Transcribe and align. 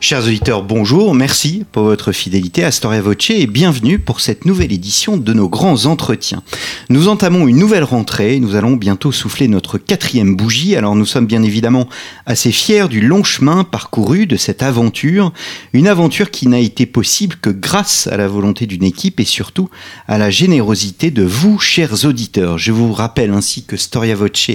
Chers 0.00 0.24
auditeurs, 0.26 0.62
bonjour, 0.62 1.12
merci 1.12 1.64
pour 1.72 1.82
votre 1.82 2.12
fidélité 2.12 2.62
à 2.62 2.70
Storia 2.70 3.02
Voce 3.02 3.30
et 3.30 3.48
bienvenue 3.48 3.98
pour 3.98 4.20
cette 4.20 4.44
nouvelle 4.44 4.72
édition 4.72 5.16
de 5.16 5.32
nos 5.32 5.48
grands 5.48 5.86
entretiens. 5.86 6.44
Nous 6.88 7.08
entamons 7.08 7.48
une 7.48 7.56
nouvelle 7.56 7.82
rentrée, 7.82 8.38
nous 8.38 8.54
allons 8.54 8.76
bientôt 8.76 9.10
souffler 9.10 9.48
notre 9.48 9.76
quatrième 9.76 10.36
bougie, 10.36 10.76
alors 10.76 10.94
nous 10.94 11.04
sommes 11.04 11.26
bien 11.26 11.42
évidemment 11.42 11.88
assez 12.26 12.52
fiers 12.52 12.86
du 12.88 13.00
long 13.00 13.24
chemin 13.24 13.64
parcouru 13.64 14.26
de 14.26 14.36
cette 14.36 14.62
aventure, 14.62 15.32
une 15.72 15.88
aventure 15.88 16.30
qui 16.30 16.46
n'a 16.46 16.60
été 16.60 16.86
possible 16.86 17.34
que 17.42 17.50
grâce 17.50 18.06
à 18.06 18.16
la 18.16 18.28
volonté 18.28 18.66
d'une 18.66 18.84
équipe 18.84 19.18
et 19.18 19.24
surtout 19.24 19.68
à 20.06 20.16
la 20.16 20.30
générosité 20.30 21.10
de 21.10 21.24
vous, 21.24 21.58
chers 21.58 22.04
auditeurs. 22.04 22.56
Je 22.56 22.70
vous 22.70 22.92
rappelle 22.92 23.32
ainsi 23.32 23.64
que 23.64 23.76
Storia 23.76 24.14
Voce 24.14 24.50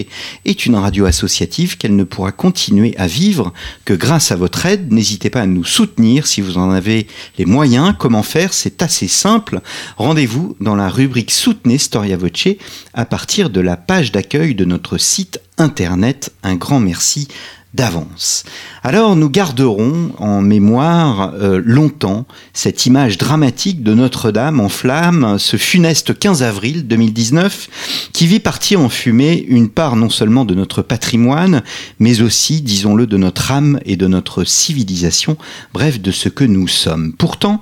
est 0.45 0.65
une 0.65 0.77
radio 0.77 1.05
associative 1.05 1.77
qu'elle 1.77 1.97
ne 1.97 2.05
pourra 2.05 2.31
continuer 2.31 2.95
à 2.97 3.07
vivre 3.07 3.51
que 3.83 3.93
grâce 3.93 4.31
à 4.31 4.37
votre 4.37 4.65
aide. 4.65 4.93
N'hésitez 4.93 5.32
à 5.35 5.45
nous 5.45 5.63
soutenir 5.63 6.27
si 6.27 6.41
vous 6.41 6.57
en 6.57 6.71
avez 6.71 7.07
les 7.37 7.45
moyens. 7.45 7.93
Comment 7.97 8.23
faire? 8.23 8.53
C'est 8.53 8.81
assez 8.81 9.07
simple. 9.07 9.61
Rendez-vous 9.97 10.55
dans 10.59 10.75
la 10.75 10.89
rubrique 10.89 11.31
Soutenez 11.31 11.77
Storia 11.77 12.17
Voce 12.17 12.47
à 12.93 13.05
partir 13.05 13.49
de 13.49 13.61
la 13.61 13.77
page 13.77 14.11
d'accueil 14.11 14.55
de 14.55 14.65
notre 14.65 14.97
site 14.97 15.39
internet. 15.57 16.33
Un 16.43 16.55
grand 16.55 16.79
merci 16.79 17.27
d'avance. 17.73 18.43
Alors 18.83 19.15
nous 19.15 19.29
garderons 19.29 20.11
en 20.17 20.41
mémoire 20.41 21.33
euh, 21.35 21.61
longtemps 21.63 22.25
cette 22.53 22.85
image 22.85 23.17
dramatique 23.17 23.83
de 23.83 23.93
Notre-Dame 23.93 24.59
en 24.59 24.69
flammes, 24.69 25.37
ce 25.39 25.57
funeste 25.57 26.17
15 26.17 26.43
avril 26.43 26.87
2019, 26.87 28.09
qui 28.13 28.27
vit 28.27 28.39
partir 28.39 28.79
en 28.79 28.89
fumée 28.89 29.43
une 29.47 29.69
part 29.69 29.95
non 29.95 30.09
seulement 30.09 30.45
de 30.45 30.53
notre 30.53 30.81
patrimoine, 30.81 31.63
mais 31.99 32.21
aussi, 32.21 32.61
disons-le, 32.61 33.07
de 33.07 33.17
notre 33.17 33.51
âme 33.51 33.79
et 33.85 33.95
de 33.95 34.07
notre 34.07 34.43
civilisation, 34.43 35.37
bref, 35.73 35.99
de 35.99 36.11
ce 36.11 36.29
que 36.29 36.43
nous 36.43 36.67
sommes. 36.67 37.13
Pourtant, 37.13 37.61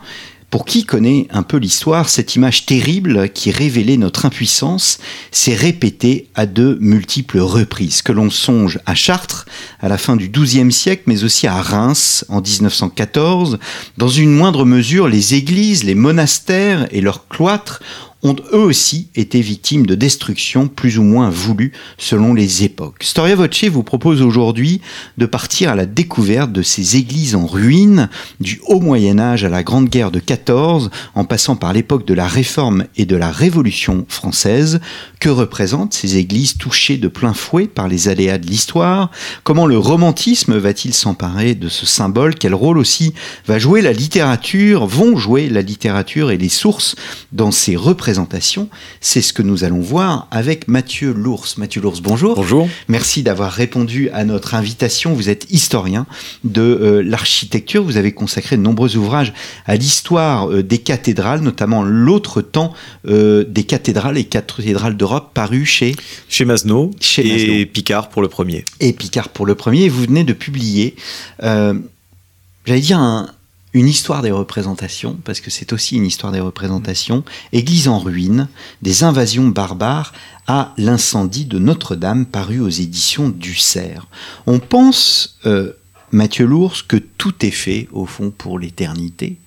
pour 0.52 0.66
qui 0.66 0.84
connaît 0.84 1.28
un 1.32 1.44
peu 1.44 1.56
l'histoire, 1.56 2.10
cette 2.10 2.36
image 2.36 2.66
terrible 2.66 3.30
qui 3.30 3.52
révélait 3.52 3.96
notre 3.96 4.26
impuissance 4.26 5.00
s'est 5.32 5.56
répétée 5.56 6.28
à 6.36 6.46
de 6.46 6.78
multiples 6.82 7.40
reprises. 7.40 8.02
Que 8.02 8.12
l'on 8.12 8.30
songe 8.30 8.78
à 8.86 8.94
Chartres 8.94 9.46
à 9.80 9.88
la 9.88 9.98
fin 9.98 10.18
du 10.18 10.28
XIIe 10.28 10.72
siècle, 10.72 11.04
mais 11.06 11.24
aussi 11.24 11.48
à 11.48 11.62
Reims 11.62 12.26
en 12.28 12.42
1914. 12.42 13.60
Dans 13.98 14.10
une 14.10 14.34
moindre 14.34 14.66
mesure, 14.66 15.08
les 15.08 15.36
églises, 15.36 15.86
les 15.86 15.96
monastères 15.96 16.86
et 16.92 17.00
leurs 17.00 17.30
cloîtres 17.30 17.82
ont 18.24 18.36
eux 18.54 18.60
aussi 18.60 19.10
été 19.16 19.42
victimes 19.42 19.86
de 19.86 19.96
destruction 19.96 20.68
plus 20.68 21.00
ou 21.00 21.04
moins 21.04 21.30
voulues 21.30 21.72
selon 21.98 22.34
les 22.34 22.64
époques. 22.64 23.04
Storia 23.04 23.36
Voce 23.36 23.66
vous 23.66 23.84
propose 23.84 24.22
aujourd'hui 24.22 24.82
de 25.18 25.26
partir 25.26 25.72
à 25.72 25.76
la 25.76 25.86
découverte 25.86 26.52
de 26.52 26.62
ces 26.62 26.98
églises 26.98 27.36
en 27.36 27.46
ruine, 27.46 28.10
du 28.40 28.62
haut 28.68 28.80
Moyen 28.80 29.20
Âge 29.20 29.44
à 29.44 29.50
la 29.50 29.64
Grande 29.64 29.90
Guerre 29.90 30.12
de 30.12 30.20
14, 30.20 30.90
en 31.16 31.26
passant 31.26 31.56
par 31.56 31.74
l'époque 31.74 32.06
de 32.06 32.14
la 32.14 32.28
Réforme 32.28 32.86
et 32.96 33.06
de 33.06 33.16
la 33.16 33.32
Révolution 33.32 34.06
française. 34.08 34.80
Que 35.22 35.30
représentent 35.30 35.94
ces 35.94 36.18
églises 36.18 36.58
touchées 36.58 36.98
de 36.98 37.08
plein 37.08 37.36
fouet 37.36 37.68
par 37.68 37.88
les 37.88 38.08
aléas 38.08 38.40
de 38.40 38.48
l'histoire? 38.48 39.12
Comment 39.44 39.68
le 39.68 39.78
romantisme 39.78 40.58
va-t-il 40.58 40.96
s'emparer 40.96 41.54
de 41.54 41.70
ce 41.70 41.86
symbole? 41.86 42.34
Quel 42.34 42.56
rôle 42.56 42.80
aussi 42.80 43.14
va 43.46 43.60
jouer 43.60 43.84
la 43.84 43.94
littérature, 43.94 44.88
vont 44.88 45.18
jouer 45.18 45.48
la 45.48 45.62
littérature 45.62 46.32
et 46.32 46.40
les 46.40 46.50
sources 46.50 46.96
dans 47.34 47.52
ces 47.52 47.76
représentations? 47.76 48.68
C'est 49.00 49.22
ce 49.22 49.32
que 49.32 49.44
nous 49.44 49.64
allons 49.64 49.80
voir 49.80 50.28
avec 50.32 50.68
Mathieu 50.68 51.14
Lours. 51.14 51.46
Mathieu 51.58 51.84
Lours, 51.84 52.02
bonjour. 52.02 52.34
Bonjour. 52.34 52.68
Merci 52.88 53.22
d'avoir 53.22 53.52
répondu 53.52 54.10
à 54.14 54.26
notre 54.26 54.56
invitation. 54.56 55.14
Vous 55.14 55.30
êtes 55.30 55.46
historien 55.52 56.08
de 56.46 56.62
euh, 56.62 57.04
l'architecture. 57.04 57.84
Vous 57.84 57.98
avez 57.98 58.12
consacré 58.12 58.58
de 58.58 58.64
nombreux 58.64 58.98
ouvrages 58.98 59.34
à 59.68 59.76
l'histoire 59.76 60.50
euh, 60.50 60.64
des 60.64 60.80
cathédrales, 60.80 61.42
notamment 61.42 61.84
l'autre 61.84 62.42
temps 62.42 62.74
euh, 63.08 63.46
des 63.48 63.66
cathédrales 63.66 64.18
et 64.18 64.24
cathédrales 64.24 64.98
d'Europe 65.12 65.34
paru 65.34 65.66
chez 65.66 65.94
chez 66.30 66.46
Masneau 66.46 66.92
et 67.18 67.66
Picard 67.66 68.08
pour 68.10 68.22
le 68.22 68.30
premier. 68.30 68.64
Et 68.80 68.94
Picard 68.94 69.28
pour 69.30 69.46
le 69.46 69.56
premier. 69.56 69.90
vous 69.90 70.04
venez 70.04 70.24
de 70.24 70.32
publier, 70.32 70.96
j'allais 71.42 72.80
dire 72.80 72.98
un, 72.98 73.30
une 73.74 73.90
histoire 73.90 74.22
des 74.22 74.32
représentations, 74.32 75.18
parce 75.26 75.42
que 75.42 75.50
c'est 75.50 75.74
aussi 75.74 75.98
une 75.98 76.06
histoire 76.06 76.32
des 76.32 76.40
représentations, 76.40 77.26
Église 77.52 77.90
en 77.90 78.00
ruine, 78.00 78.48
des 78.82 79.04
invasions 79.04 79.50
barbares 79.50 80.14
à 80.48 80.74
l'incendie 80.78 81.46
de 81.46 81.60
Notre-Dame 81.60 82.26
paru 82.26 82.62
aux 82.62 82.70
éditions 82.70 83.28
du 83.28 83.56
Cerf. 83.56 84.08
On 84.48 84.60
pense, 84.60 85.40
euh, 85.46 85.74
Mathieu 86.12 86.46
Lours, 86.46 86.88
que 86.88 86.98
tout 86.98 87.46
est 87.46 87.52
fait, 87.52 87.90
au 87.92 88.06
fond, 88.06 88.32
pour 88.32 88.60
l'éternité, 88.60 89.38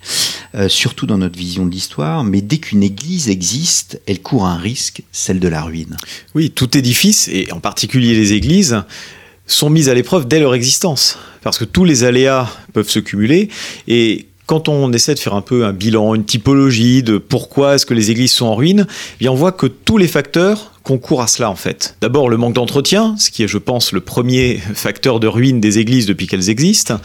euh, 0.55 0.69
surtout 0.69 1.07
dans 1.07 1.19
notre 1.19 1.39
vision 1.39 1.67
de 1.67 1.71
l'histoire, 1.71 2.23
mais 2.25 2.41
dès 2.41 2.59
qu'une 2.59 2.83
église 2.83 3.29
existe, 3.29 4.01
elle 4.07 4.21
court 4.21 4.47
un 4.47 4.57
risque, 4.57 5.03
celle 5.11 5.41
de 5.41 5.49
la 5.49 5.63
ruine. 5.63 5.97
Oui, 6.35 6.51
tout 6.51 6.77
édifice, 6.77 7.29
et 7.29 7.51
en 7.53 7.61
particulier 7.61 8.15
les 8.15 8.33
églises, 8.35 8.83
sont 9.47 9.69
mises 9.69 9.89
à 9.89 9.95
l'épreuve 9.95 10.27
dès 10.27 10.39
leur 10.39 10.55
existence, 10.55 11.19
parce 11.43 11.59
que 11.59 11.65
tous 11.65 11.85
les 11.85 12.05
aléas 12.05 12.49
peuvent 12.73 12.89
se 12.89 13.01
cumuler, 13.01 13.49
et 13.89 14.27
quand 14.47 14.69
on 14.69 14.93
essaie 14.93 15.15
de 15.15 15.19
faire 15.19 15.35
un 15.35 15.41
peu 15.41 15.65
un 15.65 15.73
bilan, 15.73 16.15
une 16.15 16.25
typologie 16.25 17.03
de 17.03 17.19
pourquoi 17.19 17.75
est-ce 17.75 17.87
que 17.87 17.95
les 17.95 18.11
églises 18.11 18.33
sont 18.33 18.47
en 18.47 18.55
ruine, 18.55 18.87
eh 18.89 19.19
bien 19.19 19.33
on 19.33 19.35
voit 19.35 19.53
que 19.53 19.67
tous 19.67 19.97
les 19.97 20.09
facteurs 20.09 20.73
concourent 20.83 21.23
à 21.23 21.27
cela 21.27 21.51
en 21.51 21.57
fait. 21.57 21.97
D'abord 22.01 22.29
le 22.29 22.37
manque 22.37 22.55
d'entretien, 22.55 23.17
ce 23.19 23.31
qui 23.31 23.43
est 23.43 23.49
je 23.49 23.59
pense 23.59 23.93
le 23.93 24.01
premier 24.01 24.59
facteur 24.75 25.19
de 25.19 25.27
ruine 25.27 25.61
des 25.61 25.79
églises 25.79 26.07
depuis 26.07 26.27
qu'elles 26.27 26.51
existent, 26.51 27.01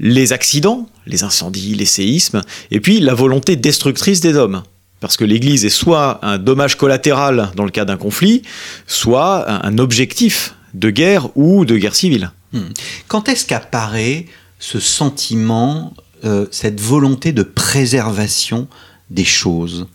les 0.00 0.32
accidents, 0.32 0.88
les 1.06 1.22
incendies, 1.22 1.74
les 1.74 1.84
séismes, 1.84 2.40
et 2.70 2.80
puis 2.80 3.00
la 3.00 3.14
volonté 3.14 3.54
destructrice 3.54 4.20
des 4.20 4.34
hommes. 4.34 4.62
Parce 4.98 5.16
que 5.16 5.24
l'Église 5.24 5.64
est 5.64 5.70
soit 5.70 6.18
un 6.22 6.38
dommage 6.38 6.76
collatéral 6.76 7.50
dans 7.54 7.64
le 7.64 7.70
cas 7.70 7.84
d'un 7.84 7.96
conflit, 7.96 8.42
soit 8.86 9.64
un 9.64 9.78
objectif 9.78 10.54
de 10.74 10.90
guerre 10.90 11.28
ou 11.36 11.64
de 11.64 11.76
guerre 11.76 11.94
civile. 11.94 12.32
Hmm. 12.52 12.70
Quand 13.08 13.28
est-ce 13.28 13.46
qu'apparaît 13.46 14.26
ce 14.58 14.80
sentiment, 14.80 15.94
euh, 16.24 16.46
cette 16.50 16.80
volonté 16.80 17.32
de 17.32 17.42
préservation 17.42 18.68
des 19.10 19.24
choses? 19.24 19.86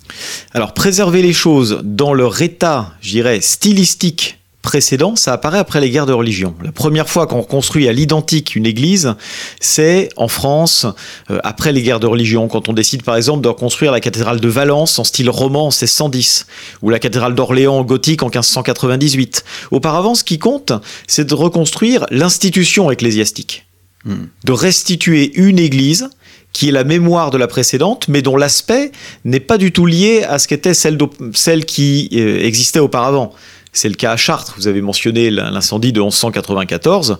Alors 0.53 0.73
préserver 0.73 1.21
les 1.21 1.33
choses 1.33 1.81
dans 1.83 2.13
leur 2.13 2.41
état, 2.41 2.95
je 3.01 3.11
dirais, 3.11 3.41
stylistique 3.41 4.39
précédent, 4.65 5.15
ça 5.15 5.31
apparaît 5.31 5.59
après 5.59 5.79
les 5.79 5.91
guerres 5.91 6.07
de 6.07 6.11
religion. 6.11 6.55
La 6.63 6.71
première 6.71 7.07
fois 7.07 7.27
qu'on 7.27 7.41
reconstruit 7.41 7.87
à 7.87 7.93
l'identique 7.93 8.55
une 8.55 8.65
église, 8.65 9.13
c'est 9.61 10.09
en 10.17 10.27
France, 10.27 10.87
euh, 11.29 11.39
après 11.43 11.71
les 11.71 11.83
guerres 11.83 11.99
de 11.99 12.07
religion, 12.07 12.47
quand 12.47 12.67
on 12.67 12.73
décide 12.73 13.03
par 13.03 13.15
exemple 13.15 13.43
de 13.43 13.47
reconstruire 13.47 13.91
la 13.91 13.99
cathédrale 13.99 14.41
de 14.41 14.47
Valence 14.49 14.97
en 14.97 15.03
style 15.03 15.29
roman 15.29 15.67
en 15.67 15.69
1610, 15.69 16.47
ou 16.81 16.89
la 16.89 16.99
cathédrale 16.99 17.35
d'Orléans 17.35 17.83
gothique 17.83 18.23
en 18.23 18.27
1598. 18.27 19.45
Auparavant, 19.69 20.15
ce 20.15 20.23
qui 20.23 20.39
compte, 20.39 20.73
c'est 21.07 21.25
de 21.25 21.35
reconstruire 21.35 22.07
l'institution 22.09 22.89
ecclésiastique, 22.89 23.67
hmm. 24.03 24.25
de 24.43 24.51
restituer 24.51 25.31
une 25.35 25.59
église 25.59 26.09
qui 26.53 26.69
est 26.69 26.71
la 26.71 26.85
mémoire 26.85 27.31
de 27.31 27.37
la 27.37 27.47
précédente, 27.47 28.07
mais 28.07 28.21
dont 28.21 28.37
l'aspect 28.37 28.91
n'est 29.25 29.41
pas 29.41 29.57
du 29.57 29.71
tout 29.71 29.85
lié 29.85 30.23
à 30.23 30.39
ce 30.39 30.47
qu'était 30.47 30.73
celle, 30.73 30.97
celle 31.33 31.65
qui 31.65 32.09
euh, 32.13 32.39
existait 32.39 32.79
auparavant. 32.79 33.33
C'est 33.75 33.89
le 33.89 33.95
cas 33.95 34.13
à 34.13 34.17
Chartres. 34.17 34.55
Vous 34.57 34.67
avez 34.67 34.81
mentionné 34.81 35.29
l'incendie 35.29 35.91
de 35.91 35.99
1194. 35.99 37.19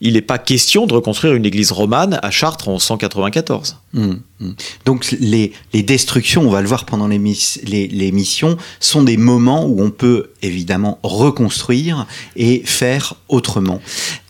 Il 0.00 0.12
n'est 0.12 0.22
pas 0.22 0.38
question 0.38 0.86
de 0.86 0.94
reconstruire 0.94 1.34
une 1.34 1.44
église 1.44 1.72
romane 1.72 2.20
à 2.22 2.30
Chartres 2.30 2.68
en 2.68 2.74
1194. 2.74 3.76
Mmh, 3.92 4.02
mmh. 4.02 4.20
Donc 4.84 5.14
les, 5.18 5.52
destructions, 5.72 6.42
on 6.42 6.50
va 6.50 6.60
le 6.60 6.68
voir 6.68 6.84
pendant 6.84 7.08
l'émission, 7.08 8.56
sont 8.80 9.02
des 9.02 9.16
moments 9.16 9.64
où 9.66 9.82
on 9.82 9.90
peut 9.90 10.30
évidemment 10.42 10.98
reconstruire 11.02 12.06
et 12.36 12.62
faire 12.64 13.14
autrement. 13.28 13.80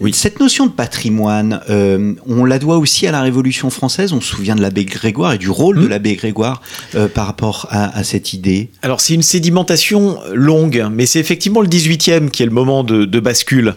Oui. 0.00 0.12
Cette 0.14 0.38
notion 0.38 0.66
de 0.66 0.70
patrimoine, 0.72 1.60
euh, 1.70 2.14
on 2.26 2.44
la 2.44 2.58
doit 2.58 2.78
aussi 2.78 3.06
à 3.06 3.12
la 3.12 3.20
Révolution 3.22 3.68
française. 3.70 4.12
On 4.12 4.20
se 4.20 4.28
souvient 4.36 4.54
de 4.54 4.62
l'abbé 4.62 4.84
Grégoire 4.84 5.32
et 5.32 5.38
du 5.38 5.50
rôle 5.50 5.76
de 5.76 5.86
mmh. 5.86 5.88
l'abbé 5.88 6.14
Grégoire 6.14 6.62
euh, 6.94 7.08
par 7.08 7.26
rapport 7.26 7.66
à, 7.70 8.04
cette 8.04 8.32
idée. 8.32 8.70
Alors 8.82 9.00
c'est 9.00 9.14
une 9.14 9.22
sédimentation 9.22 10.18
longue, 10.32 10.86
mais 10.92 11.06
c'est 11.06 11.18
effectivement 11.18 11.60
le 11.60 11.68
18e 11.68 12.30
qui 12.30 12.42
est 12.42 12.46
le 12.46 12.52
moment 12.52 12.84
de, 12.84 13.04
de 13.04 13.20
bascule, 13.20 13.74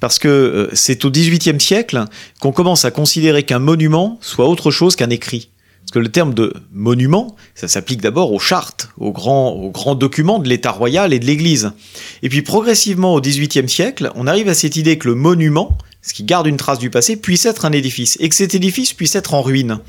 parce 0.00 0.18
que 0.18 0.28
euh, 0.28 0.70
c'est 0.74 1.04
au 1.04 1.10
18e 1.10 1.58
siècle 1.58 2.04
qu'on 2.40 2.52
commence 2.52 2.84
à 2.84 2.90
considérer 2.90 3.42
qu'un 3.42 3.58
monument 3.58 4.18
soit 4.20 4.48
autre 4.48 4.70
chose 4.70 4.96
qu'un 4.96 5.10
écrit. 5.10 5.51
Que 5.92 5.98
le 5.98 6.08
terme 6.10 6.32
de 6.32 6.54
monument, 6.72 7.36
ça 7.54 7.68
s'applique 7.68 8.00
d'abord 8.00 8.32
aux 8.32 8.38
chartes, 8.38 8.88
aux 8.96 9.12
grands, 9.12 9.50
aux 9.50 9.70
grands 9.70 9.94
documents 9.94 10.38
de 10.38 10.48
l'État 10.48 10.70
royal 10.70 11.12
et 11.12 11.18
de 11.18 11.26
l'Église. 11.26 11.72
Et 12.22 12.30
puis 12.30 12.40
progressivement 12.40 13.14
au 13.14 13.20
XVIIIe 13.20 13.68
siècle, 13.68 14.10
on 14.14 14.26
arrive 14.26 14.48
à 14.48 14.54
cette 14.54 14.76
idée 14.76 14.96
que 14.96 15.06
le 15.08 15.14
monument, 15.14 15.76
ce 16.00 16.14
qui 16.14 16.24
garde 16.24 16.46
une 16.46 16.56
trace 16.56 16.78
du 16.78 16.88
passé, 16.88 17.16
puisse 17.16 17.44
être 17.44 17.66
un 17.66 17.72
édifice, 17.72 18.16
et 18.20 18.30
que 18.30 18.34
cet 18.34 18.54
édifice 18.54 18.94
puisse 18.94 19.14
être 19.16 19.34
en 19.34 19.42
ruine. 19.42 19.80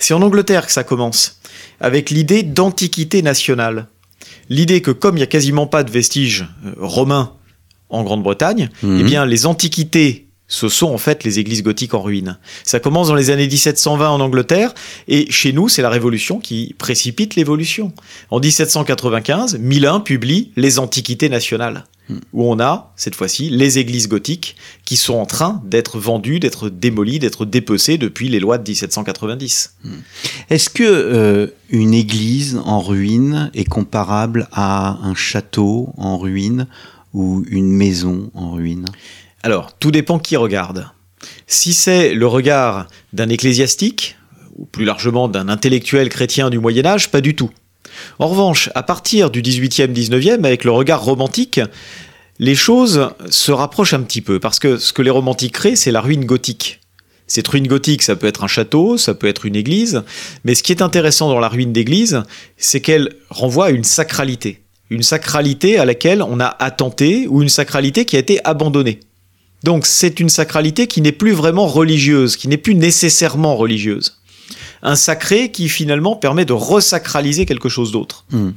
C'est 0.00 0.12
en 0.12 0.22
Angleterre 0.22 0.66
que 0.66 0.72
ça 0.72 0.82
commence, 0.82 1.38
avec 1.80 2.10
l'idée 2.10 2.42
d'antiquité 2.42 3.22
nationale. 3.22 3.86
L'idée 4.50 4.82
que 4.82 4.90
comme 4.90 5.14
il 5.16 5.20
n'y 5.20 5.24
a 5.24 5.28
quasiment 5.28 5.68
pas 5.68 5.84
de 5.84 5.90
vestiges 5.92 6.46
euh, 6.66 6.72
romains 6.78 7.32
en 7.90 8.02
Grande-Bretagne, 8.02 8.70
Mhm. 8.82 8.98
eh 9.00 9.04
bien 9.04 9.24
les 9.24 9.46
antiquités, 9.46 10.23
ce 10.46 10.68
sont 10.68 10.92
en 10.92 10.98
fait 10.98 11.24
les 11.24 11.38
églises 11.38 11.62
gothiques 11.62 11.94
en 11.94 12.02
ruine. 12.02 12.38
Ça 12.64 12.80
commence 12.80 13.08
dans 13.08 13.14
les 13.14 13.30
années 13.30 13.46
1720 13.46 14.10
en 14.10 14.20
Angleterre, 14.20 14.74
et 15.08 15.30
chez 15.30 15.52
nous, 15.52 15.68
c'est 15.68 15.82
la 15.82 15.90
Révolution 15.90 16.38
qui 16.38 16.74
précipite 16.78 17.34
l'évolution. 17.34 17.92
En 18.30 18.40
1795, 18.40 19.58
Milan 19.58 20.00
publie 20.00 20.52
Les 20.56 20.78
Antiquités 20.78 21.28
nationales, 21.28 21.84
où 22.34 22.44
on 22.44 22.60
a, 22.60 22.92
cette 22.96 23.14
fois-ci, 23.14 23.48
les 23.48 23.78
églises 23.78 24.08
gothiques 24.08 24.56
qui 24.84 24.96
sont 24.96 25.14
en 25.14 25.24
train 25.24 25.62
d'être 25.64 25.98
vendues, 25.98 26.40
d'être 26.40 26.68
démolies, 26.68 27.18
d'être 27.18 27.46
dépecées 27.46 27.96
depuis 27.96 28.28
les 28.28 28.40
lois 28.40 28.58
de 28.58 28.68
1790. 28.68 29.76
Est-ce 30.50 30.68
que 30.68 30.82
euh, 30.84 31.46
une 31.70 31.94
église 31.94 32.60
en 32.64 32.80
ruine 32.80 33.50
est 33.54 33.64
comparable 33.64 34.48
à 34.52 34.98
un 35.02 35.14
château 35.14 35.94
en 35.96 36.18
ruine 36.18 36.66
ou 37.14 37.44
une 37.48 37.70
maison 37.72 38.30
en 38.34 38.50
ruine? 38.50 38.86
Alors, 39.44 39.76
tout 39.78 39.90
dépend 39.90 40.18
qui 40.18 40.36
regarde. 40.36 40.88
Si 41.46 41.74
c'est 41.74 42.14
le 42.14 42.26
regard 42.26 42.86
d'un 43.12 43.28
ecclésiastique, 43.28 44.16
ou 44.56 44.64
plus 44.64 44.86
largement 44.86 45.28
d'un 45.28 45.50
intellectuel 45.50 46.08
chrétien 46.08 46.48
du 46.48 46.58
Moyen 46.58 46.86
Âge, 46.86 47.10
pas 47.10 47.20
du 47.20 47.34
tout. 47.34 47.50
En 48.18 48.28
revanche, 48.28 48.70
à 48.74 48.82
partir 48.82 49.28
du 49.28 49.42
18e, 49.42 49.92
19e, 49.92 50.46
avec 50.46 50.64
le 50.64 50.70
regard 50.70 51.04
romantique, 51.04 51.60
les 52.38 52.54
choses 52.54 53.10
se 53.28 53.52
rapprochent 53.52 53.92
un 53.92 54.00
petit 54.00 54.22
peu, 54.22 54.40
parce 54.40 54.58
que 54.58 54.78
ce 54.78 54.94
que 54.94 55.02
les 55.02 55.10
romantiques 55.10 55.52
créent, 55.52 55.76
c'est 55.76 55.92
la 55.92 56.00
ruine 56.00 56.24
gothique. 56.24 56.80
Cette 57.26 57.48
ruine 57.48 57.66
gothique, 57.66 58.02
ça 58.02 58.16
peut 58.16 58.26
être 58.26 58.44
un 58.44 58.48
château, 58.48 58.96
ça 58.96 59.12
peut 59.12 59.26
être 59.26 59.44
une 59.44 59.56
église, 59.56 60.04
mais 60.44 60.54
ce 60.54 60.62
qui 60.62 60.72
est 60.72 60.80
intéressant 60.80 61.28
dans 61.28 61.38
la 61.38 61.48
ruine 61.48 61.74
d'église, 61.74 62.22
c'est 62.56 62.80
qu'elle 62.80 63.10
renvoie 63.28 63.66
à 63.66 63.70
une 63.72 63.84
sacralité. 63.84 64.62
Une 64.88 65.02
sacralité 65.02 65.78
à 65.78 65.84
laquelle 65.84 66.22
on 66.22 66.40
a 66.40 66.46
attenté, 66.46 67.26
ou 67.28 67.42
une 67.42 67.50
sacralité 67.50 68.06
qui 68.06 68.16
a 68.16 68.20
été 68.20 68.40
abandonnée. 68.46 69.00
Donc 69.64 69.86
c'est 69.86 70.20
une 70.20 70.28
sacralité 70.28 70.86
qui 70.86 71.00
n'est 71.00 71.10
plus 71.10 71.32
vraiment 71.32 71.66
religieuse, 71.66 72.36
qui 72.36 72.48
n'est 72.48 72.58
plus 72.58 72.74
nécessairement 72.74 73.56
religieuse. 73.56 74.18
Un 74.82 74.94
sacré 74.94 75.50
qui 75.50 75.70
finalement 75.70 76.16
permet 76.16 76.44
de 76.44 76.52
resacraliser 76.52 77.46
quelque 77.46 77.70
chose 77.70 77.90
d'autre. 77.90 78.26
Hmm. 78.30 78.50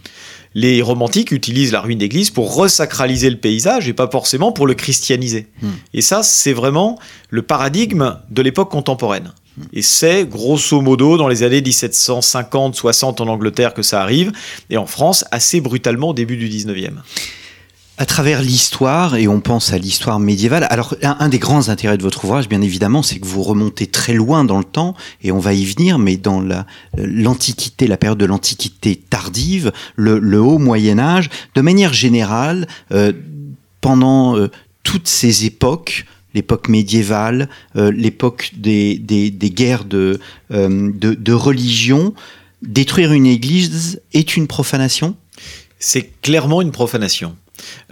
Les 0.54 0.82
romantiques 0.82 1.32
utilisent 1.32 1.72
la 1.72 1.80
ruine 1.80 2.00
d'église 2.00 2.30
pour 2.30 2.58
resacraliser 2.58 3.30
le 3.30 3.38
paysage 3.38 3.88
et 3.88 3.94
pas 3.94 4.10
forcément 4.10 4.52
pour 4.52 4.68
le 4.68 4.74
christianiser. 4.74 5.48
Hmm. 5.62 5.70
Et 5.94 6.02
ça, 6.02 6.24
c'est 6.24 6.52
vraiment 6.52 7.00
le 7.30 7.42
paradigme 7.42 8.18
de 8.30 8.42
l'époque 8.42 8.70
contemporaine. 8.70 9.32
Et 9.72 9.82
c'est 9.82 10.26
grosso 10.26 10.82
modo 10.82 11.18
dans 11.18 11.30
les 11.30 11.42
années 11.44 11.62
1750-60 11.62 13.22
en 13.22 13.28
Angleterre 13.28 13.74
que 13.74 13.82
ça 13.82 14.02
arrive, 14.02 14.34
et 14.70 14.78
en 14.78 14.86
France 14.86 15.24
assez 15.32 15.62
brutalement 15.62 16.10
au 16.10 16.14
début 16.14 16.36
du 16.36 16.50
19e. 16.50 16.98
À 18.00 18.06
travers 18.06 18.44
l'histoire, 18.44 19.16
et 19.16 19.28
on 19.28 19.40
pense 19.40 19.74
à 19.74 19.80
l'histoire 19.80 20.20
médiévale, 20.20 20.68
alors 20.70 20.94
un, 21.02 21.30
des 21.30 21.40
grands 21.40 21.70
intérêts 21.70 21.98
de 21.98 22.04
votre 22.04 22.26
ouvrage, 22.26 22.48
bien 22.48 22.62
évidemment, 22.62 23.02
c'est 23.02 23.18
que 23.18 23.26
vous 23.26 23.42
remontez 23.42 23.88
très 23.88 24.14
loin 24.14 24.44
dans 24.46 24.60
le 24.60 24.64
temps, 24.64 24.94
et 25.24 25.32
on 25.32 25.40
va 25.40 25.54
y 25.56 25.66
venir, 25.66 25.98
mais 25.98 26.16
dans 26.16 26.40
la- 26.40 26.68
l'Antiquité, 26.96 27.88
la 27.88 27.98
période 27.98 28.20
de 28.20 28.26
l'Antiquité 28.28 28.96
tardive, 28.98 29.72
le, 29.96 30.20
le 30.20 30.40
haut 30.40 30.60
Moyen 30.60 31.00
Âge, 31.00 31.32
de 31.56 31.62
manière 31.62 31.92
générale, 31.92 32.68
euh, 32.92 33.14
pendant 33.82 34.38
euh, 34.38 34.52
toutes 34.84 35.08
ces 35.08 35.46
époques, 35.46 36.06
l'époque 36.36 36.70
médiévale, 36.70 37.50
euh, 37.78 37.92
l'époque 37.92 38.52
des, 38.56 39.00
des, 39.00 39.32
des 39.32 39.50
guerres 39.50 39.86
de, 39.86 40.20
euh, 40.52 40.92
de, 40.94 41.16
de 41.16 41.34
religion, 41.34 42.14
détruire 42.62 43.12
une 43.12 43.26
église 43.26 44.02
est 44.14 44.38
une 44.38 44.46
profanation? 44.46 45.16
C'est 45.80 46.12
clairement 46.22 46.62
une 46.62 46.72
profanation. 46.72 47.36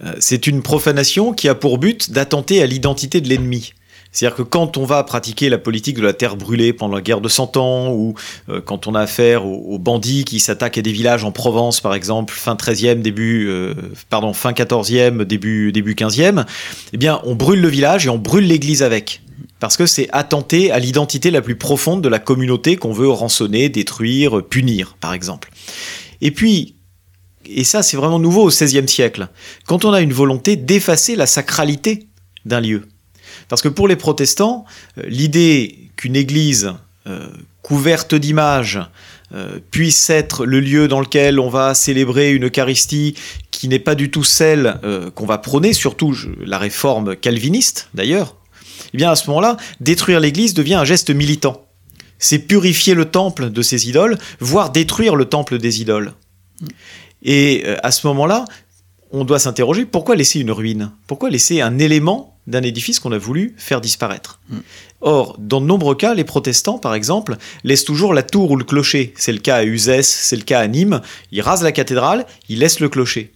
Euh, 0.03 0.13
c'est 0.19 0.47
une 0.47 0.61
profanation 0.61 1.33
qui 1.33 1.47
a 1.47 1.55
pour 1.55 1.77
but 1.77 2.11
d'attenter 2.11 2.61
à 2.61 2.65
l'identité 2.65 3.21
de 3.21 3.29
l'ennemi. 3.29 3.73
C'est-à-dire 4.15 4.37
que 4.37 4.43
quand 4.43 4.77
on 4.77 4.85
va 4.85 5.03
pratiquer 5.03 5.49
la 5.49 5.57
politique 5.57 5.97
de 5.97 6.01
la 6.01 6.13
terre 6.13 6.37
brûlée 6.37 6.71
pendant 6.71 6.95
la 6.95 7.01
guerre 7.01 7.19
de 7.19 7.27
Cent 7.27 7.57
Ans, 7.57 7.91
ou 7.91 8.13
euh, 8.47 8.61
quand 8.61 8.87
on 8.87 8.95
a 8.95 9.01
affaire 9.01 9.45
aux, 9.45 9.77
bandits 9.77 10.23
qui 10.23 10.39
s'attaquent 10.39 10.77
à 10.77 10.81
des 10.81 10.93
villages 10.93 11.25
en 11.25 11.33
Provence, 11.33 11.81
par 11.81 11.93
exemple, 11.93 12.33
fin 12.33 12.55
13e, 12.55 13.01
début, 13.01 13.49
euh, 13.49 13.73
pardon, 14.09 14.31
fin 14.31 14.53
14e, 14.53 15.23
début, 15.25 15.73
début 15.73 15.95
15e, 15.95 16.45
eh 16.93 16.97
bien, 16.97 17.19
on 17.25 17.35
brûle 17.35 17.59
le 17.59 17.67
village 17.67 18.05
et 18.05 18.09
on 18.09 18.17
brûle 18.17 18.47
l'église 18.47 18.83
avec. 18.83 19.21
Parce 19.59 19.75
que 19.75 19.85
c'est 19.85 20.07
attenter 20.13 20.71
à 20.71 20.79
l'identité 20.79 21.29
la 21.29 21.41
plus 21.41 21.57
profonde 21.57 22.01
de 22.01 22.07
la 22.07 22.19
communauté 22.19 22.77
qu'on 22.77 22.93
veut 22.93 23.09
rançonner, 23.09 23.67
détruire, 23.67 24.43
punir, 24.43 24.95
par 25.01 25.13
exemple. 25.13 25.51
Et 26.21 26.31
puis, 26.31 26.74
et 27.47 27.63
ça 27.63 27.83
c'est 27.83 27.97
vraiment 27.97 28.19
nouveau 28.19 28.43
au 28.43 28.49
XVIe 28.49 28.87
siècle, 28.87 29.27
quand 29.65 29.85
on 29.85 29.93
a 29.93 30.01
une 30.01 30.13
volonté 30.13 30.55
d'effacer 30.55 31.15
la 31.15 31.25
sacralité 31.25 32.07
d'un 32.45 32.61
lieu. 32.61 32.83
Parce 33.47 33.61
que 33.61 33.67
pour 33.67 33.87
les 33.87 33.95
protestants, 33.95 34.65
euh, 34.97 35.03
l'idée 35.07 35.89
qu'une 35.95 36.15
église 36.15 36.73
euh, 37.07 37.27
couverte 37.61 38.15
d'images 38.15 38.79
euh, 39.33 39.59
puisse 39.71 40.09
être 40.09 40.45
le 40.45 40.59
lieu 40.59 40.87
dans 40.87 40.99
lequel 40.99 41.39
on 41.39 41.49
va 41.49 41.73
célébrer 41.73 42.33
une 42.33 42.45
Eucharistie 42.45 43.15
qui 43.51 43.67
n'est 43.67 43.79
pas 43.79 43.95
du 43.95 44.11
tout 44.11 44.23
celle 44.23 44.79
qu'on 45.15 45.25
va 45.25 45.37
prôner, 45.37 45.73
surtout 45.73 46.15
la 46.45 46.57
réforme 46.57 47.15
calviniste 47.15 47.89
d'ailleurs, 47.93 48.35
eh 48.93 48.97
bien 48.97 49.09
à 49.09 49.15
ce 49.15 49.27
moment-là, 49.29 49.55
détruire 49.79 50.19
l'église 50.19 50.53
devient 50.53 50.75
un 50.75 50.83
geste 50.83 51.09
militant. 51.09 51.65
C'est 52.19 52.39
purifier 52.39 52.93
le 52.93 53.05
temple 53.05 53.49
de 53.49 53.61
ses 53.61 53.87
idoles, 53.87 54.17
voire 54.39 54.71
détruire 54.71 55.15
le 55.15 55.25
temple 55.25 55.57
des 55.57 55.81
idoles. 55.81 56.13
Et 57.23 57.63
euh, 57.65 57.77
à 57.83 57.91
ce 57.91 58.05
moment-là, 58.07 58.45
on 59.11 59.23
doit 59.23 59.39
s'interroger 59.39 59.85
pourquoi 59.85 60.15
laisser 60.15 60.39
une 60.39 60.51
ruine? 60.51 60.91
Pourquoi 61.07 61.29
laisser 61.29 61.61
un 61.61 61.79
élément 61.79 62.37
d'un 62.47 62.61
édifice 62.61 62.99
qu'on 62.99 63.11
a 63.11 63.17
voulu 63.17 63.55
faire 63.57 63.81
disparaître? 63.81 64.39
Or, 65.01 65.35
dans 65.39 65.61
de 65.61 65.65
nombreux 65.65 65.95
cas, 65.95 66.13
les 66.13 66.23
protestants, 66.23 66.79
par 66.79 66.95
exemple, 66.95 67.37
laissent 67.63 67.85
toujours 67.85 68.13
la 68.13 68.23
tour 68.23 68.51
ou 68.51 68.55
le 68.55 68.63
clocher. 68.63 69.13
C'est 69.17 69.31
le 69.31 69.39
cas 69.39 69.57
à 69.57 69.63
Uzès, 69.63 70.03
c'est 70.03 70.35
le 70.35 70.43
cas 70.43 70.59
à 70.59 70.67
Nîmes. 70.67 71.01
Ils 71.31 71.41
rasent 71.41 71.63
la 71.63 71.71
cathédrale, 71.71 72.25
ils 72.49 72.59
laissent 72.59 72.79
le 72.79 72.89
clocher. 72.89 73.33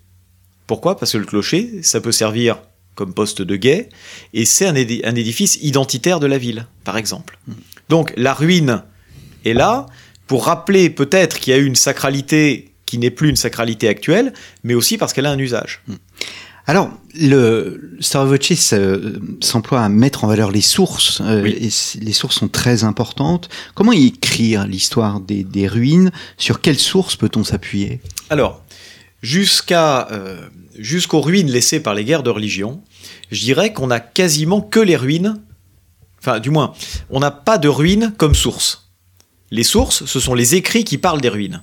Pourquoi? 0.67 0.97
Parce 0.97 1.13
que 1.13 1.17
le 1.17 1.25
clocher, 1.25 1.81
ça 1.81 2.01
peut 2.01 2.11
servir 2.11 2.59
comme 2.95 3.13
poste 3.13 3.41
de 3.41 3.55
guet, 3.55 3.89
et 4.33 4.43
c'est 4.45 4.65
un, 4.65 4.73
édi- 4.73 5.01
un 5.05 5.15
édifice 5.15 5.57
identitaire 5.61 6.19
de 6.19 6.27
la 6.27 6.37
ville, 6.37 6.67
par 6.83 6.97
exemple. 6.97 7.39
Donc 7.87 8.13
la 8.17 8.33
ruine 8.33 8.83
est 9.45 9.53
là 9.53 9.85
pour 10.27 10.45
rappeler 10.45 10.89
peut-être 10.89 11.39
qu'il 11.39 11.53
y 11.53 11.55
a 11.55 11.59
eu 11.59 11.65
une 11.65 11.77
sacralité 11.77 12.68
qui 12.89 12.97
n'est 12.97 13.11
plus 13.11 13.29
une 13.29 13.35
sacralité 13.35 13.87
actuelle, 13.87 14.33
mais 14.63 14.73
aussi 14.73 14.97
parce 14.97 15.13
qu'elle 15.13 15.27
a 15.27 15.31
un 15.31 15.37
usage. 15.37 15.83
Alors, 16.65 16.89
le 17.13 17.97
Star 17.99 18.27
se- 18.41 19.19
s'emploie 19.41 19.81
à 19.81 19.89
mettre 19.89 20.23
en 20.23 20.27
valeur 20.27 20.49
les 20.51 20.61
sources, 20.61 21.21
euh, 21.21 21.43
Oui. 21.43 21.51
et 21.61 21.69
les 22.03 22.13
sources 22.13 22.37
sont 22.39 22.47
très 22.47 22.83
importantes. 22.83 23.47
Comment 23.75 23.91
écrire 23.91 24.65
l'histoire 24.65 25.19
des, 25.19 25.43
des 25.43 25.67
ruines? 25.67 26.11
Sur 26.37 26.61
quelles 26.61 26.79
sources 26.79 27.15
peut-on 27.15 27.43
s'appuyer? 27.43 28.01
Alors, 28.31 28.63
jusqu'à 29.21 30.07
euh, 30.11 30.41
jusqu'aux 30.77 31.21
ruines 31.21 31.51
laissées 31.51 31.79
par 31.79 31.93
les 31.93 32.03
guerres 32.05 32.23
de 32.23 32.29
religion, 32.31 32.81
je 33.31 33.41
dirais 33.41 33.71
qu'on 33.71 33.91
a 33.91 33.99
quasiment 33.99 34.61
que 34.61 34.79
les 34.79 34.95
ruines, 34.95 35.39
enfin 36.19 36.39
du 36.39 36.49
moins, 36.49 36.73
on 37.11 37.19
n'a 37.19 37.31
pas 37.31 37.59
de 37.59 37.67
ruines 37.67 38.13
comme 38.17 38.33
source. 38.33 38.89
Les 39.51 39.63
sources, 39.63 40.05
ce 40.05 40.19
sont 40.19 40.35
les 40.35 40.53
écrits 40.55 40.83
qui 40.83 40.97
parlent 40.99 41.21
des 41.21 41.29
ruines. 41.29 41.61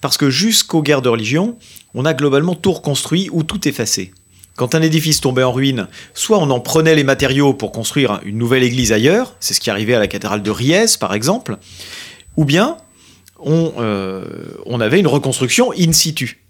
Parce 0.00 0.16
que 0.16 0.30
jusqu'aux 0.30 0.82
guerres 0.82 1.02
de 1.02 1.08
religion, 1.08 1.56
on 1.94 2.04
a 2.04 2.14
globalement 2.14 2.54
tout 2.54 2.72
reconstruit 2.72 3.28
ou 3.32 3.42
tout 3.42 3.68
effacé. 3.68 4.12
Quand 4.56 4.74
un 4.74 4.82
édifice 4.82 5.20
tombait 5.20 5.42
en 5.42 5.52
ruine, 5.52 5.88
soit 6.14 6.38
on 6.38 6.50
en 6.50 6.60
prenait 6.60 6.94
les 6.94 7.02
matériaux 7.02 7.54
pour 7.54 7.72
construire 7.72 8.20
une 8.24 8.38
nouvelle 8.38 8.62
église 8.62 8.92
ailleurs, 8.92 9.34
c'est 9.40 9.52
ce 9.52 9.60
qui 9.60 9.70
arrivait 9.70 9.94
à 9.94 9.98
la 9.98 10.06
cathédrale 10.06 10.42
de 10.42 10.50
Riez 10.50 10.86
par 11.00 11.12
exemple, 11.12 11.58
ou 12.36 12.44
bien 12.44 12.76
on, 13.40 13.72
euh, 13.78 14.24
avait 14.80 15.00
une 15.00 15.08
reconstruction 15.08 15.72
in 15.76 15.92
situ. 15.92 16.44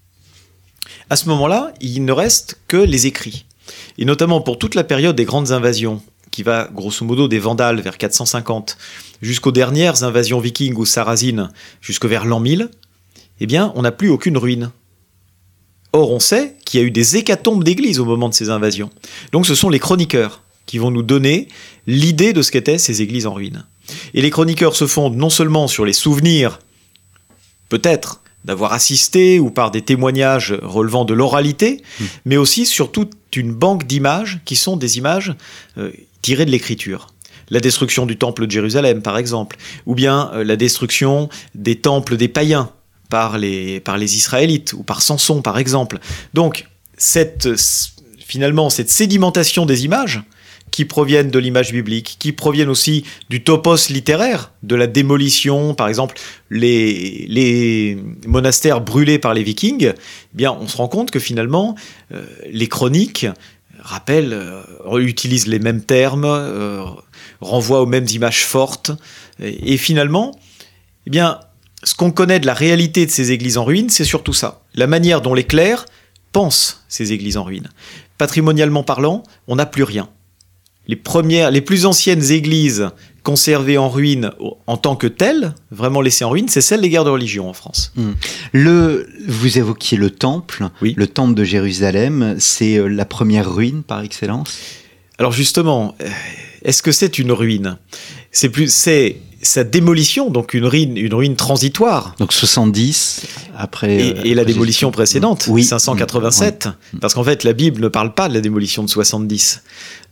À 1.08 1.16
ce 1.16 1.28
moment-là, 1.28 1.72
il 1.80 2.04
ne 2.04 2.12
reste 2.12 2.60
que 2.68 2.76
les 2.76 3.06
écrits. 3.06 3.46
Et 3.96 4.04
notamment 4.04 4.40
pour 4.40 4.58
toute 4.58 4.74
la 4.74 4.84
période 4.84 5.16
des 5.16 5.24
grandes 5.24 5.52
invasions, 5.52 6.02
qui 6.30 6.42
va 6.42 6.68
grosso 6.72 7.04
modo 7.04 7.28
des 7.28 7.38
Vandales 7.38 7.80
vers 7.80 7.96
450 7.96 8.76
jusqu'aux 9.22 9.52
dernières 9.52 10.02
invasions 10.02 10.40
vikings 10.40 10.74
ou 10.74 10.84
sarrasines 10.84 11.50
jusqu'au 11.80 12.08
vers 12.08 12.24
l'an 12.24 12.40
1000, 12.40 12.70
eh 13.40 13.46
bien, 13.46 13.72
on 13.74 13.82
n'a 13.82 13.92
plus 13.92 14.08
aucune 14.08 14.36
ruine. 14.36 14.70
Or, 15.92 16.10
on 16.10 16.20
sait 16.20 16.56
qu'il 16.64 16.80
y 16.80 16.82
a 16.82 16.86
eu 16.86 16.90
des 16.90 17.16
hécatombes 17.16 17.62
d'églises 17.62 18.00
au 18.00 18.04
moment 18.04 18.28
de 18.28 18.34
ces 18.34 18.50
invasions. 18.50 18.90
Donc, 19.32 19.46
ce 19.46 19.54
sont 19.54 19.68
les 19.70 19.78
chroniqueurs 19.78 20.42
qui 20.66 20.78
vont 20.78 20.90
nous 20.90 21.02
donner 21.02 21.48
l'idée 21.86 22.32
de 22.32 22.42
ce 22.42 22.50
qu'étaient 22.50 22.78
ces 22.78 23.02
églises 23.02 23.26
en 23.26 23.34
ruine. 23.34 23.64
Et 24.14 24.22
les 24.22 24.30
chroniqueurs 24.30 24.76
se 24.76 24.86
fondent 24.86 25.16
non 25.16 25.30
seulement 25.30 25.68
sur 25.68 25.84
les 25.84 25.92
souvenirs 25.92 26.58
peut-être 27.68 28.22
d'avoir 28.44 28.72
assisté 28.72 29.40
ou 29.40 29.50
par 29.50 29.70
des 29.70 29.82
témoignages 29.82 30.54
relevant 30.62 31.04
de 31.04 31.14
l'oralité, 31.14 31.82
mmh. 31.82 32.04
mais 32.26 32.36
aussi 32.36 32.66
sur 32.66 32.92
toute 32.92 33.14
une 33.36 33.52
banque 33.52 33.86
d'images 33.86 34.40
qui 34.44 34.56
sont 34.56 34.76
des 34.76 34.98
images 34.98 35.34
euh, 35.78 35.90
tirées 36.22 36.44
de 36.44 36.50
l'écriture. 36.50 37.08
La 37.50 37.60
destruction 37.60 38.06
du 38.06 38.16
temple 38.16 38.46
de 38.46 38.50
Jérusalem, 38.50 39.02
par 39.02 39.18
exemple, 39.18 39.56
ou 39.86 39.94
bien 39.94 40.30
euh, 40.34 40.44
la 40.44 40.56
destruction 40.56 41.28
des 41.54 41.76
temples 41.76 42.16
des 42.16 42.28
païens 42.28 42.70
par 43.08 43.38
les, 43.38 43.80
par 43.80 43.98
les 43.98 44.16
Israélites, 44.16 44.72
ou 44.72 44.82
par 44.82 45.02
Samson, 45.02 45.42
par 45.42 45.58
exemple. 45.58 45.98
Donc, 46.32 46.66
cette, 46.96 47.48
finalement, 48.18 48.70
cette 48.70 48.90
sédimentation 48.90 49.66
des 49.66 49.84
images, 49.84 50.22
qui 50.74 50.84
proviennent 50.84 51.30
de 51.30 51.38
l'image 51.38 51.70
biblique, 51.70 52.16
qui 52.18 52.32
proviennent 52.32 52.68
aussi 52.68 53.04
du 53.30 53.44
topos 53.44 53.90
littéraire, 53.90 54.50
de 54.64 54.74
la 54.74 54.88
démolition, 54.88 55.72
par 55.72 55.86
exemple, 55.86 56.16
les, 56.50 57.26
les 57.28 57.96
monastères 58.26 58.80
brûlés 58.80 59.20
par 59.20 59.34
les 59.34 59.44
vikings, 59.44 59.92
eh 59.94 60.36
bien, 60.36 60.50
on 60.50 60.66
se 60.66 60.76
rend 60.76 60.88
compte 60.88 61.12
que 61.12 61.20
finalement, 61.20 61.76
euh, 62.10 62.24
les 62.50 62.66
chroniques 62.66 63.26
rappellent, 63.78 64.32
euh, 64.32 64.98
utilisent 64.98 65.46
les 65.46 65.60
mêmes 65.60 65.80
termes, 65.80 66.24
euh, 66.24 66.82
renvoient 67.40 67.80
aux 67.80 67.86
mêmes 67.86 68.08
images 68.10 68.44
fortes, 68.44 68.90
et, 69.40 69.74
et 69.74 69.76
finalement, 69.76 70.36
eh 71.06 71.10
bien, 71.10 71.38
ce 71.84 71.94
qu'on 71.94 72.10
connaît 72.10 72.40
de 72.40 72.46
la 72.46 72.54
réalité 72.54 73.06
de 73.06 73.10
ces 73.10 73.32
églises 73.32 73.58
en 73.58 73.64
ruine, 73.64 73.90
c'est 73.90 74.04
surtout 74.04 74.32
ça. 74.32 74.62
La 74.74 74.86
manière 74.86 75.20
dont 75.20 75.34
les 75.34 75.44
clercs 75.44 75.86
pensent 76.32 76.84
ces 76.88 77.12
églises 77.12 77.36
en 77.36 77.44
ruine. 77.44 77.68
Patrimonialement 78.18 78.82
parlant, 78.82 79.22
on 79.46 79.56
n'a 79.56 79.66
plus 79.66 79.82
rien 79.84 80.08
les 80.86 80.96
premières, 80.96 81.50
les 81.50 81.60
plus 81.60 81.86
anciennes 81.86 82.30
églises 82.30 82.90
conservées 83.22 83.78
en 83.78 83.88
ruine 83.88 84.32
en 84.66 84.76
tant 84.76 84.96
que 84.96 85.06
telles, 85.06 85.54
vraiment 85.70 86.02
laissées 86.02 86.24
en 86.24 86.30
ruine, 86.30 86.48
c'est 86.48 86.60
celles 86.60 86.82
des 86.82 86.90
guerres 86.90 87.04
de 87.04 87.10
religion 87.10 87.48
en 87.48 87.54
France. 87.54 87.92
Hmm. 87.96 88.12
Le, 88.52 89.08
vous 89.26 89.56
évoquiez 89.56 89.96
le 89.96 90.10
temple, 90.10 90.68
oui. 90.82 90.92
le 90.96 91.06
temple 91.06 91.34
de 91.34 91.44
Jérusalem, 91.44 92.36
c'est 92.38 92.76
euh, 92.76 92.86
la 92.86 93.06
première 93.06 93.50
ruine 93.50 93.82
par 93.82 94.02
excellence? 94.02 94.58
Alors 95.18 95.32
justement, 95.32 95.94
euh, 96.02 96.08
est-ce 96.64 96.82
que 96.82 96.92
c'est 96.92 97.18
une 97.18 97.32
ruine? 97.32 97.78
C'est 98.30 98.50
plus, 98.50 98.70
c'est 98.70 99.16
sa 99.44 99.64
démolition, 99.64 100.30
donc 100.30 100.54
une 100.54 100.66
ruine, 100.66 100.96
une 100.96 101.14
ruine 101.14 101.36
transitoire. 101.36 102.14
Donc 102.18 102.32
70 102.32 103.26
après. 103.56 103.96
Et, 103.96 104.30
et 104.30 104.34
la 104.34 104.44
démolition 104.44 104.90
précédente, 104.90 105.46
oui. 105.48 105.64
587, 105.64 106.66
oui. 106.66 106.98
parce 107.00 107.14
qu'en 107.14 107.24
fait 107.24 107.44
la 107.44 107.52
Bible 107.52 107.82
ne 107.82 107.88
parle 107.88 108.14
pas 108.14 108.28
de 108.28 108.34
la 108.34 108.40
démolition 108.40 108.82
de 108.82 108.88
70. 108.88 109.62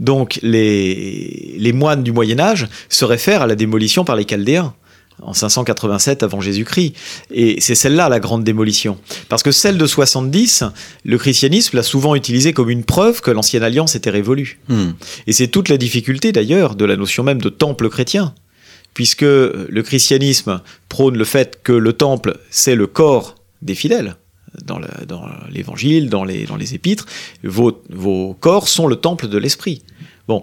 Donc 0.00 0.38
les, 0.42 1.56
les 1.58 1.72
moines 1.72 2.02
du 2.02 2.12
Moyen 2.12 2.38
Âge 2.40 2.68
se 2.88 3.04
réfèrent 3.04 3.42
à 3.42 3.46
la 3.46 3.54
démolition 3.54 4.04
par 4.04 4.16
les 4.16 4.24
Chaldéens 4.24 4.74
en 5.20 5.32
587 5.32 6.22
avant 6.22 6.40
Jésus-Christ. 6.40 6.94
Et 7.32 7.60
c'est 7.60 7.74
celle-là 7.74 8.08
la 8.08 8.20
grande 8.20 8.44
démolition. 8.44 8.98
Parce 9.28 9.42
que 9.42 9.52
celle 9.52 9.78
de 9.78 9.86
70, 9.86 10.64
le 11.04 11.18
christianisme 11.18 11.76
l'a 11.76 11.82
souvent 11.82 12.14
utilisée 12.14 12.52
comme 12.52 12.70
une 12.70 12.84
preuve 12.84 13.20
que 13.20 13.30
l'ancienne 13.30 13.62
alliance 13.62 13.94
était 13.94 14.10
révolue. 14.10 14.60
Hmm. 14.68 14.90
Et 15.26 15.32
c'est 15.32 15.48
toute 15.48 15.68
la 15.68 15.76
difficulté 15.76 16.32
d'ailleurs 16.32 16.74
de 16.74 16.84
la 16.84 16.96
notion 16.96 17.22
même 17.22 17.40
de 17.40 17.48
temple 17.48 17.88
chrétien 17.88 18.34
puisque 18.94 19.22
le 19.22 19.82
christianisme 19.82 20.60
prône 20.88 21.16
le 21.16 21.24
fait 21.24 21.60
que 21.62 21.72
le 21.72 21.92
temple, 21.92 22.38
c'est 22.50 22.74
le 22.74 22.86
corps 22.86 23.36
des 23.62 23.74
fidèles. 23.74 24.16
Dans 24.64 24.78
l'évangile, 25.50 26.10
dans, 26.10 26.24
les, 26.24 26.74
épîtres, 26.74 27.06
vos, 27.42 27.82
vos 27.88 28.34
corps 28.34 28.68
sont 28.68 28.86
le 28.86 28.96
temple 28.96 29.28
de 29.28 29.38
l'esprit. 29.38 29.82
Bon. 30.28 30.42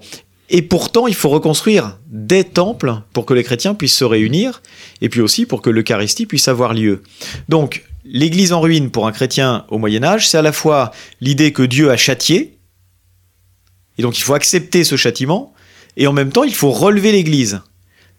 Et 0.49 0.63
pourtant, 0.63 1.05
il 1.05 1.13
faut 1.13 1.29
reconstruire 1.29 1.99
des 2.07 2.43
temples 2.43 2.95
pour 3.13 3.27
que 3.27 3.35
les 3.35 3.43
chrétiens 3.43 3.75
puissent 3.75 3.95
se 3.95 4.03
réunir, 4.03 4.63
et 5.01 5.09
puis 5.09 5.21
aussi 5.21 5.45
pour 5.45 5.61
que 5.61 5.69
l'Eucharistie 5.69 6.25
puisse 6.25 6.47
avoir 6.47 6.73
lieu. 6.73 7.03
Donc, 7.49 7.85
l'église 8.03 8.51
en 8.51 8.61
ruine 8.61 8.89
pour 8.89 9.05
un 9.05 9.11
chrétien 9.11 9.65
au 9.69 9.77
Moyen 9.77 10.03
Âge, 10.03 10.27
c'est 10.27 10.39
à 10.39 10.41
la 10.41 10.51
fois 10.51 10.91
l'idée 11.21 11.53
que 11.53 11.61
Dieu 11.61 11.91
a 11.91 11.97
châtié, 11.97 12.57
et 13.99 14.01
donc 14.01 14.17
il 14.17 14.21
faut 14.21 14.33
accepter 14.33 14.83
ce 14.83 14.95
châtiment, 14.95 15.53
et 15.97 16.07
en 16.07 16.13
même 16.13 16.31
temps, 16.31 16.43
il 16.43 16.55
faut 16.55 16.71
relever 16.71 17.11
l'église 17.11 17.61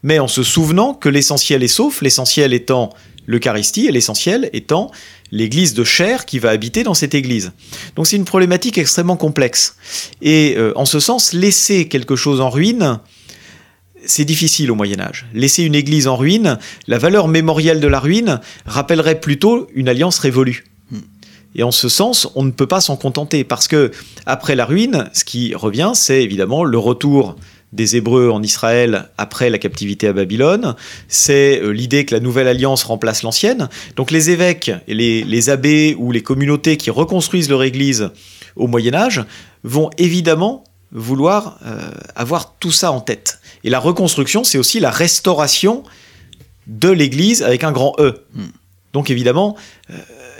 mais 0.03 0.19
en 0.19 0.27
se 0.27 0.43
souvenant 0.43 0.93
que 0.93 1.09
l'essentiel 1.09 1.63
est 1.63 1.67
sauf, 1.67 2.01
l'essentiel 2.01 2.53
étant 2.53 2.89
l'Eucharistie 3.27 3.87
et 3.87 3.91
l'essentiel 3.91 4.49
étant 4.53 4.91
l'église 5.31 5.73
de 5.73 5.83
chair 5.83 6.25
qui 6.25 6.39
va 6.39 6.49
habiter 6.49 6.83
dans 6.83 6.93
cette 6.93 7.15
église. 7.15 7.51
Donc 7.95 8.07
c'est 8.07 8.17
une 8.17 8.25
problématique 8.25 8.77
extrêmement 8.77 9.17
complexe. 9.17 9.77
Et 10.21 10.55
euh, 10.57 10.73
en 10.75 10.85
ce 10.85 10.99
sens, 10.99 11.33
laisser 11.33 11.87
quelque 11.87 12.15
chose 12.15 12.41
en 12.41 12.49
ruine, 12.49 12.99
c'est 14.05 14.25
difficile 14.25 14.71
au 14.71 14.75
Moyen 14.75 14.99
Âge. 14.99 15.27
Laisser 15.33 15.63
une 15.63 15.75
église 15.75 16.07
en 16.07 16.15
ruine, 16.15 16.57
la 16.87 16.97
valeur 16.97 17.27
mémorielle 17.27 17.79
de 17.79 17.87
la 17.87 17.99
ruine 17.99 18.41
rappellerait 18.65 19.19
plutôt 19.19 19.67
une 19.73 19.87
alliance 19.87 20.19
révolue. 20.19 20.65
Et 21.53 21.63
en 21.63 21.71
ce 21.71 21.89
sens, 21.89 22.29
on 22.35 22.43
ne 22.43 22.51
peut 22.51 22.67
pas 22.67 22.81
s'en 22.81 22.95
contenter 22.95 23.43
parce 23.43 23.67
que 23.67 23.91
après 24.25 24.55
la 24.55 24.65
ruine, 24.65 25.09
ce 25.13 25.25
qui 25.25 25.53
revient, 25.53 25.91
c'est 25.93 26.23
évidemment 26.23 26.63
le 26.63 26.77
retour 26.77 27.35
des 27.73 27.95
Hébreux 27.95 28.29
en 28.29 28.43
Israël 28.43 29.09
après 29.17 29.49
la 29.49 29.57
captivité 29.57 30.07
à 30.07 30.13
Babylone, 30.13 30.75
c'est 31.07 31.61
l'idée 31.71 32.05
que 32.05 32.13
la 32.13 32.19
nouvelle 32.19 32.47
alliance 32.47 32.83
remplace 32.83 33.23
l'ancienne. 33.23 33.69
Donc 33.95 34.11
les 34.11 34.29
évêques, 34.29 34.71
et 34.87 34.93
les, 34.93 35.23
les, 35.23 35.49
abbés 35.49 35.95
ou 35.97 36.11
les 36.11 36.21
communautés 36.21 36.77
qui 36.77 36.89
reconstruisent 36.89 37.49
leur 37.49 37.63
église 37.63 38.09
au 38.55 38.67
Moyen 38.67 38.93
Âge 38.93 39.23
vont 39.63 39.89
évidemment 39.97 40.63
vouloir 40.91 41.57
euh, 41.65 41.91
avoir 42.15 42.55
tout 42.59 42.71
ça 42.71 42.91
en 42.91 42.99
tête. 42.99 43.39
Et 43.63 43.69
la 43.69 43.79
reconstruction, 43.79 44.43
c'est 44.43 44.57
aussi 44.57 44.79
la 44.79 44.91
restauration 44.91 45.83
de 46.67 46.89
l'église 46.89 47.43
avec 47.43 47.63
un 47.63 47.71
grand 47.71 47.95
E. 47.99 48.25
Donc 48.93 49.09
évidemment, 49.09 49.55
euh, 49.89 49.93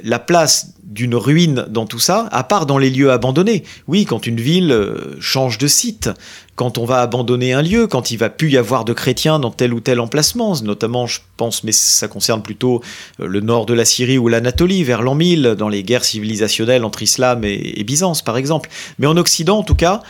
la 0.03 0.19
place 0.19 0.73
d'une 0.83 1.15
ruine 1.15 1.65
dans 1.69 1.85
tout 1.85 1.99
ça, 1.99 2.27
à 2.31 2.43
part 2.43 2.65
dans 2.65 2.77
les 2.77 2.89
lieux 2.89 3.11
abandonnés. 3.11 3.63
Oui, 3.87 4.05
quand 4.05 4.27
une 4.27 4.39
ville 4.41 4.71
euh, 4.71 5.15
change 5.21 5.57
de 5.57 5.67
site, 5.67 6.09
quand 6.55 6.77
on 6.77 6.85
va 6.85 7.01
abandonner 7.01 7.53
un 7.53 7.61
lieu, 7.61 7.87
quand 7.87 8.11
il 8.11 8.17
va 8.17 8.29
plus 8.29 8.51
y 8.51 8.57
avoir 8.57 8.83
de 8.83 8.91
chrétiens 8.91 9.39
dans 9.39 9.51
tel 9.51 9.73
ou 9.73 9.79
tel 9.79 9.99
emplacement, 9.99 10.55
notamment, 10.61 11.07
je 11.07 11.21
pense, 11.37 11.63
mais 11.63 11.71
ça 11.71 12.07
concerne 12.07 12.41
plutôt 12.41 12.81
euh, 13.19 13.27
le 13.27 13.39
nord 13.39 13.65
de 13.65 13.73
la 13.73 13.85
Syrie 13.85 14.17
ou 14.17 14.27
l'Anatolie, 14.27 14.83
vers 14.83 15.01
l'an 15.01 15.15
1000, 15.15 15.55
dans 15.57 15.69
les 15.69 15.83
guerres 15.83 16.05
civilisationnelles 16.05 16.83
entre 16.83 17.01
Islam 17.01 17.45
et, 17.45 17.73
et 17.79 17.83
Byzance, 17.83 18.21
par 18.21 18.37
exemple. 18.37 18.69
Mais 18.99 19.07
en 19.07 19.15
Occident, 19.17 19.59
en 19.59 19.63
tout 19.63 19.75
cas, 19.75 20.01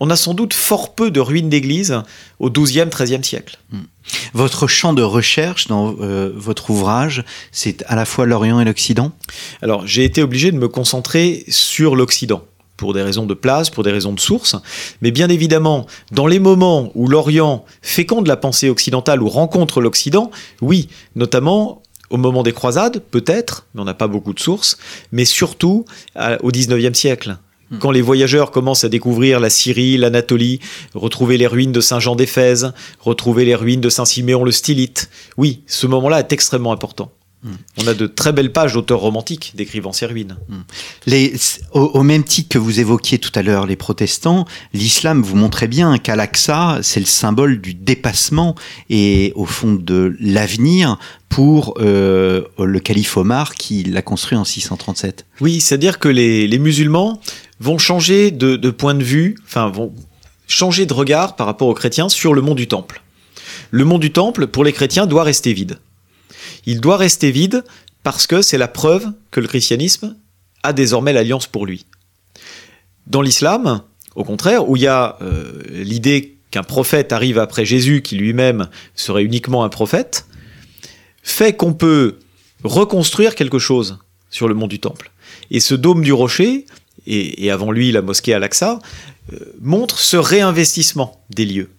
on 0.00 0.10
a 0.10 0.16
sans 0.16 0.34
doute 0.34 0.54
fort 0.54 0.94
peu 0.94 1.10
de 1.10 1.20
ruines 1.20 1.48
d'églises 1.48 2.02
au 2.38 2.50
XIIe, 2.50 2.86
XIIIe 2.86 3.24
siècle. 3.24 3.58
Votre 4.32 4.66
champ 4.66 4.92
de 4.92 5.02
recherche 5.02 5.66
dans 5.66 5.94
euh, 6.00 6.32
votre 6.34 6.70
ouvrage, 6.70 7.24
c'est 7.52 7.84
à 7.88 7.96
la 7.96 8.04
fois 8.04 8.26
l'Orient 8.26 8.60
et 8.60 8.64
l'Occident? 8.64 9.12
Alors, 9.60 9.86
j'ai 9.86 10.04
été 10.04 10.22
obligé 10.22 10.50
de 10.50 10.56
me 10.56 10.68
concentrer 10.68 11.44
sur 11.48 11.96
l'Occident 11.96 12.42
pour 12.76 12.94
des 12.94 13.02
raisons 13.02 13.26
de 13.26 13.34
place, 13.34 13.70
pour 13.70 13.82
des 13.82 13.90
raisons 13.90 14.12
de 14.12 14.20
source. 14.20 14.56
Mais 15.02 15.10
bien 15.10 15.28
évidemment, 15.28 15.86
dans 16.12 16.26
les 16.26 16.38
moments 16.38 16.90
où 16.94 17.08
l'Orient 17.08 17.64
féconde 17.82 18.28
la 18.28 18.36
pensée 18.36 18.70
occidentale 18.70 19.20
ou 19.20 19.28
rencontre 19.28 19.80
l'Occident, 19.80 20.30
oui, 20.62 20.88
notamment 21.16 21.82
au 22.10 22.16
moment 22.16 22.42
des 22.42 22.52
croisades, 22.52 23.02
peut-être, 23.10 23.66
mais 23.74 23.82
on 23.82 23.84
n'a 23.84 23.94
pas 23.94 24.06
beaucoup 24.06 24.32
de 24.32 24.40
sources, 24.40 24.78
mais 25.12 25.24
surtout 25.24 25.84
au 26.40 26.50
XIXe 26.50 26.96
siècle, 26.96 27.36
quand 27.80 27.90
les 27.90 28.00
voyageurs 28.00 28.50
commencent 28.50 28.84
à 28.84 28.88
découvrir 28.88 29.40
la 29.40 29.50
Syrie, 29.50 29.96
l'Anatolie, 29.96 30.60
retrouver 30.94 31.36
les 31.36 31.46
ruines 31.46 31.72
de 31.72 31.80
Saint-Jean 31.80 32.16
d'Éphèse, 32.16 32.72
retrouver 33.00 33.44
les 33.44 33.54
ruines 33.54 33.80
de 33.80 33.90
Saint-Siméon 33.90 34.44
le 34.44 34.52
Stylite, 34.52 35.10
oui, 35.36 35.62
ce 35.66 35.86
moment-là 35.86 36.20
est 36.20 36.32
extrêmement 36.32 36.72
important. 36.72 37.10
On 37.80 37.86
a 37.86 37.94
de 37.94 38.06
très 38.06 38.32
belles 38.32 38.52
pages 38.52 38.72
d'auteurs 38.72 38.98
romantiques 38.98 39.52
décrivant 39.54 39.92
ces 39.92 40.06
ruines. 40.06 40.36
Mm. 40.48 40.56
Les, 41.06 41.34
au, 41.72 41.82
au, 41.82 42.02
même 42.02 42.24
titre 42.24 42.48
que 42.48 42.58
vous 42.58 42.80
évoquiez 42.80 43.18
tout 43.18 43.30
à 43.34 43.42
l'heure 43.42 43.66
les 43.66 43.76
protestants, 43.76 44.44
l'islam 44.72 45.22
vous 45.22 45.36
montrait 45.36 45.68
bien 45.68 45.98
qu'Al-Aqsa, 45.98 46.80
c'est 46.82 47.00
le 47.00 47.06
symbole 47.06 47.60
du 47.60 47.74
dépassement 47.74 48.56
et 48.90 49.32
au 49.36 49.46
fond 49.46 49.74
de 49.74 50.16
l'avenir 50.18 50.98
pour 51.28 51.74
euh, 51.78 52.42
le 52.58 52.80
calife 52.80 53.16
Omar 53.16 53.54
qui 53.54 53.84
l'a 53.84 54.02
construit 54.02 54.36
en 54.36 54.44
637. 54.44 55.26
Oui, 55.40 55.60
c'est-à-dire 55.60 55.98
que 55.98 56.08
les, 56.08 56.48
les, 56.48 56.58
musulmans 56.58 57.20
vont 57.60 57.78
changer 57.78 58.30
de, 58.30 58.56
de 58.56 58.70
point 58.70 58.94
de 58.94 59.04
vue, 59.04 59.36
enfin 59.46 59.68
vont 59.68 59.94
changer 60.48 60.86
de 60.86 60.92
regard 60.92 61.36
par 61.36 61.46
rapport 61.46 61.68
aux 61.68 61.74
chrétiens 61.74 62.08
sur 62.08 62.34
le 62.34 62.40
mont 62.40 62.54
du 62.54 62.66
Temple. 62.66 63.02
Le 63.70 63.84
mont 63.84 63.98
du 63.98 64.10
Temple, 64.10 64.46
pour 64.46 64.64
les 64.64 64.72
chrétiens, 64.72 65.06
doit 65.06 65.22
rester 65.22 65.52
vide 65.52 65.78
il 66.66 66.80
doit 66.80 66.96
rester 66.96 67.30
vide 67.30 67.64
parce 68.02 68.26
que 68.26 68.42
c'est 68.42 68.58
la 68.58 68.68
preuve 68.68 69.12
que 69.30 69.40
le 69.40 69.48
christianisme 69.48 70.16
a 70.62 70.72
désormais 70.72 71.12
l'alliance 71.12 71.46
pour 71.46 71.66
lui. 71.66 71.86
Dans 73.06 73.22
l'islam, 73.22 73.82
au 74.14 74.24
contraire, 74.24 74.68
où 74.68 74.76
il 74.76 74.82
y 74.82 74.86
a 74.86 75.16
euh, 75.22 75.62
l'idée 75.70 76.38
qu'un 76.50 76.62
prophète 76.62 77.12
arrive 77.12 77.38
après 77.38 77.64
Jésus, 77.64 78.02
qui 78.02 78.16
lui-même 78.16 78.68
serait 78.94 79.22
uniquement 79.22 79.64
un 79.64 79.68
prophète, 79.68 80.26
fait 81.22 81.54
qu'on 81.54 81.74
peut 81.74 82.18
reconstruire 82.64 83.34
quelque 83.34 83.58
chose 83.58 83.98
sur 84.30 84.48
le 84.48 84.54
mont 84.54 84.66
du 84.66 84.80
Temple. 84.80 85.10
Et 85.50 85.60
ce 85.60 85.74
dôme 85.74 86.02
du 86.02 86.12
rocher, 86.12 86.66
et, 87.06 87.50
avant 87.50 87.70
lui 87.70 87.92
la 87.92 88.02
mosquée 88.02 88.34
Al-Aqsa, 88.34 88.78
euh, 89.32 89.38
montre 89.60 89.98
ce 89.98 90.16
réinvestissement 90.16 91.24
des 91.30 91.46
lieux. 91.46 91.70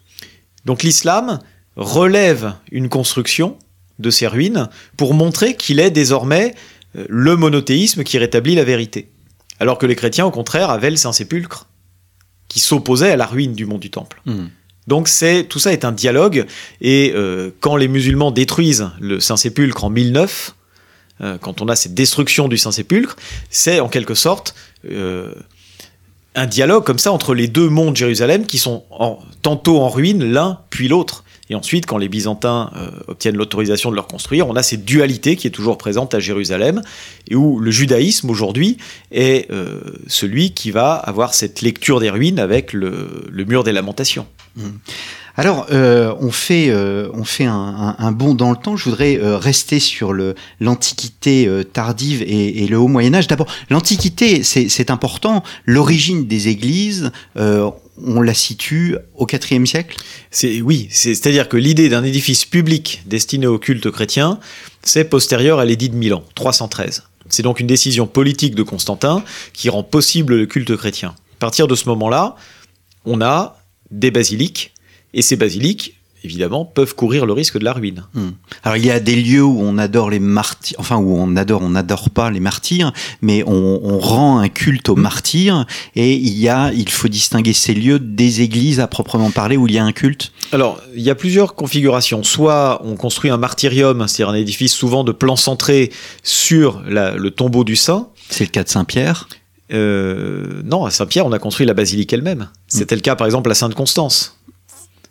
Donc 0.66 0.84
l'islam 0.84 1.40
relève 1.76 2.56
une 2.72 2.90
construction 2.90 3.58
de 4.00 4.10
ces 4.10 4.28
ruines 4.28 4.70
pour 4.98 5.14
montrer 5.14 5.56
qu'il 5.56 5.80
est 5.80 5.92
désormais 5.92 6.56
euh, 6.98 7.06
le 7.10 7.36
monothéisme 7.36 8.04
qui 8.04 8.18
rétablit 8.18 8.56
la 8.56 8.64
vérité. 8.64 9.10
Alors 9.60 9.78
que 9.78 9.86
les 9.86 9.96
chrétiens, 9.96 10.26
au 10.26 10.32
contraire, 10.32 10.70
avaient 10.70 10.90
le 10.90 10.96
Saint-Sépulcre, 10.96 11.68
qui 12.48 12.60
s'opposait 12.60 13.12
à 13.12 13.18
la 13.18 13.26
ruine 13.26 13.54
du 13.54 13.66
mont 13.66 13.78
du 13.78 13.90
Temple. 13.92 14.22
Hmm. 14.26 14.48
Donc 14.88 15.08
c'est 15.08 15.44
tout 15.44 15.60
ça 15.60 15.72
est 15.72 15.86
un 15.86 15.92
dialogue, 15.92 16.46
et 16.82 17.12
euh, 17.16 17.52
quand 17.60 17.76
les 17.76 17.88
musulmans 17.88 18.32
détruisent 18.32 18.90
le 19.00 19.20
Saint-Sépulcre 19.20 19.84
en 19.84 19.90
1009, 19.92 20.56
euh, 21.22 21.38
quand 21.38 21.62
on 21.62 21.68
a 21.68 21.76
cette 21.76 21.94
destruction 21.94 22.48
du 22.48 22.58
Saint-Sépulcre, 22.58 23.16
c'est 23.52 23.82
en 23.82 23.90
quelque 23.90 24.16
sorte 24.16 24.56
euh, 24.90 25.36
un 26.36 26.48
dialogue 26.48 26.86
comme 26.86 26.98
ça 26.98 27.12
entre 27.12 27.36
les 27.36 27.48
deux 27.48 27.70
monts 27.70 27.92
de 27.92 27.98
Jérusalem 27.98 28.46
qui 28.48 28.58
sont 28.58 28.84
en- 28.90 29.20
tantôt 29.42 29.80
en 29.82 29.90
ruine 29.90 30.24
l'un 30.24 30.60
puis 30.70 30.88
l'autre. 30.88 31.24
Et 31.50 31.56
ensuite, 31.56 31.86
quand 31.86 31.98
les 31.98 32.10
Byzantins 32.10 32.70
euh, 32.76 32.92
obtiennent 33.08 33.36
l'autorisation 33.36 33.90
de 33.90 33.96
le 33.96 34.02
reconstruire, 34.02 34.48
on 34.48 34.56
a 34.56 34.64
cette 34.64 34.86
dualité 34.86 35.36
qui 35.36 35.48
est 35.48 35.52
toujours 35.52 35.78
présente 35.78 36.14
à 36.14 36.20
Jérusalem, 36.20 36.82
et 37.28 37.36
où 37.36 37.60
le 37.60 37.72
judaïsme 37.72 38.30
aujourd'hui 38.30 38.78
est 39.12 39.50
euh, 39.52 39.80
celui 40.08 40.52
qui 40.52 40.70
va 40.70 40.94
avoir 40.94 41.34
cette 41.34 41.62
lecture 41.62 42.00
des 42.00 42.10
ruines 42.10 42.40
avec 42.40 42.74
le, 42.74 43.32
mur 43.48 43.64
des 43.64 43.72
lamentations. 43.72 44.28
Alors, 45.36 45.68
euh, 45.72 46.14
on 46.20 46.32
fait, 46.32 46.70
un, 46.70 48.12
bond 48.12 48.36
dans 48.36 48.52
le 48.52 48.58
temps. 48.58 48.76
Je 48.76 48.84
voudrais 48.86 49.18
rester 49.22 49.80
sur 49.80 50.14
l'Antiquité 50.60 51.50
tardive 51.72 52.22
et, 52.24 52.68
le 52.68 52.78
Haut 52.78 52.88
Moyen 52.88 53.14
Âge. 53.14 53.28
D'abord, 53.28 53.48
l'Antiquité, 53.70 54.44
c'est 54.44 54.92
important. 54.92 55.44
L'origine 55.66 56.28
des 56.28 56.50
églises, 56.50 57.12
on 58.06 58.22
la 58.22 58.34
situe 58.34 58.96
au 59.16 59.28
IVe 59.28 59.66
siècle? 59.66 59.98
C'est 60.32 60.62
oui, 60.62 60.88
c'est- 60.92 61.16
c'est-à-dire 61.16 61.50
que 61.50 61.58
l'idée 61.58 61.90
d'un 61.90 62.04
édifice 62.04 62.46
public 62.46 63.02
destiné 63.06 63.48
au 63.48 63.60
culte 63.60 63.90
chrétien, 63.92 64.40
c'est 64.84 65.06
postérieur 65.06 65.60
à 65.60 65.66
l'édit 65.66 65.90
de 65.90 65.96
Milan, 65.96 66.24
313. 66.36 67.04
C'est 67.30 67.44
donc 67.44 67.60
une 67.60 67.68
décision 67.68 68.08
politique 68.08 68.56
de 68.56 68.64
Constantin 68.64 69.24
qui 69.54 69.70
rend 69.70 69.84
possible 69.84 70.36
le 70.36 70.46
culte 70.46 70.76
chrétien. 70.76 71.10
À 71.10 71.40
partir 71.40 71.68
de 71.68 71.76
ce 71.76 71.86
moment-là, 71.90 72.36
on 73.06 73.22
a 73.22 73.58
des 73.92 74.12
basiliques, 74.12 74.74
et 75.14 75.22
ces 75.22 75.36
basiliques, 75.36 75.99
évidemment, 76.24 76.66
peuvent 76.66 76.96
courir 76.96 77.26
le 77.26 77.34
risque 77.34 77.58
de 77.58 77.64
la 77.64 77.74
ruine. 77.74 78.04
Hmm. 78.14 78.30
Alors, 78.64 78.78
il 78.78 78.86
y 78.86 78.92
a 78.92 79.00
des 79.00 79.16
lieux 79.16 79.44
où 79.44 79.60
on 79.62 79.78
adore 79.78 80.10
les 80.10 80.20
martyrs, 80.20 80.76
enfin 80.80 80.98
où 80.98 81.16
on 81.16 81.36
adore, 81.36 81.62
on 81.62 81.70
n'adore 81.70 82.10
pas 82.10 82.30
les 82.32 82.40
martyrs, 82.40 82.92
mais 83.22 83.44
on, 83.48 83.80
on 83.84 84.00
rend 84.00 84.40
un 84.40 84.50
culte 84.50 84.90
aux 84.90 84.96
martyrs. 84.96 85.66
Et 85.96 86.14
il 86.16 86.38
y 86.38 86.50
a, 86.50 86.72
il 86.74 86.90
faut 86.90 87.08
distinguer 87.08 87.54
ces 87.54 87.74
lieux 87.74 88.00
des 88.00 88.42
églises 88.42 88.80
à 88.80 88.88
proprement 88.88 89.32
parler 89.32 89.58
où 89.58 89.68
il 89.68 89.74
y 89.74 89.78
a 89.80 89.84
un 89.84 89.92
culte. 89.92 90.32
Alors, 90.52 90.80
il 90.96 91.02
y 91.02 91.10
a 91.10 91.16
plusieurs 91.16 91.56
configurations. 91.56 92.24
Soit 92.24 92.82
on 92.84 92.96
construit 92.96 93.30
un 93.32 93.38
martyrium, 93.38 94.08
c'est-à-dire 94.08 94.34
un 94.34 94.38
édifice 94.38 94.74
souvent 94.74 95.04
de 95.04 95.12
plan 95.12 95.36
centré 95.36 95.92
sur 96.24 96.82
la- 96.88 97.16
le 97.16 97.32
tombeau 97.32 97.64
du 97.64 97.76
saint, 97.76 98.08
C'est 98.30 98.44
le 98.46 98.50
cas 98.52 98.64
de 98.64 98.70
Saint-Pierre? 98.70 99.28
Euh, 99.72 100.62
non, 100.66 100.86
à 100.86 100.92
Saint-Pierre, 100.92 101.26
on 101.26 101.32
a 101.32 101.40
construit 101.40 101.66
la 101.66 101.74
basilique 101.74 102.12
elle-même. 102.14 102.50
C'était 102.68 102.96
le 102.96 103.02
cas, 103.02 103.16
par 103.16 103.26
exemple, 103.28 103.52
à 103.52 103.54
Sainte-Constance. 103.56 104.39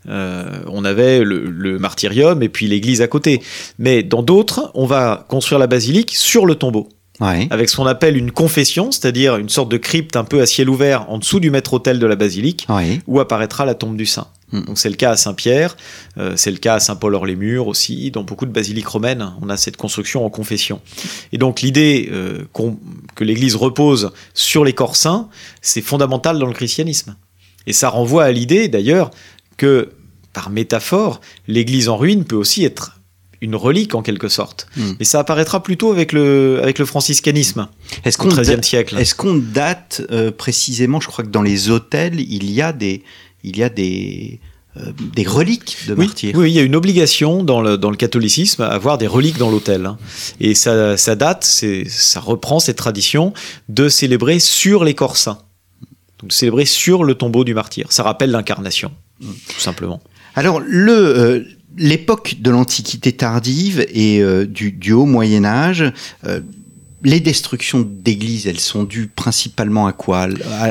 Euh, 0.09 0.61
on 0.69 0.85
avait 0.85 1.21
le, 1.21 1.51
le 1.51 1.79
martyrium 1.79 2.43
et 2.43 2.49
puis 2.49 2.67
l'église 2.67 3.03
à 3.03 3.09
côté. 3.09 3.43
Mais 3.79 4.03
dans 4.03 4.23
d'autres, 4.23 4.71
on 4.75 4.87
va 4.87 5.27
construire 5.29 5.59
la 5.59 5.67
basilique 5.67 6.15
sur 6.17 6.47
le 6.47 6.55
tombeau, 6.55 6.89
Ouais. 7.21 7.49
avec 7.51 7.69
ce 7.69 7.77
qu'on 7.77 7.87
appelle 7.87 8.17
une 8.17 8.31
confession, 8.31 8.93
c'est-à-dire 8.93 9.37
une 9.37 9.49
sorte 9.49 9.69
de 9.71 9.77
crypte 9.77 10.15
un 10.17 10.23
peu 10.25 10.41
à 10.41 10.47
ciel 10.47 10.71
ouvert 10.71 11.11
en 11.11 11.19
dessous 11.19 11.41
du 11.41 11.51
maître-autel 11.51 11.99
de 11.99 12.07
la 12.07 12.15
basilique, 12.17 12.65
Ouais. 12.69 13.01
où 13.09 13.19
apparaîtra 13.21 13.67
la 13.67 13.75
tombe 13.75 13.97
du 13.97 14.07
saint. 14.07 14.29
Mm. 14.53 14.61
Donc 14.67 14.79
c'est 14.79 14.89
le 14.89 14.95
cas 14.95 15.11
à 15.11 15.17
Saint-Pierre, 15.17 15.77
euh, 16.17 16.35
c'est 16.37 16.53
le 16.53 16.59
cas 16.59 16.75
à 16.75 16.81
Saint-Paul-hors-les-Murs 16.81 17.67
aussi, 17.67 18.11
dans 18.13 18.23
beaucoup 18.23 18.47
de 18.47 18.53
basiliques 18.53 18.87
romaines, 18.87 19.33
on 19.43 19.49
a 19.51 19.57
cette 19.57 19.77
construction 19.77 20.25
en 20.25 20.31
confession. 20.31 20.81
Et 21.33 21.39
donc 21.39 21.61
l'idée 21.61 22.09
euh, 22.13 22.45
que 23.17 23.25
l'Église 23.25 23.57
repose 23.57 24.13
sur 24.33 24.65
les 24.65 24.73
corps 24.73 24.95
saints, 24.97 25.29
c'est 25.61 25.83
fondamental 25.83 26.39
dans 26.39 26.47
le 26.47 26.55
christianisme. 26.55 27.17
Et 27.67 27.73
ça 27.73 27.89
renvoie 27.91 28.25
à 28.25 28.31
l'idée 28.33 28.69
d'ailleurs 28.69 29.11
que, 29.57 29.91
par 30.39 30.51
métaphore, 30.51 31.21
l'Église 31.49 31.89
en 31.89 31.97
ruine 31.97 32.25
peut 32.25 32.37
aussi 32.37 32.65
être 32.65 32.93
une 33.41 33.57
relique 33.57 33.95
en 33.97 34.03
quelque 34.03 34.29
sorte. 34.29 34.69
Mm. 34.77 34.83
Mais 35.01 35.05
ça 35.05 35.19
apparaîtra 35.19 35.63
plutôt 35.65 35.91
avec 35.91 36.13
le, 36.13 36.61
avec 36.63 36.79
le 36.79 36.87
franciscanisme 36.87 37.67
Est-ce 38.05 38.17
qu'on 38.19 38.31
siècle. 38.63 38.97
est-ce 38.99 39.15
qu'on 39.17 39.35
date 39.35 40.01
euh, 40.13 40.31
précisément 40.31 41.01
Je 41.01 41.09
crois 41.09 41.25
que 41.25 41.31
dans 41.31 41.43
les 41.43 41.71
hôtels, 41.71 42.21
il 42.21 42.49
y 42.53 42.63
a 42.63 42.73
des, 42.73 43.03
il 43.43 43.57
y 43.59 43.65
a 43.65 43.69
des, 43.69 44.39
euh, 44.77 44.93
des 45.17 45.25
reliques 45.25 45.77
de 45.89 45.95
Oui, 45.95 46.07
martyrs? 46.07 46.35
oui, 46.37 46.51
il 46.53 46.55
y 46.55 46.61
a 46.61 46.63
une 46.63 46.77
obligation 46.77 47.43
dans 47.43 47.61
le, 47.61 47.77
dans 47.79 47.91
le 47.91 47.97
catholicisme 47.97 48.63
à 48.63 48.69
avoir 48.69 48.97
des 48.97 49.09
reliques 49.09 49.39
dans 49.39 49.51
l'autel. 49.51 49.87
hein. 49.87 49.99
Et 50.41 50.55
ça, 50.55 50.97
ça 50.97 51.17
date, 51.17 51.43
ça 51.89 52.21
reprend 52.21 52.61
cette 52.61 52.77
tradition 52.77 53.33
de 53.69 53.89
célébrer 53.89 54.39
sur 54.39 54.85
les 54.85 54.95
corps 54.95 55.17
saints. 55.17 55.41
Donc 56.21 56.31
de 56.31 56.35
célébrer 56.35 56.65
sur 56.65 57.03
le 57.05 57.15
tombeau 57.15 57.45
du 57.45 57.55
martyr. 57.55 57.93
Ça 57.93 58.03
rappelle 58.03 58.31
l'incarnation, 58.33 58.91
tout 59.21 59.61
simplement. 59.61 60.01
Alors 60.35 60.61
le 60.61 60.93
euh, 60.93 61.45
l'époque 61.77 62.37
de 62.41 62.51
l'Antiquité 62.51 63.13
tardive 63.13 63.87
et 63.93 64.21
euh, 64.21 64.47
du, 64.47 64.73
du 64.73 64.93
Haut 64.93 65.07
Moyen 65.07 65.45
Âge. 65.45 65.85
euh, 66.27 66.41
les 67.05 67.21
destructions 67.21 67.89
d'églises, 67.89 68.49
elles 68.49 68.59
sont 68.59 68.83
dues 68.83 69.07
principalement 69.07 69.87
à 69.87 69.93
quoi? 69.93 70.27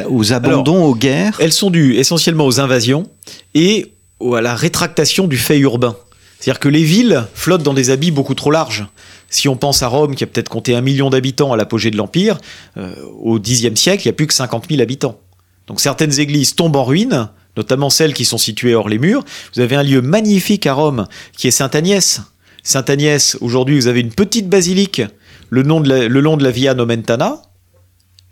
Aux 0.10 0.34
abandons, 0.34 0.84
aux 0.84 0.94
guerres? 0.94 1.38
Elles 1.40 1.54
sont 1.54 1.70
dues 1.70 1.96
essentiellement 1.96 2.46
aux 2.46 2.60
invasions 2.60 3.10
et 3.54 3.94
à 4.36 4.42
la 4.42 4.54
rétractation 4.54 5.26
du 5.26 5.38
fait 5.38 5.58
urbain. 5.58 5.96
C'est-à-dire 6.38 6.60
que 6.60 6.68
les 6.68 6.84
villes 6.84 7.24
flottent 7.34 7.64
dans 7.64 7.74
des 7.74 7.92
habits 7.92 8.12
beaucoup 8.12 8.34
trop 8.34 8.52
larges. 8.52 8.88
Si 9.30 9.48
on 9.48 9.56
pense 9.56 9.84
à 9.84 9.88
Rome, 9.88 10.16
qui 10.16 10.26
a 10.26 10.28
peut-être 10.28 10.50
compté 10.50 10.76
un 10.76 10.82
million 10.82 11.10
d'habitants 11.10 11.54
à 11.54 11.56
l'apogée 11.56 11.92
de 11.92 11.98
l'Empire, 11.98 12.38
au 13.22 13.40
Xe 13.40 13.74
siècle, 13.76 14.04
il 14.04 14.08
n'y 14.10 14.14
a 14.14 14.14
plus 14.14 14.28
que 14.28 14.34
50 14.34 14.66
000 14.70 14.82
habitants. 14.82 15.22
Donc 15.68 15.80
certaines 15.80 16.20
églises 16.20 16.56
tombent 16.56 16.76
en 16.76 16.84
ruine, 16.84 17.30
notamment 17.58 17.90
celles 17.90 18.14
qui 18.14 18.26
sont 18.26 18.38
situées 18.38 18.76
hors 18.76 18.88
les 18.88 19.00
murs. 19.00 19.24
Vous 19.54 19.62
avez 19.62 19.76
un 19.76 19.84
lieu 19.84 20.02
magnifique 20.02 20.66
à 20.66 20.74
Rome, 20.74 21.08
qui 21.36 21.48
est 21.48 21.52
Sainte-Agnès. 21.52 22.22
Sainte-Agnès, 22.64 23.38
aujourd'hui, 23.42 23.80
vous 23.80 23.88
avez 23.88 24.02
une 24.02 24.14
petite 24.14 24.50
basilique 24.50 25.02
le, 25.50 25.62
long 25.62 25.80
de 26.38 26.44
la 26.44 26.52
Via 26.52 26.74
Nomentana, 26.74 27.42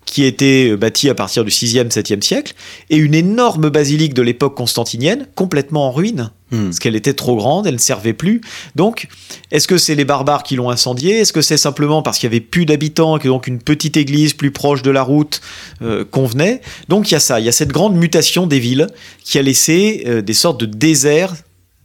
qui 0.06 0.24
a 0.24 0.28
été 0.28 0.76
bâtie 0.78 1.10
à 1.10 1.16
partir 1.16 1.44
du 1.44 1.52
6e, 1.52 1.90
7e 1.90 2.22
siècle, 2.22 2.54
et 2.90 2.98
une 2.98 3.14
énorme 3.16 3.70
basilique 3.70 4.14
de 4.14 4.22
l'époque 4.22 4.56
constantinienne, 4.56 5.28
complètement 5.36 5.88
en 5.88 5.92
ruine, 5.92 6.32
Hmm. 6.52 6.66
parce 6.66 6.78
qu'elle 6.78 6.96
était 6.96 7.16
trop 7.16 7.36
grande, 7.36 7.66
elle 7.66 7.74
ne 7.74 7.80
servait 7.80 8.14
plus. 8.14 8.40
Donc, 8.76 9.08
est-ce 9.50 9.68
que 9.68 9.80
c'est 9.80 9.96
les 9.96 10.06
barbares 10.06 10.44
qui 10.44 10.56
l'ont 10.56 10.70
incendiée? 10.70 11.14
Est-ce 11.18 11.34
que 11.34 11.42
c'est 11.42 11.58
simplement 11.58 12.04
parce 12.04 12.20
qu'il 12.20 12.28
y 12.28 12.32
avait 12.32 12.40
plus 12.40 12.68
d'habitants, 12.68 13.18
que 13.18 13.28
donc 13.28 13.48
une 13.48 13.58
petite 13.60 13.98
église 13.98 14.36
plus 14.36 14.52
proche 14.52 14.84
de 14.84 14.92
la 14.92 15.02
route 15.02 15.42
euh, 15.82 16.06
convenait? 16.06 16.62
Donc, 16.88 17.10
il 17.10 17.16
y 17.16 17.18
a 17.18 17.20
ça, 17.20 17.40
il 17.40 17.48
y 17.48 17.50
a 17.50 17.52
cette 17.52 17.72
grande 17.72 17.96
mutation 17.96 18.46
des 18.46 18.60
villes 18.60 18.88
qui 19.24 19.40
a 19.40 19.42
laissé 19.42 20.04
euh, 20.06 20.22
des 20.22 20.36
sortes 20.36 20.60
de 20.60 20.68
déserts 20.68 21.34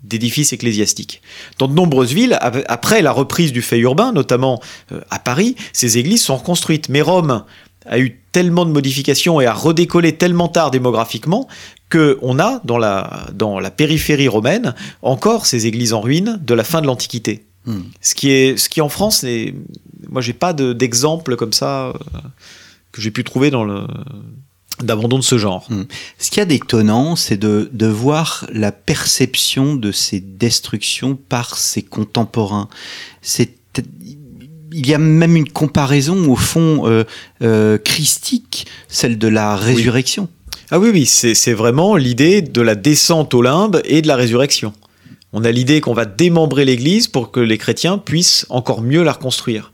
d'édifices 0.05 0.53
ecclésiastiques. 0.53 1.23
Dans 1.59 1.67
de 1.67 1.73
nombreuses 1.75 2.13
villes, 2.13 2.37
ap- 2.43 2.63
après 2.69 3.01
la 3.01 3.13
reprise 3.13 3.53
du 3.53 3.63
fait 3.63 3.79
urbain, 3.79 4.13
notamment 4.13 4.61
euh, 4.93 5.01
à 5.09 5.19
Paris, 5.19 5.57
ces 5.73 5.97
églises 5.97 6.23
sont 6.23 6.37
reconstruites. 6.37 6.91
Mais 6.91 7.01
Rome 7.01 7.45
a 7.91 7.99
eu 7.99 8.19
tellement 8.33 8.65
de 8.65 8.71
modifications 8.71 9.41
et 9.41 9.47
a 9.47 9.53
redécollé 9.53 10.17
tellement 10.17 10.49
tard 10.49 10.71
démographiquement 10.71 11.47
que 11.91 12.19
on 12.23 12.39
a 12.39 12.61
dans 12.65 12.79
la, 12.79 13.27
dans 13.35 13.59
la 13.61 13.71
périphérie 13.71 14.29
romaine 14.29 14.75
encore 15.03 15.45
ces 15.45 15.67
églises 15.67 15.93
en 15.93 16.01
ruine 16.01 16.41
de 16.43 16.55
la 16.55 16.65
fin 16.65 16.81
de 16.81 16.87
l'Antiquité. 16.87 17.45
Hmm. 17.67 17.81
Ce 18.01 18.15
qui 18.15 18.31
est, 18.31 18.57
ce 18.57 18.69
qui 18.71 18.81
en 18.81 18.89
France, 18.89 19.23
n'est- 19.23 19.55
moi 20.09 20.23
j'ai 20.23 20.33
pas 20.33 20.53
de- 20.55 20.73
d'exemple 20.73 21.37
comme 21.37 21.53
ça 21.53 21.89
euh, 21.89 21.93
que 22.93 23.03
j'ai 23.03 23.11
pu 23.11 23.23
trouver 23.25 23.51
dans 23.51 23.65
le 23.65 23.83
d'abandon 24.83 25.19
de 25.19 25.23
ce 25.23 25.37
genre. 25.37 25.69
Ce 26.19 26.31
qu'il 26.31 26.39
y 26.39 26.41
a 26.41 26.47
d'étonnant, 26.47 27.15
c'est 27.15 27.37
de, 27.37 27.69
de 27.75 27.87
voir 27.87 28.47
la 28.51 28.73
perception 28.73 29.75
de 29.75 29.93
ces 29.93 30.21
destructions 30.21 31.17
par 31.17 31.59
ses 31.59 31.83
contemporains. 31.83 32.69
C'est 33.21 33.60
il 34.73 34.89
y 34.89 34.95
a 34.95 34.99
même 34.99 35.37
une 35.37 35.49
comparaison 35.49 36.31
au 36.31 36.37
fond 36.37 36.87
euh, 36.87 37.05
euh, 37.43 37.79
christique, 37.79 38.67
celle 38.89 39.19
de 39.19 39.29
la 39.29 39.57
résurrection. 39.57 40.29
Ah 40.71 40.79
oui, 40.79 40.91
oui, 40.93 41.07
c'est 41.07 41.53
vraiment 41.53 41.97
l'idée 41.97 42.43
de 42.43 42.61
la 42.61 42.77
descente 42.77 43.35
au 43.35 43.43
limbe 43.43 43.81
et 43.85 44.03
de 44.03 44.09
la 44.09 44.15
résurrection. 44.15 44.73
On 45.33 45.45
a 45.45 45.51
l'idée 45.51 45.81
qu'on 45.81 45.95
va 45.95 46.05
démembrer 46.05 46.65
l'Église 46.65 47.09
pour 47.09 47.31
que 47.31 47.41
les 47.41 47.59
chrétiens 47.59 47.99
puissent 47.99 48.47
encore 48.51 48.83
mieux 48.83 49.03
la 49.03 49.13
reconstruire. 49.13 49.73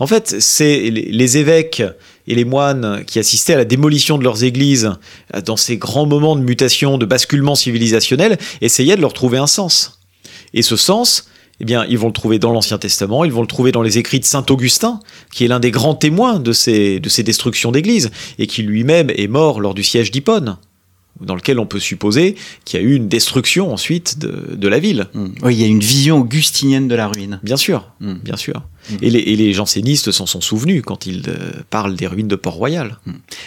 En 0.00 0.06
fait, 0.06 0.36
c'est 0.40 0.90
les, 0.90 1.10
les 1.10 1.36
évêques 1.38 1.82
et 2.26 2.34
les 2.34 2.44
moines 2.44 3.04
qui 3.06 3.18
assistaient 3.18 3.54
à 3.54 3.58
la 3.58 3.64
démolition 3.64 4.18
de 4.18 4.24
leurs 4.24 4.44
églises 4.44 4.92
euh, 5.34 5.40
dans 5.42 5.56
ces 5.56 5.76
grands 5.76 6.06
moments 6.06 6.36
de 6.36 6.42
mutation, 6.42 6.98
de 6.98 7.06
basculement 7.06 7.54
civilisationnel, 7.54 8.38
essayaient 8.60 8.96
de 8.96 9.02
leur 9.02 9.12
trouver 9.12 9.38
un 9.38 9.46
sens. 9.46 10.00
Et 10.54 10.62
ce 10.62 10.76
sens, 10.76 11.28
eh 11.60 11.64
bien, 11.64 11.84
ils 11.88 11.98
vont 11.98 12.08
le 12.08 12.12
trouver 12.12 12.38
dans 12.38 12.52
l'Ancien 12.52 12.78
Testament, 12.78 13.24
ils 13.24 13.32
vont 13.32 13.40
le 13.42 13.46
trouver 13.46 13.72
dans 13.72 13.82
les 13.82 13.98
écrits 13.98 14.20
de 14.20 14.24
Saint 14.24 14.44
Augustin, 14.50 15.00
qui 15.32 15.44
est 15.44 15.48
l'un 15.48 15.60
des 15.60 15.70
grands 15.70 15.94
témoins 15.94 16.38
de 16.40 16.52
ces, 16.52 17.00
de 17.00 17.08
ces 17.08 17.22
destructions 17.22 17.70
d'églises, 17.72 18.10
et 18.38 18.46
qui 18.46 18.62
lui-même 18.62 19.10
est 19.10 19.28
mort 19.28 19.60
lors 19.60 19.74
du 19.74 19.84
siège 19.84 20.10
d'Hippone. 20.10 20.56
dans 21.20 21.36
lequel 21.36 21.60
on 21.60 21.66
peut 21.66 21.78
supposer 21.78 22.34
qu'il 22.64 22.80
y 22.80 22.82
a 22.82 22.86
eu 22.86 22.96
une 22.96 23.06
destruction 23.06 23.72
ensuite 23.72 24.18
de, 24.18 24.56
de 24.56 24.68
la 24.68 24.80
ville. 24.80 25.06
Mm. 25.14 25.26
Oui, 25.44 25.54
il 25.54 25.60
y 25.60 25.64
a 25.64 25.68
une 25.68 25.78
vision 25.78 26.18
augustinienne 26.18 26.88
de 26.88 26.96
la 26.96 27.06
ruine. 27.06 27.38
Bien 27.44 27.56
sûr, 27.56 27.92
Mm. 28.00 28.14
bien 28.24 28.36
sûr. 28.36 28.62
Mm. 28.90 28.94
Et, 29.00 29.10
les, 29.10 29.18
et 29.20 29.36
les 29.36 29.52
jansénistes 29.52 30.10
s'en 30.10 30.26
sont 30.26 30.40
souvenus 30.40 30.82
quand 30.84 31.06
ils 31.06 31.22
euh, 31.28 31.52
parlent 31.70 31.94
des 31.94 32.08
ruines 32.08 32.26
de 32.26 32.34
Port-Royal. 32.34 32.98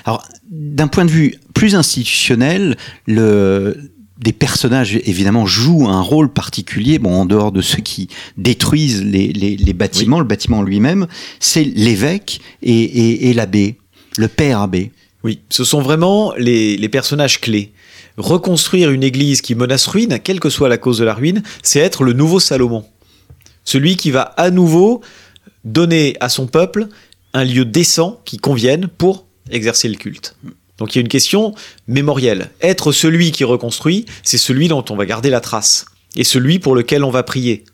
Alors, 0.05 0.23
d'un 0.49 0.87
point 0.87 1.03
de 1.03 1.11
vue 1.11 1.35
plus 1.53 1.75
institutionnel, 1.75 2.77
le, 3.05 3.75
des 4.19 4.31
personnages, 4.33 4.95
évidemment, 5.05 5.45
jouent 5.45 5.87
un 5.87 6.01
rôle 6.01 6.31
particulier, 6.33 6.97
bon, 6.99 7.13
en 7.13 7.25
dehors 7.25 7.51
de 7.51 7.61
ceux 7.61 7.81
qui 7.81 8.07
détruisent 8.37 9.03
les, 9.03 9.31
les- 9.31 9.57
les 9.57 9.73
bâtiments, 9.73 10.19
le 10.19 10.25
bâtiment 10.25 10.61
lui-même, 10.63 11.07
c'est 11.39 11.63
l'évêque 11.63 12.39
et, 12.63 12.71
et- 12.71 13.29
et 13.29 13.33
l'abbé, 13.33 13.77
le 14.17 14.27
père 14.27 14.61
abbé. 14.61 14.91
Oui, 15.23 15.39
ce 15.49 15.63
sont 15.63 15.81
vraiment 15.81 16.33
les, 16.37 16.77
les 16.77 16.89
personnages 16.89 17.39
clés. 17.41 17.73
Reconstruire 18.17 18.89
une 18.91 19.03
église 19.03 19.41
qui 19.41 19.53
menace 19.53 19.85
ruine, 19.87 20.19
quelle 20.23 20.39
que 20.39 20.49
soit 20.49 20.69
la 20.69 20.77
cause 20.77 20.97
de 20.97 21.03
la 21.05 21.13
ruine, 21.13 21.43
c'est 21.61 21.79
être 21.79 22.03
le 22.03 22.13
nouveau 22.13 22.39
Salomon. 22.39 22.85
Celui 23.63 23.97
qui 23.97 24.09
va 24.11 24.21
à 24.21 24.49
nouveau 24.49 25.01
donner 25.63 26.15
à 26.21 26.29
son 26.29 26.47
peuple 26.47 26.87
un 27.33 27.43
lieu 27.43 27.65
décent 27.65 28.19
qui 28.25 28.37
convienne 28.37 28.87
pour 28.87 29.25
exercer 29.51 29.87
le 29.89 29.95
culte. 29.95 30.35
Donc 30.77 30.93
il 30.93 30.99
y 30.99 30.99
a 30.99 31.01
une 31.01 31.07
question 31.07 31.53
mémorielle. 31.87 32.51
Être 32.61 32.91
celui 32.91 33.31
qui 33.31 33.43
reconstruit, 33.43 34.05
c'est 34.23 34.37
celui 34.37 34.67
dont 34.67 34.85
on 34.89 34.95
va 34.95 35.05
garder 35.05 35.29
la 35.29 35.41
trace, 35.41 35.85
et 36.15 36.23
celui 36.23 36.59
pour 36.59 36.75
lequel 36.75 37.03
on 37.03 37.09
va 37.09 37.23
prier. 37.23 37.65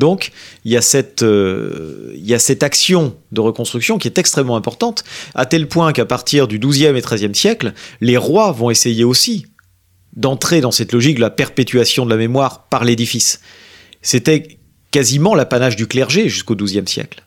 Donc, 0.00 0.32
il 0.64 0.72
y, 0.72 0.78
a 0.78 0.80
cette, 0.80 1.22
euh, 1.22 2.16
action 2.62 3.16
de 3.32 3.40
reconstruction 3.42 3.98
qui 3.98 4.08
est 4.08 4.16
extrêmement 4.16 4.56
importante, 4.56 5.04
à 5.34 5.44
tel 5.44 5.68
point 5.68 5.92
qu'à 5.92 6.06
partir 6.06 6.48
du 6.48 6.58
XIIe 6.58 6.96
et 6.96 7.02
XIIIe 7.02 7.34
siècle, 7.34 7.74
les 8.00 8.16
rois 8.16 8.50
vont 8.52 8.70
essayer 8.70 9.04
aussi 9.04 9.46
d'entrer 10.14 10.62
dans 10.62 10.70
cette 10.70 10.92
logique 10.92 11.16
de 11.16 11.20
la 11.20 11.28
perpétuation 11.28 12.06
de 12.06 12.10
la 12.10 12.16
mémoire 12.16 12.68
par 12.68 12.84
l'édifice. 12.84 13.40
C'était 14.00 14.58
quasiment 14.90 15.34
l'apanage 15.34 15.76
du 15.76 15.86
clergé 15.86 16.30
jusqu'au 16.30 16.56
XIIe 16.56 16.88
siècle. 16.88 17.22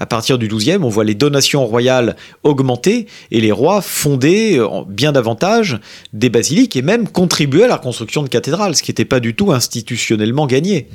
À 0.00 0.06
partir 0.06 0.38
du 0.38 0.48
XIIe, 0.48 0.78
on 0.82 0.88
voit 0.88 1.04
les 1.04 1.14
donations 1.14 1.66
royales 1.66 2.16
augmenter 2.42 3.06
et 3.30 3.40
les 3.40 3.52
rois 3.52 3.82
fonder 3.82 4.58
euh, 4.58 4.82
bien 4.88 5.12
davantage 5.12 5.78
des 6.14 6.30
basiliques 6.30 6.74
et 6.74 6.82
même 6.82 7.06
contribuer 7.06 7.64
à 7.64 7.68
la 7.68 7.76
construction 7.76 8.22
de 8.22 8.28
cathédrales, 8.28 8.74
ce 8.74 8.82
qui 8.82 8.90
n'était 8.90 9.04
pas 9.04 9.20
du 9.20 9.34
tout 9.34 9.52
institutionnellement 9.52 10.46
gagné. 10.46 10.88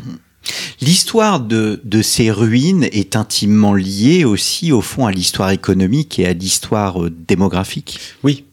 L'histoire 0.82 1.40
de, 1.40 1.80
de 1.84 2.02
ces 2.02 2.32
ruines 2.32 2.86
est 2.92 3.16
intimement 3.16 3.76
liée 3.76 4.26
aussi, 4.26 4.72
au 4.72 4.82
fond, 4.82 5.06
à 5.06 5.12
l'histoire 5.12 5.52
économique 5.52 6.18
et 6.18 6.26
à 6.26 6.34
l'histoire 6.34 7.04
euh, 7.04 7.14
démographique. 7.28 8.00
Oui. 8.24 8.46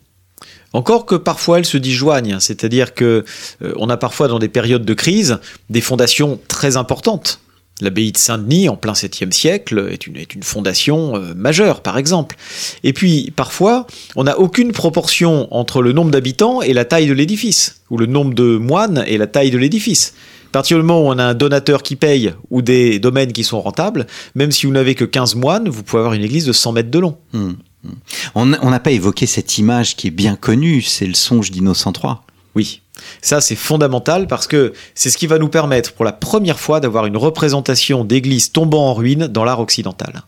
Encore 0.75 1.05
que 1.05 1.15
parfois 1.15 1.59
elles 1.59 1.67
se 1.67 1.77
disjoignent, 1.77 2.41
c'est-à-dire 2.41 2.95
que 2.95 3.25
euh, 3.63 3.75
on 3.77 3.91
a 3.91 3.97
parfois 3.97 4.29
dans 4.29 4.39
des 4.39 4.49
périodes 4.49 4.85
de 4.85 4.95
crise 4.95 5.39
des 5.71 5.81
fondations 5.81 6.41
très 6.49 6.77
importantes. 6.77 7.42
L'abbaye 7.83 8.13
de 8.13 8.17
Saint-Denis, 8.17 8.69
en 8.69 8.77
plein 8.77 8.93
7e 8.93 9.33
siècle, 9.33 9.89
est 9.91 10.07
une, 10.07 10.17
est 10.17 10.35
une 10.35 10.45
fondation 10.45 11.17
euh, 11.17 11.35
majeure, 11.35 11.83
par 11.83 11.99
exemple. 11.99 12.37
Et 12.85 12.93
puis, 12.93 13.33
parfois, 13.35 13.89
on 14.15 14.25
n'a 14.25 14.39
aucune 14.39 14.71
proportion 14.71 15.53
entre 15.53 15.83
le 15.83 15.93
nombre 15.93 16.13
d'habitants 16.13 16.63
et 16.63 16.75
la 16.75 16.85
taille 16.85 17.09
de 17.09 17.13
l'édifice, 17.13 17.83
ou 17.91 17.99
le 17.99 18.07
nombre 18.07 18.35
de 18.35 18.57
moines 18.57 19.03
et 19.09 19.19
la 19.19 19.27
taille 19.27 19.51
de 19.51 19.59
l'édifice. 19.59 20.15
À 20.55 20.61
où 20.61 20.91
on 20.91 21.19
a 21.19 21.25
un 21.25 21.35
donateur 21.35 21.83
qui 21.83 21.97
paye 21.97 22.35
ou 22.51 22.61
des 22.61 22.99
domaines 22.99 23.33
qui 23.33 23.43
sont 23.43 23.61
rentables, 23.61 24.07
même 24.35 24.53
si 24.53 24.67
vous 24.67 24.73
n'avez 24.73 24.95
que 24.95 25.05
15 25.05 25.35
moines, 25.35 25.69
vous 25.69 25.83
pouvez 25.83 26.01
avoir 26.01 26.13
une 26.13 26.23
église 26.23 26.45
de 26.45 26.53
100 26.53 26.73
mètres 26.73 26.91
de 26.91 26.99
long. 26.99 27.17
Hmm, 27.33 27.53
hmm. 27.85 27.93
On 28.35 28.47
n'a 28.71 28.81
pas 28.81 28.91
évoqué 28.91 29.25
cette 29.25 29.57
image 29.57 29.97
qui 29.97 30.09
est 30.09 30.11
bien 30.11 30.37
connue, 30.37 30.83
c'est 30.83 31.07
le 31.07 31.15
songe 31.15 31.51
d'Innocent 31.51 31.93
III. 31.95 32.17
Oui, 32.55 32.83
ça 33.23 33.41
c'est 33.41 33.55
fondamental 33.57 34.27
parce 34.27 34.47
que 34.47 34.73
c'est 34.95 35.09
ce 35.11 35.17
qui 35.17 35.27
va 35.27 35.39
nous 35.39 35.49
permettre 35.49 35.93
pour 35.95 36.05
la 36.05 36.13
première 36.13 36.61
fois 36.61 36.81
d'avoir 36.81 37.07
une 37.07 37.17
représentation 37.17 38.05
d'église 38.05 38.53
tombant 38.53 38.89
en 38.89 38.95
ruine 38.95 39.27
dans 39.27 39.45
l'art 39.45 39.61
occidental. 39.61 40.23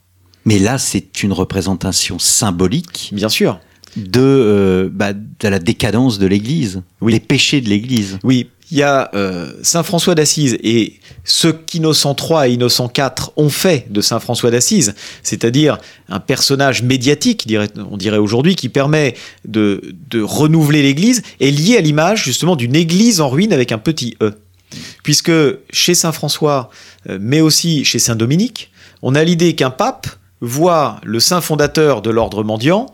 Mais 0.46 0.58
là, 0.58 0.78
c'est 0.78 1.22
une 1.22 1.32
représentation 1.32 2.18
symbolique 2.18 3.10
Bien 3.12 3.28
sûr. 3.30 3.60
de, 3.96 4.20
euh, 4.20 4.88
bah, 4.92 5.12
de 5.14 5.48
la 5.48 5.58
décadence 5.58 6.18
de 6.18 6.26
l'Église, 6.26 6.82
Oui. 7.00 7.12
des 7.12 7.20
péchés 7.20 7.60
de 7.60 7.68
l'Église. 7.68 8.18
Oui, 8.24 8.48
il 8.74 8.78
y 8.78 8.82
a 8.82 9.08
euh, 9.14 9.52
Saint 9.62 9.84
François 9.84 10.16
d'Assise 10.16 10.58
et 10.64 10.94
ce 11.22 11.46
qu'Innocent 11.46 12.16
III 12.18 12.50
et 12.50 12.54
Innocent 12.54 12.90
IV 12.94 13.30
ont 13.36 13.48
fait 13.48 13.86
de 13.88 14.00
Saint 14.00 14.18
François 14.18 14.50
d'Assise, 14.50 14.96
c'est-à-dire 15.22 15.78
un 16.08 16.18
personnage 16.18 16.82
médiatique, 16.82 17.46
on 17.88 17.96
dirait 17.96 18.18
aujourd'hui, 18.18 18.56
qui 18.56 18.68
permet 18.68 19.14
de, 19.46 19.80
de 20.10 20.20
renouveler 20.20 20.82
l'Église, 20.82 21.22
est 21.40 21.52
lié 21.52 21.76
à 21.76 21.82
l'image 21.82 22.24
justement 22.24 22.56
d'une 22.56 22.74
Église 22.74 23.20
en 23.20 23.28
ruine 23.28 23.52
avec 23.52 23.70
un 23.70 23.78
petit 23.78 24.16
e. 24.20 24.32
Puisque 25.04 25.30
chez 25.70 25.94
Saint 25.94 26.10
François, 26.10 26.68
euh, 27.08 27.18
mais 27.20 27.40
aussi 27.40 27.84
chez 27.84 28.00
Saint 28.00 28.16
Dominique, 28.16 28.72
on 29.02 29.14
a 29.14 29.22
l'idée 29.22 29.54
qu'un 29.54 29.70
pape 29.70 30.08
voit 30.40 31.00
le 31.04 31.20
saint 31.20 31.40
fondateur 31.40 32.02
de 32.02 32.10
l'ordre 32.10 32.42
mendiant 32.42 32.92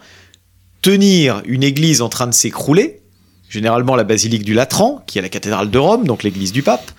tenir 0.83 1.41
une 1.47 1.63
église 1.63 2.03
en 2.03 2.11
train 2.11 2.27
de 2.27 2.35
s'écrouler, 2.35 3.00
généralement 3.51 3.97
la 3.97 4.05
basilique 4.05 4.45
du 4.45 4.55
Latran, 4.55 5.03
qui 5.07 5.19
est 5.19 5.23
la 5.23 5.29
cathédrale 5.29 5.71
de 5.71 5.79
Rome, 5.79 6.05
donc 6.05 6.23
l'église 6.23 6.53
du 6.53 6.63
pape, 6.63 6.91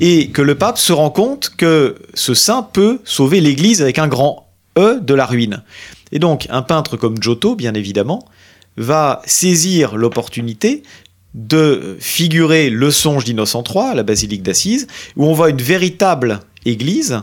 et 0.00 0.28
que 0.28 0.40
le 0.40 0.54
pape 0.54 0.78
se 0.78 0.92
rend 0.94 1.10
compte 1.10 1.50
que 1.58 1.96
ce 2.14 2.32
saint 2.32 2.62
peut 2.62 3.00
sauver 3.04 3.40
l'église 3.40 3.82
avec 3.82 3.98
un 3.98 4.08
grand 4.08 4.46
E 4.78 5.00
de 5.00 5.14
la 5.14 5.26
ruine. 5.26 5.62
Et 6.12 6.18
donc 6.20 6.46
un 6.48 6.62
peintre 6.62 6.96
comme 6.96 7.20
Giotto, 7.20 7.56
bien 7.56 7.74
évidemment, 7.74 8.24
va 8.76 9.20
saisir 9.26 9.96
l'opportunité 9.96 10.84
de 11.34 11.96
figurer 12.00 12.70
le 12.70 12.90
songe 12.90 13.24
d'Innocent 13.24 13.64
III 13.68 13.94
la 13.94 14.02
basilique 14.04 14.42
d'Assise, 14.42 14.86
où 15.16 15.26
on 15.26 15.32
voit 15.32 15.50
une 15.50 15.60
véritable 15.60 16.40
église 16.64 17.20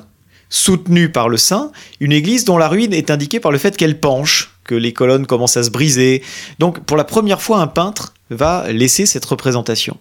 soutenue 0.50 1.10
par 1.10 1.30
le 1.30 1.38
saint, 1.38 1.72
une 2.00 2.12
église 2.12 2.46
dont 2.46 2.58
la 2.58 2.68
ruine 2.68 2.94
est 2.94 3.12
indiquée 3.12 3.40
par 3.40 3.52
le 3.52 3.58
fait 3.58 3.76
qu'elle 3.76 4.00
penche, 4.00 4.52
que 4.64 4.76
les 4.76 4.94
colonnes 4.94 5.26
commencent 5.26 5.58
à 5.58 5.64
se 5.64 5.70
briser. 5.70 6.22
Donc 6.60 6.82
pour 6.86 6.98
la 6.98 7.04
première 7.04 7.42
fois, 7.42 7.60
un 7.60 7.68
peintre 7.68 8.14
va 8.30 8.72
laisser 8.72 9.06
cette 9.06 9.26
représentation. 9.26 9.98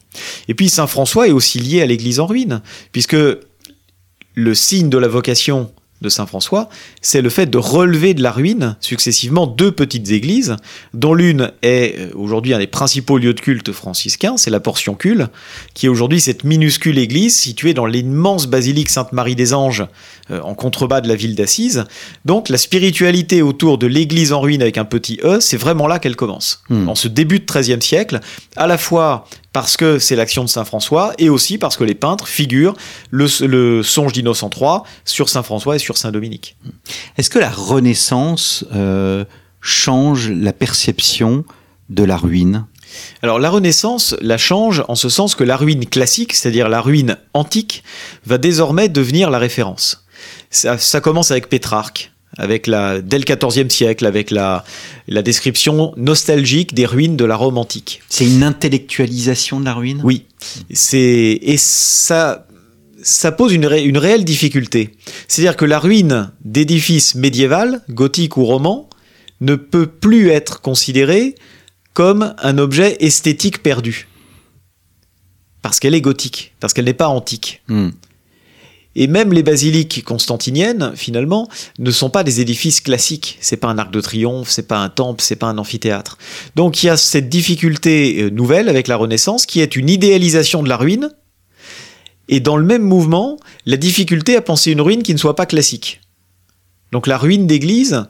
Et 0.48 0.54
puis 0.54 0.68
Saint 0.68 0.86
François 0.86 1.28
est 1.28 1.32
aussi 1.32 1.58
lié 1.58 1.82
à 1.82 1.86
l'église 1.86 2.20
en 2.20 2.26
ruine, 2.26 2.62
puisque 2.92 3.16
le 4.34 4.54
signe 4.54 4.90
de 4.90 4.98
la 4.98 5.08
vocation 5.08 5.72
de 6.02 6.08
Saint 6.08 6.26
François, 6.26 6.68
c'est 7.00 7.22
le 7.22 7.30
fait 7.30 7.46
de 7.46 7.58
relever 7.58 8.14
de 8.14 8.22
la 8.22 8.30
ruine 8.30 8.76
successivement 8.80 9.46
deux 9.46 9.72
petites 9.72 10.10
églises, 10.10 10.56
dont 10.94 11.14
l'une 11.14 11.52
est 11.62 11.98
euh, 11.98 12.10
aujourd'hui 12.14 12.52
un 12.52 12.58
des 12.58 12.66
principaux 12.66 13.18
lieux 13.18 13.34
de 13.34 13.40
culte 13.40 13.72
franciscains, 13.72 14.36
c'est 14.36 14.50
la 14.50 14.60
Portioncule, 14.60 15.28
qui 15.74 15.86
est 15.86 15.88
aujourd'hui 15.88 16.20
cette 16.20 16.44
minuscule 16.44 16.98
église 16.98 17.36
située 17.36 17.74
dans 17.74 17.86
l'immense 17.86 18.46
basilique 18.46 18.90
Sainte-Marie 18.90 19.36
des 19.36 19.54
Anges 19.54 19.86
euh, 20.30 20.40
en 20.40 20.54
contrebas 20.54 21.00
de 21.00 21.08
la 21.08 21.16
ville 21.16 21.34
d'Assise. 21.34 21.84
Donc 22.24 22.48
la 22.48 22.58
spiritualité 22.58 23.42
autour 23.42 23.78
de 23.78 23.86
l'église 23.86 24.32
en 24.32 24.40
ruine 24.40 24.62
avec 24.62 24.78
un 24.78 24.84
petit 24.84 25.18
E, 25.24 25.38
c'est 25.40 25.56
vraiment 25.56 25.86
là 25.86 25.98
qu'elle 25.98 26.16
commence. 26.16 26.62
Hmm. 26.68 26.88
En 26.88 26.94
ce 26.94 27.08
début 27.08 27.40
de 27.40 27.44
XIIIe 27.46 27.80
siècle, 27.80 28.20
à 28.56 28.66
la 28.66 28.78
fois 28.78 29.26
parce 29.56 29.78
que 29.78 29.98
c'est 29.98 30.16
l'action 30.16 30.44
de 30.44 30.50
Saint 30.50 30.66
François 30.66 31.14
et 31.16 31.30
aussi 31.30 31.56
parce 31.56 31.78
que 31.78 31.84
les 31.84 31.94
peintres 31.94 32.28
figurent 32.28 32.74
le, 33.10 33.26
le 33.46 33.82
songe 33.82 34.12
d'Innocent 34.12 34.50
III 34.54 34.80
sur 35.06 35.30
Saint 35.30 35.42
François 35.42 35.76
et 35.76 35.78
sur 35.78 35.85
Saint 35.94 36.10
Dominique. 36.10 36.56
Est-ce 37.16 37.30
que 37.30 37.38
la 37.38 37.50
Renaissance 37.50 38.64
euh, 38.74 39.24
change 39.60 40.30
la 40.30 40.52
perception 40.52 41.44
de 41.90 42.04
la 42.04 42.16
ruine? 42.16 42.66
Alors 43.22 43.38
la 43.38 43.50
Renaissance 43.50 44.16
la 44.20 44.38
change 44.38 44.84
en 44.88 44.94
ce 44.94 45.08
sens 45.08 45.34
que 45.34 45.44
la 45.44 45.56
ruine 45.56 45.86
classique, 45.86 46.32
c'est-à-dire 46.32 46.68
la 46.68 46.80
ruine 46.80 47.18
antique, 47.34 47.82
va 48.24 48.38
désormais 48.38 48.88
devenir 48.88 49.30
la 49.30 49.38
référence. 49.38 50.06
Ça, 50.50 50.78
ça 50.78 51.00
commence 51.00 51.30
avec 51.30 51.48
Pétrarque, 51.48 52.12
avec 52.38 52.66
la, 52.66 53.00
dès 53.00 53.18
le 53.18 53.24
XIVe 53.24 53.68
siècle, 53.68 54.06
avec 54.06 54.30
la, 54.30 54.64
la 55.08 55.22
description 55.22 55.92
nostalgique 55.96 56.74
des 56.74 56.86
ruines 56.86 57.16
de 57.16 57.24
la 57.24 57.36
Rome 57.36 57.58
antique. 57.58 58.02
C'est 58.08 58.26
une 58.26 58.42
intellectualisation 58.42 59.60
de 59.60 59.64
la 59.64 59.74
ruine? 59.74 60.00
Oui, 60.04 60.24
et 60.70 61.56
ça 61.58 62.45
ça 63.06 63.30
pose 63.32 63.52
une, 63.52 63.66
ré- 63.66 63.84
une 63.84 63.98
réelle 63.98 64.24
difficulté. 64.24 64.96
C'est-à-dire 65.28 65.56
que 65.56 65.64
la 65.64 65.78
ruine 65.78 66.32
d'édifices 66.44 67.14
médiévals, 67.14 67.82
gothiques 67.88 68.36
ou 68.36 68.44
romans, 68.44 68.90
ne 69.40 69.54
peut 69.54 69.86
plus 69.86 70.30
être 70.30 70.60
considérée 70.60 71.34
comme 71.94 72.34
un 72.38 72.58
objet 72.58 72.96
esthétique 73.00 73.62
perdu. 73.62 74.08
Parce 75.62 75.78
qu'elle 75.78 75.94
est 75.94 76.00
gothique, 76.00 76.54
parce 76.58 76.72
qu'elle 76.72 76.86
n'est 76.86 76.94
pas 76.94 77.08
antique. 77.08 77.62
Hmm. 77.68 77.90
Et 78.98 79.06
même 79.08 79.32
les 79.32 79.42
basiliques 79.42 80.02
constantiniennes, 80.04 80.92
finalement, 80.96 81.48
ne 81.78 81.90
sont 81.90 82.08
pas 82.08 82.24
des 82.24 82.40
édifices 82.40 82.80
classiques. 82.80 83.36
C'est 83.40 83.58
pas 83.58 83.68
un 83.68 83.78
arc 83.78 83.92
de 83.92 84.00
triomphe, 84.00 84.48
c'est 84.50 84.66
pas 84.66 84.78
un 84.78 84.88
temple, 84.88 85.22
c'est 85.22 85.36
pas 85.36 85.46
un 85.46 85.58
amphithéâtre. 85.58 86.16
Donc 86.54 86.82
il 86.82 86.86
y 86.86 86.88
a 86.88 86.96
cette 86.96 87.28
difficulté 87.28 88.22
euh, 88.22 88.30
nouvelle 88.30 88.68
avec 88.68 88.88
la 88.88 88.96
Renaissance 88.96 89.44
qui 89.44 89.60
est 89.60 89.76
une 89.76 89.90
idéalisation 89.90 90.62
de 90.62 90.68
la 90.68 90.76
ruine. 90.76 91.10
Et 92.28 92.40
dans 92.40 92.56
le 92.56 92.64
même 92.64 92.82
mouvement, 92.82 93.38
la 93.66 93.76
difficulté 93.76 94.36
à 94.36 94.42
penser 94.42 94.72
une 94.72 94.80
ruine 94.80 95.02
qui 95.02 95.12
ne 95.12 95.18
soit 95.18 95.36
pas 95.36 95.46
classique. 95.46 96.00
Donc 96.92 97.06
la 97.06 97.18
ruine 97.18 97.46
d'église, 97.46 98.06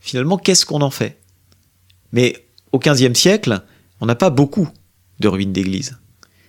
finalement, 0.00 0.38
qu'est-ce 0.38 0.66
qu'on 0.66 0.80
en 0.80 0.90
fait? 0.90 1.18
Mais 2.12 2.46
au 2.72 2.78
XVe 2.78 3.14
siècle, 3.14 3.62
on 4.00 4.06
n'a 4.06 4.14
pas 4.14 4.30
beaucoup 4.30 4.68
de 5.20 5.28
ruines 5.28 5.52
d'églises. 5.52 5.98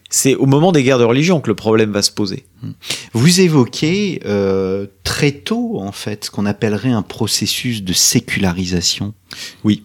C'est 0.10 0.36
au 0.36 0.46
moment 0.46 0.74
des 0.74 0.84
guerres 0.84 1.00
de 1.00 1.06
religion 1.06 1.40
que 1.40 1.48
le 1.48 1.56
problème 1.56 1.92
va 1.92 2.02
se 2.02 2.12
poser. 2.12 2.46
Vous 3.14 3.40
évoquez 3.40 4.22
euh, 4.26 4.88
très 5.04 5.32
tôt, 5.32 5.80
en 5.80 5.94
fait, 5.94 6.26
ce 6.26 6.32
qu'on 6.32 6.46
appellerait 6.46 6.92
un 6.92 7.02
processus 7.02 7.82
de 7.82 7.94
sécularisation. 7.94 9.14
Oui. 9.64 9.84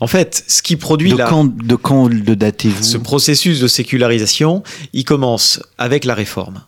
En 0.00 0.06
fait, 0.06 0.44
ce 0.46 0.62
qui 0.62 0.76
produit 0.76 1.12
de 1.12 1.18
la... 1.18 1.26
Quand, 1.26 1.44
de 1.44 1.74
quand 1.74 2.08
le 2.08 2.36
datez-vous 2.36 2.82
Ce 2.82 2.98
processus 2.98 3.60
de 3.60 3.66
sécularisation, 3.66 4.62
il 4.92 5.04
commence 5.04 5.60
avec 5.76 6.04
la 6.04 6.14
réforme. 6.14 6.62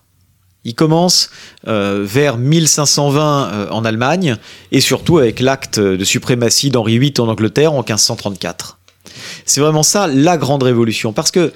Il 0.65 0.75
commence 0.75 1.31
euh, 1.69 2.05
vers 2.05 2.37
1520 2.37 3.49
euh, 3.53 3.71
en 3.71 3.85
Allemagne 3.85 4.37
et 4.73 4.81
surtout 4.81 5.19
avec 5.19 5.41
l'acte 5.41 5.81
de 5.81 6.05
suprématie 6.05 6.71
d'Henri 6.71 6.99
VIII 6.99 7.15
en 7.21 7.29
Angleterre 7.29 7.73
en 7.73 7.79
1534. 7.79 8.79
C'est 9.47 9.61
vraiment 9.61 9.83
ça 9.83 10.07
la 10.07 10.37
grande 10.37 10.63
révolution 10.63 11.13
parce 11.13 11.31
que 11.31 11.53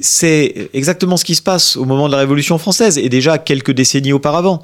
c'est 0.00 0.68
exactement 0.74 1.16
ce 1.16 1.24
qui 1.24 1.34
se 1.34 1.42
passe 1.42 1.76
au 1.76 1.84
moment 1.84 2.06
de 2.06 2.12
la 2.12 2.18
Révolution 2.18 2.58
française 2.58 2.98
et 2.98 3.08
déjà 3.08 3.38
quelques 3.38 3.72
décennies 3.72 4.12
auparavant, 4.12 4.62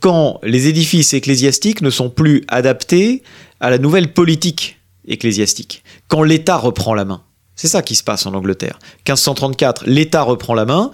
quand 0.00 0.38
les 0.42 0.68
édifices 0.68 1.14
ecclésiastiques 1.14 1.82
ne 1.82 1.90
sont 1.90 2.10
plus 2.10 2.44
adaptés 2.48 3.22
à 3.60 3.70
la 3.70 3.78
nouvelle 3.78 4.12
politique 4.12 4.78
ecclésiastique, 5.06 5.82
quand 6.08 6.22
l'État 6.22 6.56
reprend 6.56 6.94
la 6.94 7.04
main. 7.04 7.22
C'est 7.56 7.68
ça 7.68 7.82
qui 7.82 7.94
se 7.94 8.02
passe 8.02 8.26
en 8.26 8.34
Angleterre. 8.34 8.78
1534, 9.06 9.84
l'État 9.86 10.22
reprend 10.22 10.54
la 10.54 10.64
main. 10.64 10.90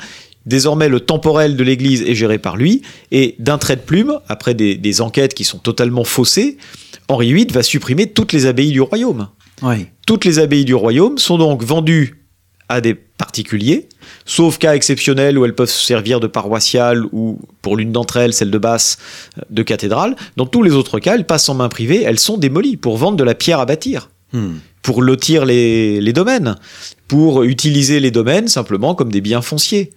Désormais, 0.47 0.89
le 0.89 1.01
temporel 1.01 1.57
de 1.57 1.63
l'Église 1.63 2.03
est 2.03 2.15
géré 2.15 2.39
par 2.39 2.57
lui, 2.57 2.83
et 3.11 3.37
d'un 3.39 3.59
trait 3.59 3.77
de 3.77 3.83
plume, 3.83 4.19
après 4.29 4.55
des, 4.55 4.77
des, 4.77 5.01
enquêtes 5.01 5.35
qui 5.35 5.45
sont 5.45 5.59
totalement 5.59 6.05
faussées, 6.05 6.59
Henri 7.09 7.33
VIII 7.33 7.47
va 7.53 7.63
supprimer 7.63 8.07
toutes 8.07 8.33
les 8.33 8.47
abbayes 8.47 8.73
du 8.73 8.81
royaume. 8.81 9.29
Oui. 9.63 9.87
Toutes 10.07 10.25
les 10.25 10.39
abbayes 10.39 10.65
du 10.65 10.75
royaume 10.75 11.19
sont 11.19 11.39
donc 11.39 11.63
vendues 11.63 12.25
à 12.69 12.81
des 12.81 12.95
particuliers, 12.95 13.89
sauf 14.25 14.59
cas 14.59 14.75
exceptionnels 14.75 15.39
où 15.39 15.45
elles 15.45 15.55
peuvent 15.55 15.71
se 15.71 15.85
servir 15.85 16.21
de 16.21 16.27
paroissiales 16.27 17.05
ou, 17.13 17.39
pour 17.63 17.77
l'une 17.77 17.93
d'entre 17.93 18.17
elles, 18.17 18.33
celle 18.33 18.51
de 18.51 18.59
Basse, 18.59 18.99
de 19.51 19.63
cathédrale. 19.63 20.17
Dans 20.37 20.47
tous 20.47 20.63
les 20.63 20.73
autres 20.73 20.99
cas, 20.99 21.15
elles 21.15 21.27
passent 21.27 21.49
en 21.49 21.55
main 21.55 21.69
privée, 21.69 22.03
elles 22.03 22.19
sont 22.19 22.39
démolies 22.39 22.77
pour 22.77 22.97
vendre 22.97 23.17
de 23.17 23.25
la 23.25 23.35
pierre 23.35 23.61
à 23.61 23.67
bâtir. 23.67 24.11
Hmm. 24.33 24.55
Pour 24.83 25.03
lotir 25.03 25.45
les, 25.45 26.01
les 26.01 26.13
domaines, 26.13 26.57
pour 27.09 27.43
utiliser 27.43 28.01
les 28.01 28.11
domaines 28.11 28.49
simplement 28.49 28.95
comme 28.95 29.11
des 29.11 29.21
biens 29.21 29.43
fonciers. 29.43 29.91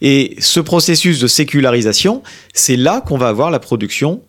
Et 0.00 0.36
ce 0.38 0.60
processus 0.60 1.18
de 1.18 1.26
sécularisation, 1.26 2.22
c'est 2.54 2.76
là 2.76 3.00
qu'on 3.00 3.18
va 3.18 3.28
avoir 3.28 3.50
la 3.50 3.58
production 3.58 4.22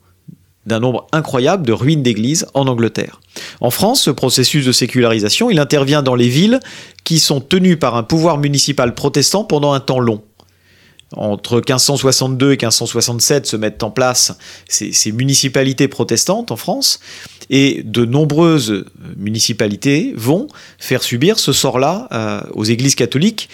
d'un 0.68 0.80
nombre 0.80 1.08
incroyable 1.12 1.66
de 1.66 1.74
ruines 1.74 2.04
d'églises 2.04 2.46
en 2.54 2.68
Angleterre. 2.68 3.22
En 3.62 3.72
France, 3.72 4.02
ce 4.04 4.12
processus 4.12 4.66
de 4.66 4.72
sécularisation, 4.72 5.50
il 5.50 5.60
intervient 5.60 6.04
dans 6.04 6.16
les 6.16 6.28
villes 6.28 6.60
qui 7.04 7.20
sont 7.20 7.40
tenues 7.40 7.78
par 7.78 7.96
un 7.96 8.04
pouvoir 8.04 8.38
municipal 8.38 8.94
protestant 8.94 9.44
pendant 9.44 9.74
un 9.74 9.80
temps 9.80 10.00
long. 10.00 10.22
Entre 11.16 11.56
1562 11.56 12.48
et 12.48 12.58
1567 12.58 13.46
se 13.46 13.56
mettent 13.56 13.82
en 13.82 13.92
place 13.92 14.38
ces, 14.68 14.92
ces 14.92 15.14
municipalités 15.14 15.88
protestantes 15.88 16.52
en 16.52 16.58
France, 16.58 17.00
et 17.50 17.82
de 17.86 18.04
nombreuses 18.04 18.84
municipalités 19.16 20.14
vont 20.18 20.48
faire 20.80 21.02
subir 21.02 21.40
ce 21.40 21.54
sort-là 21.54 22.10
euh, 22.12 22.42
aux 22.54 22.66
églises 22.66 22.96
catholiques 22.96 23.48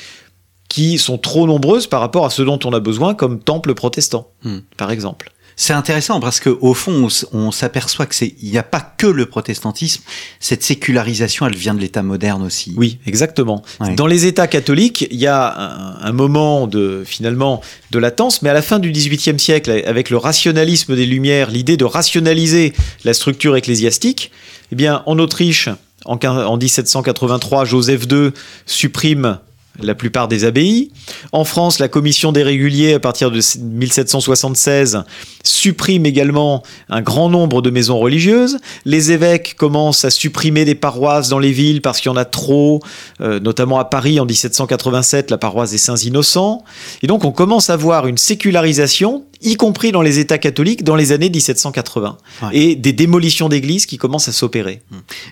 qui 0.67 0.97
sont 0.97 1.19
trop 1.19 1.45
nombreuses 1.45 1.85
par 1.85 1.99
rapport 1.99 2.25
à 2.25 2.31
ce 2.31 2.41
dont 2.41 2.57
on 2.63 2.73
a 2.73 2.79
besoin 2.79 3.13
comme 3.13 3.39
temples 3.39 3.75
protestants, 3.75 4.31
Hmm. 4.43 4.59
par 4.75 4.89
exemple. 4.89 5.31
C'est 5.55 5.73
intéressant 5.73 6.19
parce 6.19 6.39
que 6.39 6.49
au 6.49 6.73
fond, 6.73 7.07
on, 7.31 7.51
s'aperçoit 7.51 8.05
que 8.05 8.15
c'est 8.15 8.33
il 8.41 8.49
n'y 8.49 8.57
a 8.57 8.63
pas 8.63 8.81
que 8.81 9.07
le 9.07 9.25
protestantisme. 9.25 10.03
Cette 10.39 10.63
sécularisation, 10.63 11.45
elle 11.45 11.55
vient 11.55 11.73
de 11.73 11.79
l'État 11.79 12.03
moderne 12.03 12.43
aussi. 12.43 12.73
Oui, 12.75 12.99
exactement. 13.05 13.63
Ouais. 13.79 13.95
Dans 13.95 14.07
les 14.07 14.25
États 14.25 14.47
catholiques, 14.47 15.07
il 15.11 15.19
y 15.19 15.27
a 15.27 15.53
un, 15.55 16.01
un 16.01 16.11
moment 16.11 16.67
de 16.67 17.03
finalement 17.05 17.61
de 17.91 17.99
latence, 17.99 18.41
mais 18.41 18.49
à 18.49 18.53
la 18.53 18.61
fin 18.61 18.79
du 18.79 18.91
XVIIIe 18.91 19.39
siècle, 19.39 19.83
avec 19.85 20.09
le 20.09 20.17
rationalisme 20.17 20.95
des 20.95 21.05
Lumières, 21.05 21.51
l'idée 21.51 21.77
de 21.77 21.85
rationaliser 21.85 22.73
la 23.03 23.13
structure 23.13 23.55
ecclésiastique, 23.55 24.31
eh 24.71 24.75
bien, 24.75 25.03
en 25.05 25.19
Autriche, 25.19 25.69
en, 26.05 26.17
en 26.23 26.57
1783, 26.57 27.65
Joseph 27.65 28.05
II 28.11 28.31
supprime 28.65 29.39
la 29.79 29.95
plupart 29.95 30.27
des 30.27 30.45
abbayes. 30.45 30.91
En 31.31 31.45
France, 31.45 31.79
la 31.79 31.87
commission 31.87 32.31
des 32.31 32.43
réguliers, 32.43 32.93
à 32.93 32.99
partir 32.99 33.31
de 33.31 33.41
1776, 33.59 35.03
supprime 35.43 36.05
également 36.05 36.63
un 36.89 37.01
grand 37.01 37.29
nombre 37.29 37.61
de 37.61 37.69
maisons 37.69 37.97
religieuses. 37.97 38.59
Les 38.85 39.11
évêques 39.11 39.55
commencent 39.57 40.05
à 40.05 40.09
supprimer 40.09 40.63
des 40.63 40.75
paroisses 40.75 41.29
dans 41.29 41.39
les 41.39 41.51
villes 41.51 41.81
parce 41.81 41.99
qu'il 41.99 42.11
y 42.11 42.13
en 42.13 42.17
a 42.17 42.25
trop, 42.25 42.81
euh, 43.21 43.39
notamment 43.39 43.79
à 43.79 43.85
Paris 43.85 44.19
en 44.19 44.25
1787, 44.25 45.31
la 45.31 45.37
paroisse 45.37 45.71
des 45.71 45.77
Saints 45.77 45.95
Innocents. 45.95 46.63
Et 47.01 47.07
donc 47.07 47.25
on 47.25 47.31
commence 47.31 47.69
à 47.69 47.75
voir 47.75 48.07
une 48.07 48.17
sécularisation, 48.17 49.23
y 49.43 49.55
compris 49.55 49.91
dans 49.91 50.01
les 50.01 50.19
États 50.19 50.37
catholiques, 50.37 50.83
dans 50.83 50.95
les 50.95 51.11
années 51.11 51.29
1780. 51.29 52.17
Ouais. 52.43 52.57
Et 52.57 52.75
des 52.75 52.93
démolitions 52.93 53.49
d'églises 53.49 53.85
qui 53.85 53.97
commencent 53.97 54.27
à 54.27 54.31
s'opérer. 54.31 54.81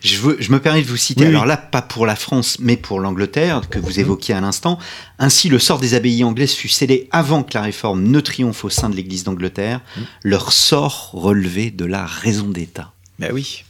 Je, 0.03 0.17
veux- 0.17 0.37
je 0.39 0.51
me 0.51 0.59
permets 0.59 0.81
de 0.81 0.87
vous 0.87 0.97
citer, 0.97 1.23
Oui, 1.23 1.29
alors 1.29 1.45
là, 1.45 1.57
pas 1.57 1.81
pour 1.81 2.05
la 2.05 2.15
France, 2.15 2.57
mais 2.59 2.77
pour 2.77 2.99
l'Angleterre, 2.99 3.69
que 3.69 3.79
vous 3.79 3.99
évoquiez 3.99 4.35
à 4.35 4.41
l'instant. 4.41 4.77
Ainsi, 5.19 5.49
le 5.49 5.59
sort 5.59 5.79
des 5.79 5.93
abbayes 5.93 6.23
anglaises 6.23 6.53
fut 6.53 6.69
scellé 6.69 7.07
avant 7.11 7.43
que 7.43 7.53
la 7.53 7.61
réforme 7.61 8.03
ne 8.03 8.19
triomphe 8.19 8.63
au 8.65 8.69
sein 8.69 8.89
de 8.89 8.95
l'Église 8.95 9.23
d'Angleterre. 9.23 9.81
Leur 10.23 10.51
sort 10.53 11.11
relevait 11.13 11.71
de 11.71 11.85
la 11.85 12.05
raison 12.05 12.47
d'État. 12.49 12.91
Ben 13.19 13.31
oui. 13.33 13.63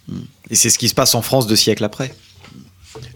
Et 0.50 0.56
c'est 0.56 0.70
ce 0.70 0.78
qui 0.78 0.90
se 0.90 0.94
passe 0.94 1.14
en 1.16 1.22
France 1.22 1.48
deux 1.48 1.56
siècles 1.56 1.84
après. 1.84 2.14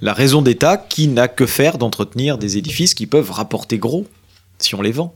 La 0.02 0.14
raison 0.14 0.42
d'État 0.42 0.78
qui 0.78 1.08
n'a 1.08 1.28
que 1.28 1.46
faire 1.46 1.78
d'entretenir 1.78 2.38
des 2.38 2.58
édifices 2.58 2.94
qui 2.94 3.08
peuvent 3.08 3.32
rapporter 3.32 3.78
gros 3.78 4.06
si 4.58 4.74
on 4.76 4.82
les 4.82 4.92
vend. 4.94 5.14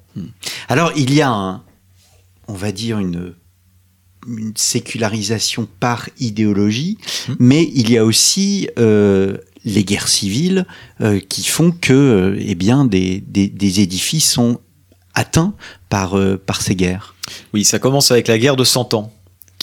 Alors, 0.68 0.92
il 0.98 1.14
y 1.14 1.22
a 1.22 1.30
un, 1.30 1.62
on 2.50 2.54
va 2.54 2.72
dire 2.74 3.00
une, 3.00 3.34
une 4.28 4.54
sécularisation 4.56 5.68
par 5.80 6.10
idéologie, 6.20 6.98
Hmm. 7.28 7.36
mais 7.40 7.64
il 7.74 7.90
y 7.92 7.98
a 7.98 8.04
aussi 8.04 8.68
euh, 8.78 9.38
les 9.66 9.84
guerres 9.84 10.08
civiles 10.08 10.66
euh, 11.02 11.20
qui 11.20 11.44
font 11.44 11.72
que, 11.72 11.94
euh, 11.94 12.38
eh 12.40 12.56
bien, 12.56 12.86
des, 12.86 13.22
des, 13.28 13.48
des 13.48 13.80
édifices 13.82 14.30
sont 14.32 14.60
atteints 15.14 15.54
par, 15.90 16.18
euh, 16.18 16.38
par 16.38 16.62
ces 16.62 16.76
guerres. 16.76 17.16
Oui, 17.54 17.64
ça 17.64 17.78
commence 17.80 18.10
avec 18.12 18.28
la 18.28 18.38
guerre 18.40 18.56
de 18.56 18.64
Cent 18.64 18.94
Ans 18.94 19.14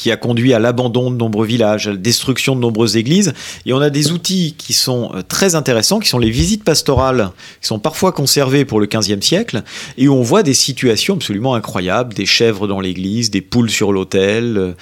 qui 0.07 0.13
a 0.13 0.17
conduit 0.17 0.55
à 0.55 0.61
l'abandon 0.61 1.11
de 1.11 1.17
nombreux 1.17 1.47
villages, 1.47 1.89
à 1.89 1.91
la 1.91 1.97
destruction 1.97 2.55
de 2.55 2.61
nombreuses 2.61 2.97
églises. 2.97 3.35
Et 3.65 3.73
on 3.73 3.81
a 3.81 3.91
des 3.91 4.13
outils 4.13 4.55
qui 4.57 4.73
sont 4.73 5.11
euh, 5.13 5.23
très 5.27 5.57
intéressants, 5.57 5.99
qui 5.99 6.09
sont 6.09 6.21
les 6.21 6.31
visites 6.31 6.63
pastorales, 6.63 7.33
qui 7.61 7.67
sont 7.67 7.81
parfois 7.81 8.13
conservées 8.13 8.65
pour 8.65 8.79
le 8.79 8.87
XVe 8.87 9.21
siècle, 9.21 9.65
et 9.99 10.07
où 10.07 10.15
on 10.15 10.23
voit 10.23 10.45
des 10.45 10.55
situations 10.55 11.15
absolument 11.15 11.57
incroyables, 11.57 12.15
des 12.15 12.25
chèvres 12.25 12.69
dans 12.69 12.79
l'église, 12.79 13.33
des 13.33 13.41
poules 13.41 13.69
sur 13.69 13.91
l'autel, 13.91 14.57
euh, 14.57 14.73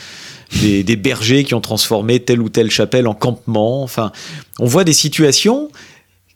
des, 0.61 0.85
des 0.85 0.97
bergers 0.97 1.45
qui 1.45 1.55
ont 1.55 1.63
transformé 1.63 2.21
telle 2.21 2.43
ou 2.43 2.51
telle 2.51 2.71
chapelle 2.71 3.09
en 3.09 3.15
campement. 3.15 3.83
Enfin, 3.83 4.13
on 4.59 4.67
voit 4.67 4.85
des 4.85 4.93
situations 4.93 5.71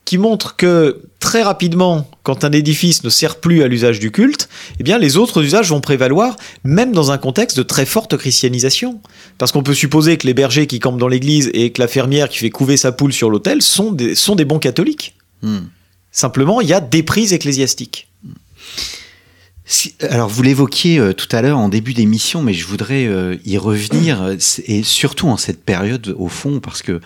qui 0.09 0.17
montrent 0.17 0.57
que 0.57 1.03
très 1.21 1.43
rapidement, 1.43 2.11
quand 2.23 2.43
un 2.43 2.53
édifice 2.53 3.05
ne 3.05 3.11
sert 3.11 3.37
plus 3.41 3.63
à 3.63 3.69
l'usage 3.69 4.01
du 4.01 4.11
culte, 4.11 4.49
eh 4.81 4.83
bien 4.83 4.97
les 4.97 5.19
autres 5.19 5.43
usages 5.43 5.69
vont 5.69 5.83
prévaloir, 5.83 6.37
même 6.65 6.93
dans 6.93 7.11
un 7.11 7.19
contexte 7.19 7.59
de 7.59 7.63
très 7.63 7.85
forte 7.85 8.17
christianisation. 8.17 9.01
Parce 9.37 9.53
qu'on 9.53 9.63
peut 9.63 9.75
supposer 9.75 10.17
que 10.17 10.27
les 10.27 10.33
bergers 10.33 10.67
qui 10.67 10.79
campent 10.81 10.99
dans 10.99 11.09
l'église 11.09 11.51
et 11.53 11.73
que 11.73 11.83
la 11.83 11.89
fermière 11.89 12.31
qui 12.31 12.39
fait 12.39 12.49
couver 12.49 12.79
sa 12.79 12.91
poule 12.91 13.13
sur 13.13 13.29
l'autel 13.29 13.61
sont 13.61 13.93
des, 13.93 14.15
sont 14.15 14.35
des 14.35 14.47
bons 14.47 14.59
catholiques. 14.59 15.15
Hmm. 15.43 15.67
Simplement, 16.11 16.63
il 16.63 16.69
y 16.69 16.73
a 16.73 16.81
des 16.81 17.03
prises 17.03 17.35
ecclésiastiques. 17.35 18.09
Si- 19.67 19.95
alors, 20.01 20.31
vous 20.31 20.43
l'évoquiez 20.43 20.99
euh, 20.99 21.13
tout 21.13 21.29
à 21.37 21.43
l'heure 21.43 21.59
en 21.59 21.69
début 21.69 21.93
d'émission, 21.93 22.43
mais 22.43 22.55
je 22.55 22.67
voudrais 22.67 23.05
euh, 23.05 23.37
y 23.45 23.59
revenir, 23.59 24.23
euh, 24.23 24.37
et 24.65 24.83
surtout 24.83 25.29
en 25.29 25.37
cette 25.37 25.63
période, 25.63 26.15
au 26.19 26.29
fond, 26.29 26.61
parce 26.61 26.81
que 26.81 27.03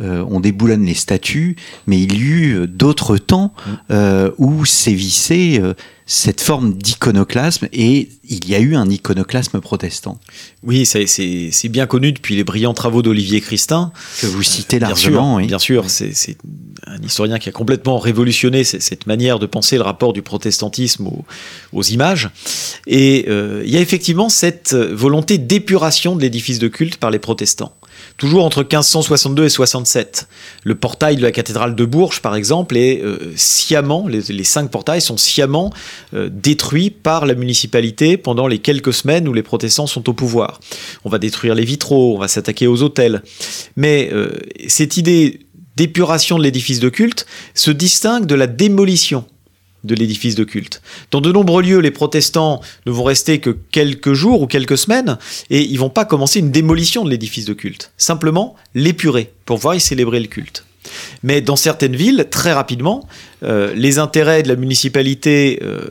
euh, 0.00 0.24
on 0.28 0.40
déboulonne 0.40 0.84
les 0.84 0.94
statuts, 0.94 1.56
mais 1.86 2.00
il 2.00 2.14
y 2.14 2.20
eut 2.20 2.52
euh, 2.56 2.66
d'autres 2.66 3.16
temps 3.16 3.52
euh, 3.90 4.30
où 4.38 4.64
sévissait 4.64 5.60
euh, 5.62 5.74
cette 6.06 6.42
forme 6.42 6.74
d'iconoclasme, 6.74 7.66
et 7.72 8.10
il 8.28 8.46
y 8.46 8.54
a 8.54 8.58
eu 8.60 8.76
un 8.76 8.90
iconoclasme 8.90 9.58
protestant, 9.60 10.18
Oui, 10.62 10.84
c'est- 10.84 11.68
bien 11.70 11.86
connu 11.86 12.12
depuis 12.12 12.36
les 12.36 12.44
brillants 12.44 12.74
travaux 12.74 13.00
d'Olivier 13.00 13.40
Christin. 13.40 13.90
que 14.20 14.26
vous 14.26 14.42
citez 14.42 14.78
Bien 14.78 14.88
largement. 14.88 15.36
sûr, 15.36 15.42
oui. 15.42 15.46
bien 15.46 15.58
sûr, 15.58 15.88
c'est 15.88 16.14
c'est 16.14 16.36
un 16.86 17.00
historien 17.02 17.38
qui 17.38 17.48
a 17.48 17.52
complètement 17.52 17.98
révolutionné 17.98 18.64
cette 18.64 19.06
manière 19.06 19.38
de 19.38 19.46
penser 19.46 19.76
le 19.76 19.82
rapport 19.82 20.12
du 20.12 20.20
protestantisme 20.20 21.06
aux, 21.06 21.24
aux 21.72 21.82
images. 21.82 22.28
Et 22.86 23.26
il 23.26 23.70
y 23.70 23.76
a 23.78 23.80
effectivement 23.80 24.28
cette 24.28 24.74
volonté 24.74 25.38
d'épuration 25.38 26.14
de 26.16 26.20
l'édifice 26.20 26.58
de 26.58 26.68
culte 26.68 26.96
par 26.98 27.10
les 27.10 27.18
protestants. 27.18 27.72
Toujours 28.16 28.44
entre 28.44 28.60
1562 28.60 29.44
et 29.44 29.48
67. 29.48 30.28
Le 30.62 30.74
portail 30.74 31.16
de 31.16 31.22
la 31.22 31.32
cathédrale 31.32 31.74
de 31.74 31.84
Bourges, 31.84 32.20
par 32.20 32.36
exemple, 32.36 32.76
est 32.76 33.02
euh, 33.02 33.32
sciemment, 33.36 34.06
les, 34.06 34.44
cinq 34.44 34.70
portails 34.70 35.00
sont 35.00 35.16
sciemment 35.16 35.72
euh, 36.14 36.28
détruits 36.32 36.90
par 36.90 37.26
la 37.26 37.34
municipalité 37.34 38.16
pendant 38.16 38.46
les 38.46 38.58
quelques 38.58 38.92
semaines 38.92 39.28
où 39.28 39.32
les 39.32 39.42
protestants 39.42 39.86
sont 39.86 40.08
au 40.08 40.12
pouvoir. 40.12 40.60
On 41.04 41.10
va 41.10 41.18
détruire 41.18 41.54
les 41.54 41.64
vitraux, 41.64 42.14
on 42.14 42.18
va 42.18 42.28
s'attaquer 42.28 42.66
aux 42.66 42.82
hôtels. 42.82 43.22
Mais 43.76 44.10
euh, 44.12 44.38
cette 44.68 44.96
idée 44.96 45.40
d'épuration 45.76 46.38
de 46.38 46.44
l'édifice 46.44 46.80
de 46.80 46.88
culte 46.88 47.26
se 47.54 47.70
distingue 47.70 48.26
de 48.26 48.34
la 48.34 48.46
démolition 48.46 49.24
de 49.84 49.94
l'édifice 49.94 50.34
de 50.34 50.44
culte. 50.44 50.82
Dans 51.10 51.20
de 51.20 51.30
nombreux 51.30 51.62
lieux, 51.62 51.78
les 51.78 51.90
protestants 51.90 52.60
ne 52.86 52.92
vont 52.92 53.04
rester 53.04 53.38
que 53.38 53.50
quelques 53.50 54.14
jours 54.14 54.42
ou 54.42 54.46
quelques 54.46 54.78
semaines 54.78 55.18
et 55.50 55.60
ils 55.62 55.78
vont 55.78 55.90
pas 55.90 56.04
commencer 56.04 56.40
une 56.40 56.50
démolition 56.50 57.04
de 57.04 57.10
l'édifice 57.10 57.44
de 57.44 57.52
culte. 57.52 57.92
Simplement 57.96 58.56
l'épurer 58.74 59.32
pour 59.44 59.56
pouvoir 59.56 59.74
y 59.74 59.80
célébrer 59.80 60.20
le 60.20 60.26
culte. 60.26 60.64
Mais 61.22 61.40
dans 61.40 61.56
certaines 61.56 61.96
villes, 61.96 62.26
très 62.30 62.52
rapidement, 62.52 63.06
euh, 63.42 63.72
les 63.74 63.98
intérêts 63.98 64.42
de 64.42 64.48
la 64.48 64.56
municipalité 64.56 65.60
euh, 65.62 65.88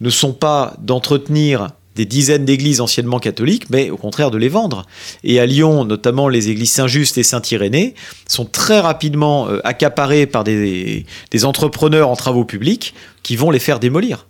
ne 0.00 0.10
sont 0.10 0.32
pas 0.32 0.74
d'entretenir 0.80 1.70
des 1.98 2.06
dizaines 2.06 2.44
d'églises 2.44 2.80
anciennement 2.80 3.18
catholiques, 3.18 3.70
mais 3.70 3.90
au 3.90 3.96
contraire 3.96 4.30
de 4.30 4.38
les 4.38 4.48
vendre. 4.48 4.86
Et 5.24 5.40
à 5.40 5.46
Lyon, 5.46 5.84
notamment 5.84 6.28
les 6.28 6.48
églises 6.48 6.70
Saint-Just 6.70 7.18
et 7.18 7.24
Saint-Irénée, 7.24 7.94
sont 8.28 8.44
très 8.44 8.78
rapidement 8.78 9.48
euh, 9.48 9.58
accaparées 9.64 10.26
par 10.26 10.44
des, 10.44 11.04
entrepreneurs 11.42 12.08
en 12.08 12.14
travaux 12.14 12.44
publics 12.44 12.94
qui 13.24 13.34
vont 13.34 13.50
les 13.50 13.58
faire 13.58 13.80
démolir 13.80 14.28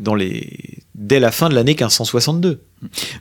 dans 0.00 0.14
les, 0.14 0.78
dès 0.94 1.18
la 1.18 1.32
fin 1.32 1.48
de 1.48 1.54
l'année 1.54 1.72
1562. 1.72 2.60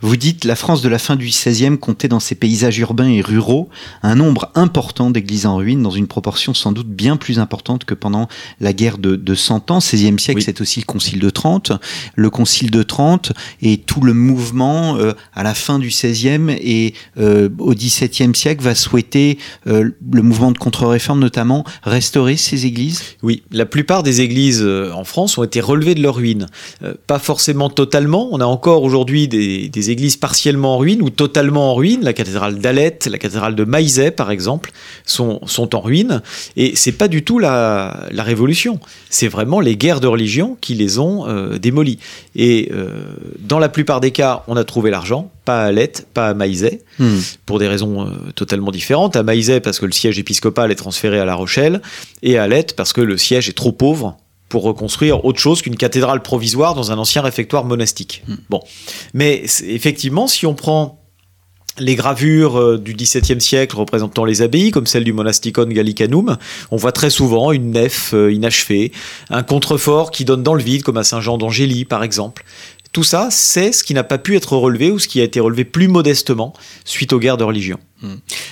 Vous 0.01 0.17
dites 0.17 0.45
la 0.45 0.55
France 0.55 0.81
de 0.81 0.89
la 0.89 0.99
fin 0.99 1.15
du 1.15 1.27
XVIe 1.27 1.77
comptait 1.79 2.07
dans 2.07 2.19
ses 2.19 2.35
paysages 2.35 2.77
urbains 2.77 3.09
et 3.09 3.21
ruraux 3.21 3.69
un 4.03 4.15
nombre 4.15 4.51
important 4.55 5.09
d'églises 5.09 5.45
en 5.45 5.57
ruine 5.57 5.81
dans 5.81 5.91
une 5.91 6.07
proportion 6.07 6.53
sans 6.53 6.71
doute 6.71 6.87
bien 6.87 7.17
plus 7.17 7.39
importante 7.39 7.83
que 7.85 7.95
pendant 7.95 8.27
la 8.59 8.73
guerre 8.73 8.97
de, 8.97 9.15
de 9.15 9.35
100 9.35 9.71
ans. 9.71 9.79
16e 9.79 10.19
siècle, 10.19 10.37
Oui. 10.39 10.43
c'est 10.43 10.61
aussi 10.61 10.79
le 10.81 10.85
concile 10.85 11.19
de 11.19 11.29
Trente. 11.29 11.71
Le 12.15 12.29
concile 12.29 12.69
de 12.69 12.83
Trente 12.83 13.31
et 13.61 13.77
tout 13.77 14.01
le 14.01 14.13
mouvement 14.13 14.97
euh, 14.97 15.13
à 15.33 15.43
la 15.43 15.53
fin 15.53 15.79
du 15.79 15.87
XVIe 15.87 16.51
et 16.51 16.93
euh, 17.17 17.49
au 17.57 17.73
XVIIe 17.73 18.35
siècle 18.35 18.63
va 18.63 18.75
souhaiter, 18.75 19.39
euh, 19.67 19.89
le 20.11 20.21
mouvement 20.21 20.51
de 20.51 20.57
contre-réforme 20.57 21.19
notamment, 21.19 21.63
restaurer 21.83 22.37
ces 22.37 22.65
églises? 22.65 23.01
Oui, 23.23 23.43
la 23.51 23.65
plupart 23.65 24.03
des 24.03 24.21
églises 24.21 24.63
en 24.63 25.03
France 25.03 25.37
ont 25.37 25.43
été 25.43 25.61
relevées 25.61 25.95
de 25.95 26.01
leurs 26.01 26.15
ruines. 26.15 26.47
Pas 27.07 27.19
forcément 27.19 27.69
totalement. 27.69 28.29
On 28.31 28.39
a 28.39 28.45
encore 28.45 28.83
aujourd'hui 28.83 29.27
des, 29.27 29.46
des 29.69 29.91
églises 29.91 30.17
partiellement 30.17 30.75
en 30.75 30.77
ruine 30.77 31.01
ou 31.01 31.09
totalement 31.09 31.71
en 31.71 31.75
ruine. 31.75 32.03
La 32.03 32.13
cathédrale 32.13 32.59
d'Alette, 32.59 33.07
la 33.07 33.17
cathédrale 33.17 33.55
de 33.55 33.63
Maizet, 33.63 34.11
par 34.11 34.31
exemple, 34.31 34.71
sont, 35.05 35.39
sont 35.45 35.75
en 35.75 35.79
ruine. 35.79 36.21
Et 36.55 36.75
c'est 36.75 36.91
pas 36.91 37.07
du 37.07 37.23
tout 37.23 37.39
la, 37.39 38.07
la 38.11 38.23
révolution. 38.23 38.79
C'est 39.09 39.27
vraiment 39.27 39.59
les 39.59 39.75
guerres 39.77 39.99
de 39.99 40.07
religion 40.07 40.57
qui 40.59 40.75
les 40.75 40.99
ont 40.99 41.27
euh, 41.27 41.57
démolies. 41.57 41.99
Et 42.35 42.69
euh, 42.71 42.89
dans 43.39 43.59
la 43.59 43.69
plupart 43.69 44.01
des 44.01 44.11
cas, 44.11 44.43
on 44.47 44.57
a 44.57 44.63
trouvé 44.63 44.91
l'argent. 44.91 45.31
Pas 45.45 45.63
à 45.63 45.65
Alette, 45.67 46.07
pas 46.13 46.27
à 46.29 46.33
Maizet 46.33 46.81
Hmm. 46.99 47.19
pour 47.45 47.59
des 47.59 47.67
raisons 47.67 48.07
euh, 48.07 48.09
totalement 48.33 48.71
différentes. 48.71 49.15
À 49.15 49.21
Maizet, 49.21 49.59
parce 49.59 49.79
que 49.79 49.85
le 49.85 49.91
siège 49.91 50.17
épiscopal 50.17 50.71
est 50.71 50.75
transféré 50.75 51.19
à 51.19 51.25
La 51.25 51.35
Rochelle, 51.35 51.81
et 52.23 52.39
à 52.39 52.43
Alette, 52.43 52.75
parce 52.75 52.91
que 52.91 53.01
le 53.01 53.17
siège 53.17 53.47
est 53.47 53.53
trop 53.53 53.71
pauvre 53.71 54.17
pour 54.49 54.63
reconstruire 54.63 55.25
autre 55.25 55.39
chose 55.39 55.61
qu'une 55.61 55.75
cathédrale 55.75 56.21
provisoire 56.21 56.75
dans 56.75 56.91
un 56.91 56.97
ancien 56.97 57.21
réfectoire 57.21 57.65
monastique. 57.65 58.23
Bon. 58.49 58.61
Mais 59.13 59.43
effectivement, 59.67 60.27
si 60.27 60.45
on 60.45 60.53
prend 60.53 61.03
les 61.79 61.95
gravures 61.95 62.59
euh, 62.59 62.77
du 62.77 62.93
XVIIe 62.93 63.41
siècle 63.41 63.75
représentant 63.75 64.25
les 64.25 64.41
abbayes, 64.41 64.71
comme 64.71 64.87
celle 64.87 65.03
du 65.03 65.13
Monasticon 65.13 65.67
Gallicanum, 65.67 66.37
on 66.71 66.77
voit 66.77 66.91
très 66.91 67.09
souvent 67.09 67.51
une 67.51 67.71
nef 67.71 68.13
euh, 68.13 68.31
inachevée, 68.31 68.91
un 69.29 69.43
contrefort 69.43 70.11
qui 70.11 70.25
donne 70.25 70.43
dans 70.43 70.53
le 70.53 70.63
vide, 70.63 70.83
comme 70.83 70.97
à 70.97 71.03
Saint-Jean 71.03 71.37
d'Angély, 71.37 71.85
par 71.85 72.03
exemple. 72.03 72.45
Tout 72.93 73.03
ça, 73.03 73.27
c'est 73.29 73.73
ce 73.73 73.83
qui 73.83 73.93
n'a 73.93 74.03
pas 74.03 74.17
pu 74.17 74.35
être 74.35 74.55
relevé 74.55 74.91
ou 74.91 74.97
ce 74.97 75.07
qui 75.07 75.21
a 75.21 75.23
été 75.23 75.39
relevé 75.39 75.65
plus 75.65 75.87
modestement 75.87 76.53
suite 76.85 77.13
aux 77.13 77.19
guerres 77.19 77.37
de 77.37 77.43
religion. 77.43 77.77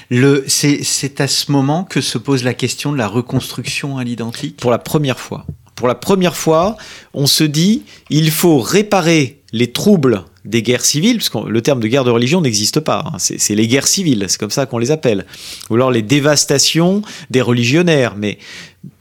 Le, 0.09 0.43
c'est, 0.47 0.83
c'est 0.83 1.21
à 1.21 1.27
ce 1.27 1.51
moment 1.51 1.83
que 1.83 2.01
se 2.01 2.17
pose 2.17 2.43
la 2.43 2.53
question 2.53 2.91
de 2.91 2.97
la 2.97 3.07
reconstruction 3.07 3.97
à 3.97 4.03
l'identique? 4.03 4.57
pour 4.57 4.71
la 4.71 4.77
première 4.77 5.19
fois. 5.19 5.45
Pour 5.75 5.87
la 5.87 5.95
première 5.95 6.37
fois, 6.37 6.77
on 7.13 7.27
se 7.27 7.43
dit 7.43 7.83
il 8.09 8.31
faut 8.31 8.59
réparer 8.59 9.41
les 9.51 9.71
troubles 9.71 10.23
des 10.45 10.61
guerres 10.61 10.85
civiles, 10.85 11.17
parce 11.17 11.29
que 11.29 11.49
le 11.49 11.61
terme 11.61 11.79
de 11.79 11.87
guerre 11.87 12.03
de 12.03 12.11
religion 12.11 12.39
n'existe 12.39 12.79
pas, 12.79 13.03
hein. 13.07 13.17
c'est 13.17 13.55
les 13.55 13.67
guerres 13.67 13.87
civiles, 13.87 14.25
c'est 14.27 14.39
comme 14.39 14.51
ça 14.51 14.65
qu'on 14.65 14.77
les 14.77 14.91
appelle, 14.91 15.25
ou 15.69 15.75
alors 15.75 15.91
les 15.91 16.03
dévastations 16.03 17.01
des 17.31 17.41
religionnaires, 17.41 18.15
mais 18.15 18.37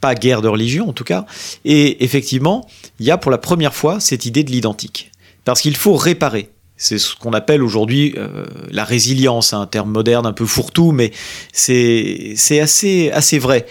pas 0.00 0.14
guerre 0.14 0.40
de 0.40 0.48
religion 0.48 0.88
en 0.88 0.92
tout 0.92 1.04
cas. 1.04 1.26
Et 1.64 2.02
effectivement, 2.02 2.66
il 2.98 3.06
y 3.06 3.10
a 3.10 3.18
pour 3.18 3.30
la 3.30 3.38
première 3.38 3.74
fois 3.74 4.00
cette 4.00 4.24
idée 4.26 4.42
de 4.42 4.50
l'identique, 4.50 5.12
parce 5.44 5.60
qu'il 5.60 5.76
faut 5.76 5.96
réparer. 5.96 6.50
C'est 6.76 6.98
ce 6.98 7.14
qu'on 7.14 7.32
appelle 7.34 7.62
aujourd'hui 7.62 8.14
euh, 8.16 8.46
la 8.70 8.84
résilience, 8.84 9.52
un 9.52 9.66
terme 9.66 9.92
moderne 9.92 10.26
un 10.26 10.32
peu 10.32 10.44
fourre-tout, 10.44 10.90
mais 10.92 11.12
c'est 11.52 12.34
assez 12.60 13.38
vrai. 13.38 13.66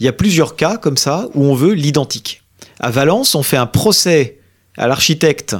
Il 0.00 0.06
y 0.06 0.08
a 0.08 0.12
plusieurs 0.12 0.56
cas 0.56 0.78
comme 0.78 0.96
ça 0.96 1.28
où 1.34 1.44
on 1.44 1.54
veut 1.54 1.72
l'identique. 1.72 2.42
À 2.80 2.90
Valence, 2.90 3.34
on 3.34 3.42
fait 3.42 3.56
un 3.56 3.66
procès 3.66 4.38
à 4.76 4.86
l'architecte 4.86 5.56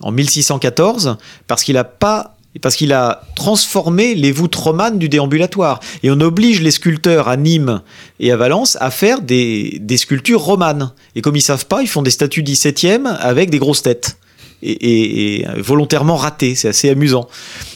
en 0.00 0.12
1614 0.12 1.16
parce 1.46 1.62
qu'il 1.64 1.76
a 1.76 1.84
pas 1.84 2.34
parce 2.62 2.76
qu'il 2.76 2.92
a 2.92 3.22
transformé 3.36 4.14
les 4.14 4.32
voûtes 4.32 4.56
romanes 4.56 4.98
du 4.98 5.08
déambulatoire. 5.08 5.78
Et 6.02 6.10
on 6.10 6.18
oblige 6.20 6.60
les 6.60 6.70
sculpteurs 6.72 7.28
à 7.28 7.36
Nîmes 7.36 7.82
et 8.18 8.32
à 8.32 8.36
Valence 8.36 8.76
à 8.80 8.90
faire 8.90 9.20
des, 9.20 9.80
sculptures 9.96 10.40
romanes. 10.40 10.92
Et 11.14 11.20
comme 11.20 11.36
ils 11.36 11.42
savent 11.42 11.66
pas, 11.66 11.82
ils 11.82 11.88
font 11.88 12.02
des 12.02 12.10
statues 12.10 12.42
17e 12.42 13.06
avec 13.06 13.50
des 13.50 13.58
grosses 13.58 13.82
têtes. 13.82 14.16
Et- 14.62 15.42
et 15.42 15.46
volontairement 15.58 16.16
ratées, 16.16 16.56
c'est 16.56 16.68
assez 16.68 16.88
amusant. 16.88 17.28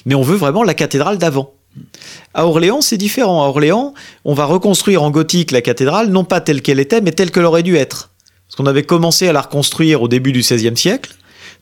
Mais 0.05 0.17
on 0.17 0.23
veut 0.23 0.37
vraiment 0.37 0.65
la 0.65 0.75
cathédrale 0.75 1.19
d'avant. 1.19 1.53
À 2.35 2.47
Orléans, 2.47 2.81
c'est 2.81 2.97
différent. 2.97 3.45
À 3.45 3.47
Orléans, 3.47 3.95
on 4.25 4.35
va 4.35 4.47
reconstruire 4.47 5.03
en 5.03 5.11
gothique 5.11 5.53
la 5.53 5.63
cathédrale, 5.63 6.09
non 6.09 6.25
pas 6.25 6.41
telle 6.41 6.61
qu'elle 6.61 6.81
était, 6.81 7.01
mais 7.01 7.13
telle 7.13 7.31
qu'elle 7.31 7.45
aurait 7.45 7.63
dû 7.63 7.77
être. 7.77 8.11
Parce 8.53 8.59
qu'on 8.59 8.71
avait 8.71 8.83
commencé 8.83 9.27
à 9.29 9.33
la 9.33 9.41
reconstruire 9.41 10.03
au 10.03 10.09
début 10.09 10.31
du 10.31 10.41
XVIe 10.41 10.77
siècle, 10.77 11.15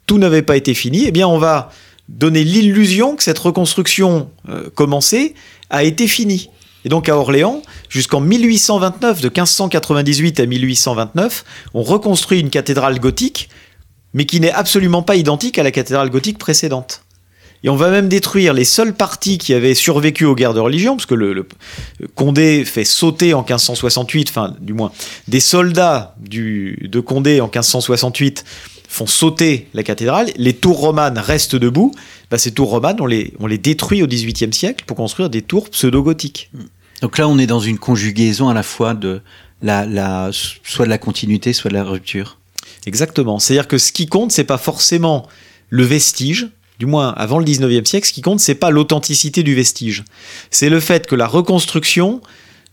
tout 0.09 0.19
n'avait 0.19 0.43
pas 0.43 0.57
été 0.57 0.75
fini, 0.75 1.05
eh 1.07 1.13
bien 1.13 1.29
on 1.29 1.39
va 1.39 1.71
donner 2.09 2.43
l'illusion 2.43 3.15
que 3.15 3.23
cette 3.23 3.39
reconstruction 3.39 4.29
euh, 4.49 4.69
commencée 4.75 5.37
a 5.71 5.85
été 5.85 6.09
finie. 6.09 6.51
Et 6.85 6.89
donc 6.89 7.09
à 7.09 7.17
Orléans, 7.17 7.63
jusqu'en 7.89 8.19
1829, 8.19 9.21
de 9.21 9.29
1598 9.29 10.41
à 10.41 10.47
1829, 10.47 11.45
on 11.75 11.83
reconstruit 11.85 12.41
une 12.41 12.51
cathédrale 12.51 12.99
gothique, 12.99 13.51
mais 14.13 14.27
qui 14.27 14.41
n'est 14.41 14.51
absolument 14.51 15.05
pas 15.05 15.15
identique 15.15 15.61
à 15.61 15.63
la 15.63 15.71
cathédrale 15.71 16.11
gothique 16.11 16.39
précédente. 16.39 17.05
Et 17.63 17.69
on 17.69 17.77
va 17.77 17.91
même 17.91 18.09
détruire 18.09 18.55
les 18.55 18.65
seules 18.65 18.95
parties 18.95 19.37
qui 19.39 19.53
avaient 19.53 19.75
survécu 19.75 20.25
aux 20.25 20.35
guerres 20.35 20.55
de 20.55 20.61
religion, 20.61 20.97
parce 20.97 21.07
que 21.07 21.15
le, 21.15 21.33
le- 21.35 21.47
Condé 22.15 22.65
fait 22.65 22.85
sauter 22.85 23.35
en 23.35 23.41
1568, 23.41 24.29
enfin 24.31 24.55
du 24.61 24.73
moins 24.73 24.93
des 25.29 25.41
soldats 25.41 26.15
du, 26.19 26.89
de 26.91 27.01
Condé 27.01 27.41
en 27.41 27.45
1568 27.47 28.45
font 28.89 29.07
sauter 29.07 29.69
la 29.75 29.83
cathédrale, 29.85 30.31
les 30.37 30.53
tours 30.55 30.79
romanes 30.81 31.19
restent 31.19 31.55
debout, 31.55 31.93
bah, 32.31 32.39
ces 32.39 32.51
tours 32.53 32.71
romanes 32.71 32.97
on 33.01 33.07
les, 33.07 33.35
on 33.39 33.47
les 33.47 33.59
détruit 33.59 34.03
au 34.03 34.07
XVIIIe 34.09 34.53
siècle 34.53 34.85
pour 34.87 34.97
construire 34.97 35.31
des 35.31 35.43
tours 35.43 35.69
pseudo-gothiques. 35.71 36.51
Donc 37.03 37.17
là, 37.19 37.29
on 37.29 37.39
est 37.39 37.47
dans 37.47 37.61
une 37.61 37.79
conjugaison 37.79 38.49
à 38.49 38.55
la 38.55 38.63
fois 38.65 38.95
de 38.95 39.21
la, 39.63 39.87
la, 39.87 40.31
soit 40.33 40.87
de 40.87 40.91
la 40.91 40.99
continuité, 40.99 41.53
soit 41.53 41.69
de 41.71 41.75
la 41.77 41.85
rupture. 41.85 42.39
Exactement. 42.87 43.39
C'est-à-dire 43.39 43.69
que 43.69 43.79
ce 43.79 43.93
qui 43.93 44.07
compte, 44.07 44.33
c'est 44.33 44.45
pas 44.45 44.59
forcément 44.59 45.29
le 45.69 45.85
vestige, 45.85 46.49
du 46.81 46.87
moins 46.87 47.11
avant 47.11 47.39
le 47.39 47.45
19e 47.45 47.85
siècle, 47.85 48.09
ce 48.09 48.13
qui 48.13 48.23
compte, 48.23 48.41
c'est 48.41 48.55
pas 48.55 48.71
l'authenticité 48.71 49.43
du 49.43 49.55
vestige. 49.55 50.03
C'est 50.51 50.71
le 50.71 50.81
fait 50.81 51.07
que 51.07 51.15
la 51.15 51.27
reconstruction 51.27 52.23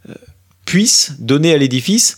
euh, 0.08 0.14
puisse 0.66 1.12
donner 1.20 1.54
à 1.54 1.58
l'édifice 1.58 2.18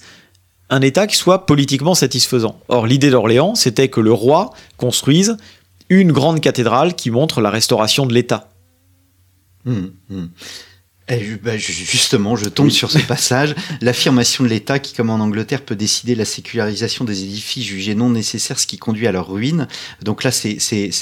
un 0.69 0.81
état 0.81 1.07
qui 1.07 1.15
soit 1.15 1.47
politiquement 1.47 1.95
satisfaisant. 1.95 2.61
Or, 2.67 2.85
l'idée 2.85 3.09
d'Orléans, 3.09 3.55
c'était 3.55 3.87
que 3.87 4.01
le 4.01 4.13
roi 4.13 4.51
construise 4.77 5.37
une 5.89 6.11
grande 6.11 6.41
cathédrale 6.41 6.93
qui 6.93 7.09
montre 7.09 7.41
la 7.41 7.49
restauration 7.49 8.05
de 8.05 8.13
l'État. 8.13 8.51
Hum, 9.65 9.91
hum. 10.11 10.29
Et 11.09 11.23
ju- 11.23 11.39
bah, 11.43 11.57
ju- 11.57 11.73
justement, 11.73 12.35
je 12.35 12.45
tombe 12.49 12.69
sur 12.69 12.91
ce 12.91 12.99
passage, 12.99 13.55
l'affirmation 13.81 14.43
de 14.43 14.49
l'État 14.49 14.77
qui, 14.79 14.93
comme 14.93 15.09
en 15.09 15.15
Angleterre, 15.19 15.61
peut 15.63 15.75
décider 15.75 16.13
la 16.15 16.25
sécularisation 16.25 17.03
des 17.05 17.23
édifices 17.23 17.65
jugés 17.65 17.95
non 17.95 18.09
nécessaires, 18.11 18.59
ce 18.59 18.67
qui 18.67 18.77
conduit 18.77 19.07
à 19.07 19.11
leur 19.11 19.27
ruine. 19.31 19.67
Donc 20.03 20.23
là, 20.23 20.31
c'est- 20.31 20.59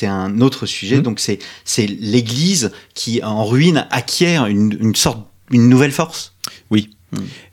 un 0.08 0.40
autre 0.42 0.66
sujet. 0.66 0.98
Mhm. 0.98 1.02
Donc 1.04 1.20
c'est 1.20 1.88
l'Église 1.88 2.72
qui, 2.94 3.22
en 3.24 3.46
ruine, 3.46 3.86
acquiert 3.92 4.46
une, 4.46 4.78
une 4.80 4.96
sorte, 4.96 5.20
une 5.52 5.68
nouvelle 5.70 5.92
force. 5.92 6.34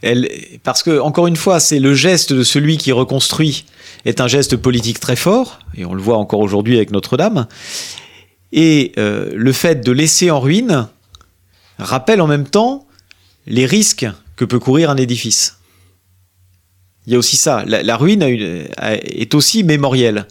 Elle, 0.02 0.28
parce 0.64 0.82
que, 0.82 0.98
encore 0.98 1.26
une 1.28 1.36
fois, 1.36 1.60
c'est 1.60 1.78
le 1.78 1.94
geste 1.94 2.32
de 2.32 2.42
celui 2.42 2.76
qui 2.76 2.90
reconstruit 2.92 3.64
est 4.04 4.20
un 4.20 4.26
geste 4.28 4.56
politique 4.56 4.98
très 5.00 5.16
fort, 5.16 5.60
et 5.76 5.84
on 5.84 5.94
le 5.94 6.02
voit 6.02 6.18
encore 6.18 6.40
aujourd'hui 6.40 6.76
avec 6.76 6.90
Notre-Dame. 6.90 7.46
Et 8.52 8.92
euh, 8.98 9.30
le 9.34 9.52
fait 9.52 9.80
de 9.84 9.92
laisser 9.92 10.30
en 10.30 10.40
ruine 10.40 10.88
rappelle 11.78 12.20
en 12.20 12.26
même 12.26 12.46
temps 12.46 12.86
les 13.46 13.66
risques 13.66 14.06
que 14.36 14.44
peut 14.44 14.58
courir 14.58 14.90
un 14.90 14.96
édifice. 14.96 15.58
Il 17.06 17.12
y 17.12 17.16
a 17.16 17.18
aussi 17.18 17.36
ça. 17.36 17.64
La, 17.66 17.82
la 17.82 17.96
ruine 17.96 18.22
a 18.22 18.28
une- 18.28 18.66
a- 18.78 18.94
est 18.96 19.34
aussi 19.34 19.62
mémorielle. 19.62 20.26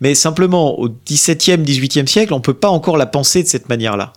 Mais 0.00 0.14
simplement, 0.14 0.78
au 0.80 0.88
XVIIe, 0.88 1.58
XVIIIe 1.58 2.08
siècle, 2.08 2.32
on 2.32 2.38
ne 2.38 2.42
peut 2.42 2.54
pas 2.54 2.70
encore 2.70 2.96
la 2.96 3.06
penser 3.06 3.42
de 3.42 3.48
cette 3.48 3.68
manière-là. 3.68 4.14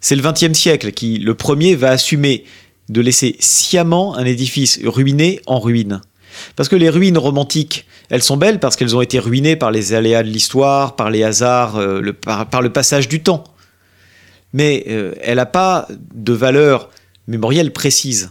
C'est 0.00 0.14
le 0.16 0.22
XXe 0.22 0.56
siècle 0.56 0.92
qui, 0.92 1.18
le 1.18 1.34
premier, 1.34 1.74
va 1.74 1.90
assumer 1.90 2.44
de 2.88 3.00
laisser 3.00 3.36
sciemment 3.40 4.16
un 4.16 4.24
édifice 4.24 4.78
ruiné 4.84 5.40
en 5.46 5.58
ruine. 5.58 6.00
Parce 6.56 6.68
que 6.68 6.76
les 6.76 6.88
ruines 6.90 7.18
romantiques, 7.18 7.86
elles 8.08 8.22
sont 8.22 8.36
belles 8.36 8.58
parce 8.60 8.76
qu'elles 8.76 8.96
ont 8.96 9.00
été 9.02 9.18
ruinées 9.18 9.56
par 9.56 9.70
les 9.70 9.94
aléas 9.94 10.22
de 10.22 10.28
l'histoire, 10.28 10.94
par 10.96 11.10
les 11.10 11.24
hasards, 11.24 11.76
euh, 11.76 12.00
le, 12.00 12.12
par, 12.12 12.62
le 12.62 12.70
passage 12.72 13.08
du 13.08 13.22
temps. 13.22 13.44
Mais 14.52 14.84
euh, 14.88 15.14
elle 15.20 15.36
n'a 15.36 15.46
pas 15.46 15.88
de 16.14 16.32
valeur 16.32 16.90
mémorielle 17.26 17.72
précise. 17.72 18.30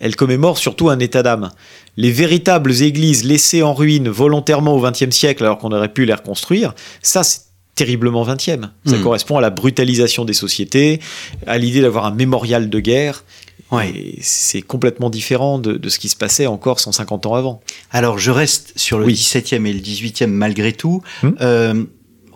Elle 0.00 0.16
commémore 0.16 0.58
surtout 0.58 0.90
un 0.90 0.98
état 0.98 1.22
d'âme. 1.22 1.50
Les 1.96 2.12
véritables 2.12 2.82
églises 2.82 3.24
laissées 3.24 3.62
en 3.62 3.74
ruine 3.74 4.08
volontairement 4.08 4.74
au 4.74 4.80
XXe 4.80 5.10
siècle 5.10 5.44
alors 5.44 5.58
qu'on 5.58 5.72
aurait 5.72 5.92
pu 5.92 6.04
les 6.04 6.14
reconstruire, 6.14 6.74
ça 7.02 7.24
c'est 7.24 7.40
terriblement 7.74 8.24
20e. 8.24 8.70
Ça 8.86 8.96
hmm. 8.96 9.02
correspond 9.02 9.38
à 9.38 9.40
la 9.40 9.50
brutalisation 9.50 10.24
des 10.24 10.32
sociétés, 10.32 11.00
à 11.46 11.58
l'idée 11.58 11.80
d'avoir 11.80 12.06
un 12.06 12.10
mémorial 12.10 12.70
de 12.70 12.80
guerre. 12.80 13.24
Ouais. 13.70 14.14
C'est 14.20 14.62
complètement 14.62 15.10
différent 15.10 15.58
de, 15.58 15.88
ce 15.88 15.98
qui 15.98 16.08
se 16.08 16.16
passait 16.16 16.46
encore 16.46 16.80
150 16.80 17.26
ans 17.26 17.34
avant. 17.34 17.60
Alors 17.90 18.18
je 18.18 18.30
reste 18.30 18.72
sur 18.76 18.98
le 18.98 19.06
17e 19.06 19.66
et 19.66 19.72
le 19.72 19.80
18e 19.80 20.26
malgré 20.26 20.72
tout. 20.72 21.02
Hmm. 21.22 21.30
Euh, 21.40 21.84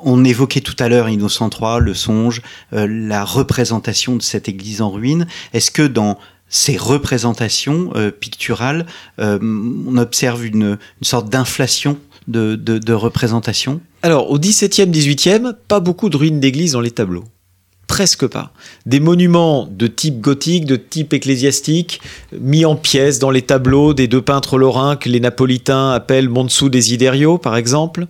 on 0.04 0.24
évoquait 0.24 0.60
tout 0.60 0.76
à 0.78 0.88
l'heure 0.88 1.08
Innocent 1.08 1.50
III, 1.50 1.80
le 1.80 1.94
songe, 1.94 2.42
euh, 2.72 2.86
la 2.88 3.24
représentation 3.24 4.16
de 4.16 4.22
cette 4.22 4.48
église 4.48 4.82
en 4.82 4.90
ruine. 4.90 5.26
Est-ce 5.52 5.70
que 5.70 5.82
dans 5.82 6.18
ces 6.48 6.76
représentations 6.76 7.90
euh, 7.94 8.10
picturales, 8.10 8.86
on 9.18 9.96
observe 9.96 10.44
une, 10.44 10.76
sorte 11.00 11.30
d'inflation 11.30 11.98
de, 12.28 12.92
représentation? 12.92 13.80
Alors, 14.02 14.30
au 14.30 14.38
17e, 14.38 14.90
18e, 14.90 15.54
pas 15.68 15.80
beaucoup 15.80 16.10
de 16.10 16.16
ruines 16.16 16.40
d'églises 16.40 16.72
dans 16.72 16.80
les 16.80 16.90
tableaux 16.90 17.24
presque 17.92 18.26
pas. 18.26 18.52
Des 18.86 19.00
monuments 19.00 19.68
de 19.70 19.86
type 19.86 20.22
gothique, 20.22 20.64
de 20.64 20.76
type 20.76 21.12
ecclésiastique, 21.12 22.00
mis 22.32 22.64
en 22.64 22.74
pièces 22.74 23.18
dans 23.18 23.30
les 23.30 23.42
tableaux 23.42 23.92
des 23.92 24.08
deux 24.08 24.22
peintres 24.22 24.56
lorrains 24.56 24.96
que 24.96 25.10
les 25.10 25.20
napolitains 25.20 25.90
appellent 25.90 26.30
Montsou 26.30 26.70
Desiderio, 26.70 27.36
par 27.36 27.54
exemple. 27.54 28.06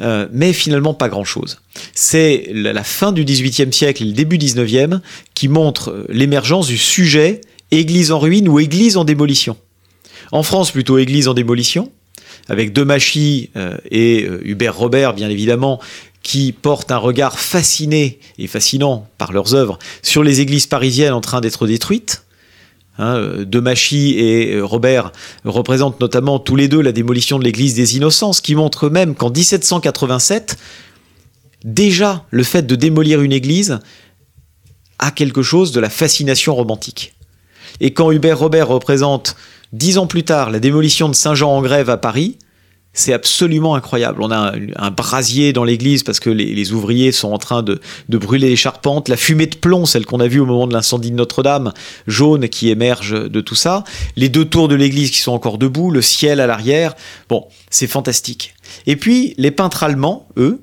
Euh, 0.00 0.28
mais 0.30 0.52
finalement 0.52 0.92
pas 0.92 1.08
grand-chose. 1.08 1.58
C'est 1.94 2.48
la 2.52 2.84
fin 2.84 3.12
du 3.12 3.24
XVIIIe 3.24 3.72
siècle 3.72 4.02
et 4.02 4.06
le 4.06 4.12
début 4.12 4.36
XIXe 4.36 4.98
qui 5.34 5.48
montre 5.48 5.90
euh, 5.90 6.06
l'émergence 6.10 6.66
du 6.66 6.76
sujet 6.76 7.40
église 7.70 8.12
en 8.12 8.18
ruine 8.18 8.46
ou 8.48 8.60
église 8.60 8.98
en 8.98 9.04
démolition. 9.04 9.56
En 10.32 10.42
France, 10.42 10.70
plutôt 10.70 10.98
église 10.98 11.28
en 11.28 11.34
démolition, 11.34 11.90
avec 12.48 12.74
Demachy 12.74 13.50
euh, 13.56 13.78
et 13.90 14.28
Hubert 14.42 14.76
Robert, 14.76 15.14
bien 15.14 15.30
évidemment, 15.30 15.80
qui 16.22 16.52
portent 16.52 16.90
un 16.90 16.98
regard 16.98 17.38
fasciné 17.38 18.18
et 18.38 18.48
fascinant 18.48 19.08
par 19.16 19.32
leurs 19.32 19.54
œuvres 19.54 19.78
sur 20.02 20.22
les 20.22 20.40
églises 20.40 20.66
parisiennes 20.66 21.14
en 21.14 21.20
train 21.22 21.40
d'être 21.40 21.66
détruites. 21.66 22.25
Hein, 22.98 23.44
Demachy 23.46 24.14
et 24.18 24.54
euh, 24.54 24.64
Robert 24.64 25.12
représentent 25.44 26.00
notamment 26.00 26.38
tous 26.38 26.56
les 26.56 26.66
deux 26.66 26.80
la 26.80 26.92
démolition 26.92 27.38
de 27.38 27.44
l'église 27.44 27.74
des 27.74 27.96
Innocents, 27.96 28.32
ce 28.32 28.40
qui 28.40 28.54
montre 28.54 28.88
même 28.88 29.14
qu'en 29.14 29.30
1787, 29.30 30.56
déjà 31.64 32.24
le 32.30 32.42
fait 32.42 32.66
de 32.66 32.74
démolir 32.74 33.20
une 33.20 33.32
église 33.32 33.80
a 34.98 35.10
quelque 35.10 35.42
chose 35.42 35.72
de 35.72 35.80
la 35.80 35.90
fascination 35.90 36.54
romantique. 36.54 37.14
Et 37.80 37.92
quand 37.92 38.10
Hubert 38.10 38.38
Robert 38.38 38.68
représente 38.68 39.36
dix 39.74 39.98
ans 39.98 40.06
plus 40.06 40.24
tard 40.24 40.50
la 40.50 40.58
démolition 40.58 41.10
de 41.10 41.14
Saint-Jean-en-Grève 41.14 41.90
à 41.90 41.98
Paris, 41.98 42.38
c'est 42.96 43.12
absolument 43.12 43.74
incroyable. 43.74 44.22
On 44.22 44.30
a 44.30 44.54
un, 44.76 44.90
brasier 44.90 45.52
dans 45.52 45.64
l'église 45.64 46.02
parce 46.02 46.18
que 46.18 46.30
les, 46.30 46.72
ouvriers 46.72 47.12
sont 47.12 47.30
en 47.30 47.38
train 47.38 47.62
de, 47.62 47.78
brûler 48.08 48.48
les 48.48 48.56
charpentes. 48.56 49.08
La 49.08 49.18
fumée 49.18 49.46
de 49.46 49.54
plomb, 49.54 49.84
celle 49.84 50.06
qu'on 50.06 50.18
a 50.18 50.26
vue 50.26 50.40
au 50.40 50.46
moment 50.46 50.66
de 50.66 50.72
l'incendie 50.72 51.10
de 51.10 51.16
Notre-Dame, 51.16 51.72
jaune 52.06 52.48
qui 52.48 52.70
émerge 52.70 53.30
de 53.30 53.40
tout 53.42 53.54
ça. 53.54 53.84
Les 54.16 54.30
deux 54.30 54.46
tours 54.46 54.68
de 54.68 54.74
l'église 54.74 55.10
qui 55.10 55.18
sont 55.18 55.32
encore 55.32 55.58
debout, 55.58 55.90
le 55.90 56.00
ciel 56.00 56.40
à 56.40 56.46
l'arrière. 56.46 56.94
Bon, 57.28 57.46
c'est 57.70 57.86
fantastique. 57.86 58.54
Et 58.86 58.96
puis, 58.96 59.34
les 59.36 59.50
peintres 59.50 59.84
allemands, 59.84 60.26
eux, 60.38 60.60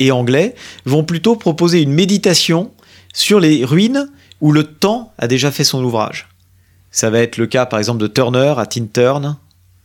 et 0.00 0.10
anglais, 0.10 0.54
vont 0.86 1.04
plutôt 1.04 1.36
proposer 1.36 1.82
une 1.82 1.92
méditation 1.92 2.72
sur 3.12 3.40
les 3.40 3.62
ruines 3.64 4.10
où 4.40 4.52
le 4.52 4.64
temps 4.64 5.12
a 5.18 5.28
déjà 5.28 5.50
fait 5.50 5.64
son 5.64 5.84
ouvrage. 5.84 6.28
Ça 6.90 7.10
va 7.10 7.18
être 7.18 7.36
le 7.36 7.46
cas, 7.46 7.66
par 7.66 7.78
exemple, 7.78 8.00
de 8.00 8.06
Turner 8.06 8.54
à 8.56 8.64
Tintern, 8.64 9.36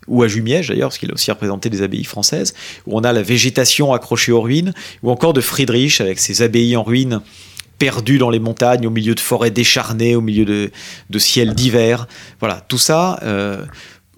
ou 0.09 0.23
à 0.23 0.27
Jumièges 0.27 0.67
d'ailleurs, 0.69 0.89
parce 0.89 0.97
qu'il 0.97 1.09
a 1.11 1.13
aussi 1.13 1.31
représenté 1.31 1.69
des 1.69 1.81
abbayes 1.81 2.03
françaises, 2.03 2.53
où 2.85 2.97
on 2.97 3.01
a 3.01 3.13
la 3.13 3.21
végétation 3.21 3.93
accrochée 3.93 4.31
aux 4.31 4.41
ruines, 4.41 4.73
ou 5.03 5.11
encore 5.11 5.33
de 5.33 5.41
Friedrich 5.41 6.01
avec 6.01 6.19
ses 6.19 6.41
abbayes 6.41 6.75
en 6.75 6.83
ruines 6.83 7.21
perdues 7.77 8.17
dans 8.17 8.29
les 8.29 8.39
montagnes, 8.39 8.85
au 8.85 8.89
milieu 8.89 9.15
de 9.15 9.19
forêts 9.19 9.51
décharnées, 9.51 10.15
au 10.15 10.21
milieu 10.21 10.45
de, 10.45 10.69
de 11.09 11.19
ciels 11.19 11.53
d'hiver. 11.53 12.07
Voilà, 12.39 12.61
tout 12.67 12.77
ça 12.77 13.19
euh, 13.23 13.65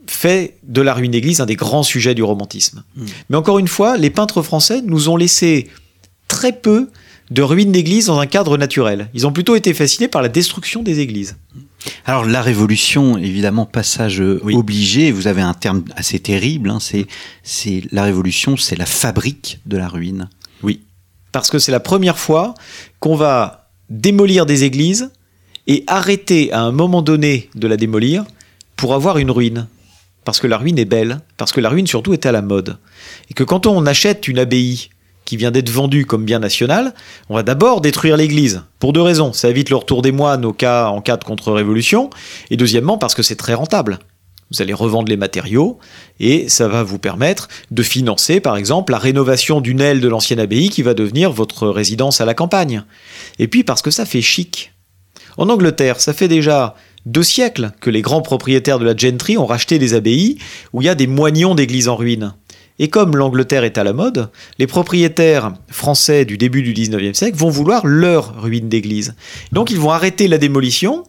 fait 0.07 0.57
de 0.63 0.81
la 0.81 0.93
ruine 0.93 1.11
d'église 1.11 1.39
un 1.41 1.45
des 1.45 1.55
grands 1.55 1.83
sujets 1.83 2.15
du 2.15 2.23
romantisme. 2.23 2.83
Hmm. 2.95 3.05
Mais 3.29 3.37
encore 3.37 3.59
une 3.59 3.67
fois, 3.67 3.97
les 3.97 4.09
peintres 4.09 4.41
français 4.41 4.81
nous 4.81 5.09
ont 5.09 5.15
laissé 5.15 5.69
très 6.27 6.51
peu 6.51 6.89
de 7.29 7.41
ruines 7.41 7.71
d'églises 7.71 8.07
dans 8.07 8.19
un 8.19 8.25
cadre 8.25 8.57
naturel. 8.57 9.09
Ils 9.13 9.25
ont 9.25 9.31
plutôt 9.31 9.55
été 9.55 9.73
fascinés 9.73 10.09
par 10.09 10.21
la 10.21 10.27
destruction 10.27 10.83
des 10.83 10.99
églises. 10.99 11.37
Alors 12.05 12.25
la 12.25 12.41
révolution, 12.41 13.17
évidemment, 13.17 13.65
passage 13.65 14.21
euh, 14.21 14.41
obligé. 14.43 15.11
Vous 15.11 15.27
avez 15.27 15.41
un 15.41 15.53
terme 15.53 15.83
assez 15.95 16.19
terrible. 16.19 16.69
Hein, 16.69 16.79
c'est, 16.79 17.07
c'est 17.43 17.83
la 17.91 18.03
révolution, 18.03 18.57
c'est 18.57 18.75
la 18.75 18.85
fabrique 18.85 19.59
de 19.65 19.77
la 19.77 19.87
ruine. 19.87 20.29
Oui, 20.63 20.81
parce 21.31 21.49
que 21.49 21.59
c'est 21.59 21.71
la 21.71 21.79
première 21.79 22.17
fois 22.17 22.53
qu'on 22.99 23.15
va 23.15 23.69
démolir 23.89 24.45
des 24.45 24.63
églises 24.63 25.11
et 25.67 25.83
arrêter 25.87 26.51
à 26.51 26.61
un 26.61 26.71
moment 26.71 27.01
donné 27.01 27.49
de 27.55 27.67
la 27.67 27.77
démolir 27.77 28.25
pour 28.75 28.93
avoir 28.93 29.17
une 29.17 29.31
ruine. 29.31 29.67
Parce 30.23 30.39
que 30.39 30.47
la 30.47 30.57
ruine 30.57 30.77
est 30.77 30.85
belle, 30.85 31.21
parce 31.37 31.51
que 31.51 31.61
la 31.61 31.69
ruine 31.69 31.87
surtout 31.87 32.13
est 32.13 32.25
à 32.25 32.31
la 32.31 32.41
mode. 32.41 32.77
Et 33.29 33.33
que 33.33 33.43
quand 33.43 33.65
on 33.65 33.85
achète 33.85 34.27
une 34.27 34.39
abbaye 34.39 34.89
vient 35.37 35.51
d'être 35.51 35.69
vendu 35.69 36.05
comme 36.05 36.25
bien 36.25 36.39
national, 36.39 36.93
on 37.29 37.35
va 37.35 37.43
d'abord 37.43 37.81
détruire 37.81 38.17
l'Église. 38.17 38.63
Pour 38.79 38.93
deux 38.93 39.01
raisons. 39.01 39.33
Ça 39.33 39.49
évite 39.49 39.69
le 39.69 39.75
retour 39.75 40.01
des 40.01 40.11
moines 40.11 40.45
au 40.45 40.53
cas, 40.53 40.87
en 40.87 41.01
cas 41.01 41.17
de 41.17 41.23
contre-révolution. 41.23 42.09
Et 42.49 42.57
deuxièmement, 42.57 42.97
parce 42.97 43.15
que 43.15 43.23
c'est 43.23 43.35
très 43.35 43.53
rentable. 43.53 43.99
Vous 44.51 44.61
allez 44.61 44.73
revendre 44.73 45.07
les 45.07 45.17
matériaux 45.17 45.79
et 46.19 46.49
ça 46.49 46.67
va 46.67 46.83
vous 46.83 46.99
permettre 46.99 47.47
de 47.71 47.83
financer, 47.83 48.41
par 48.41 48.57
exemple, 48.57 48.91
la 48.91 48.97
rénovation 48.97 49.61
d'une 49.61 49.79
aile 49.79 50.01
de 50.01 50.09
l'ancienne 50.09 50.39
abbaye 50.39 50.69
qui 50.69 50.81
va 50.81 50.93
devenir 50.93 51.31
votre 51.31 51.69
résidence 51.69 52.19
à 52.19 52.25
la 52.25 52.33
campagne. 52.33 52.83
Et 53.39 53.47
puis 53.47 53.63
parce 53.63 53.81
que 53.81 53.91
ça 53.91 54.05
fait 54.05 54.21
chic. 54.21 54.73
En 55.37 55.47
Angleterre, 55.47 56.01
ça 56.01 56.11
fait 56.11 56.27
déjà 56.27 56.75
deux 57.05 57.23
siècles 57.23 57.71
que 57.79 57.89
les 57.89 58.01
grands 58.01 58.21
propriétaires 58.21 58.77
de 58.77 58.85
la 58.85 58.95
gentry 58.95 59.37
ont 59.37 59.45
racheté 59.45 59.79
des 59.79 59.93
abbayes 59.93 60.37
où 60.73 60.81
il 60.81 60.85
y 60.85 60.89
a 60.89 60.95
des 60.95 61.07
moignons 61.07 61.55
d'églises 61.55 61.87
en 61.87 61.95
ruine. 61.95 62.33
Et 62.79 62.89
comme 62.89 63.15
l'Angleterre 63.15 63.63
est 63.63 63.77
à 63.77 63.83
la 63.83 63.93
mode, 63.93 64.29
les 64.57 64.67
propriétaires 64.67 65.53
français 65.69 66.25
du 66.25 66.37
début 66.37 66.63
du 66.63 66.73
19e 66.73 67.13
siècle 67.13 67.37
vont 67.37 67.49
vouloir 67.49 67.85
leur 67.85 68.41
ruine 68.41 68.69
d'église. 68.69 69.15
Donc 69.51 69.71
ils 69.71 69.79
vont 69.79 69.91
arrêter 69.91 70.27
la 70.27 70.37
démolition 70.37 71.03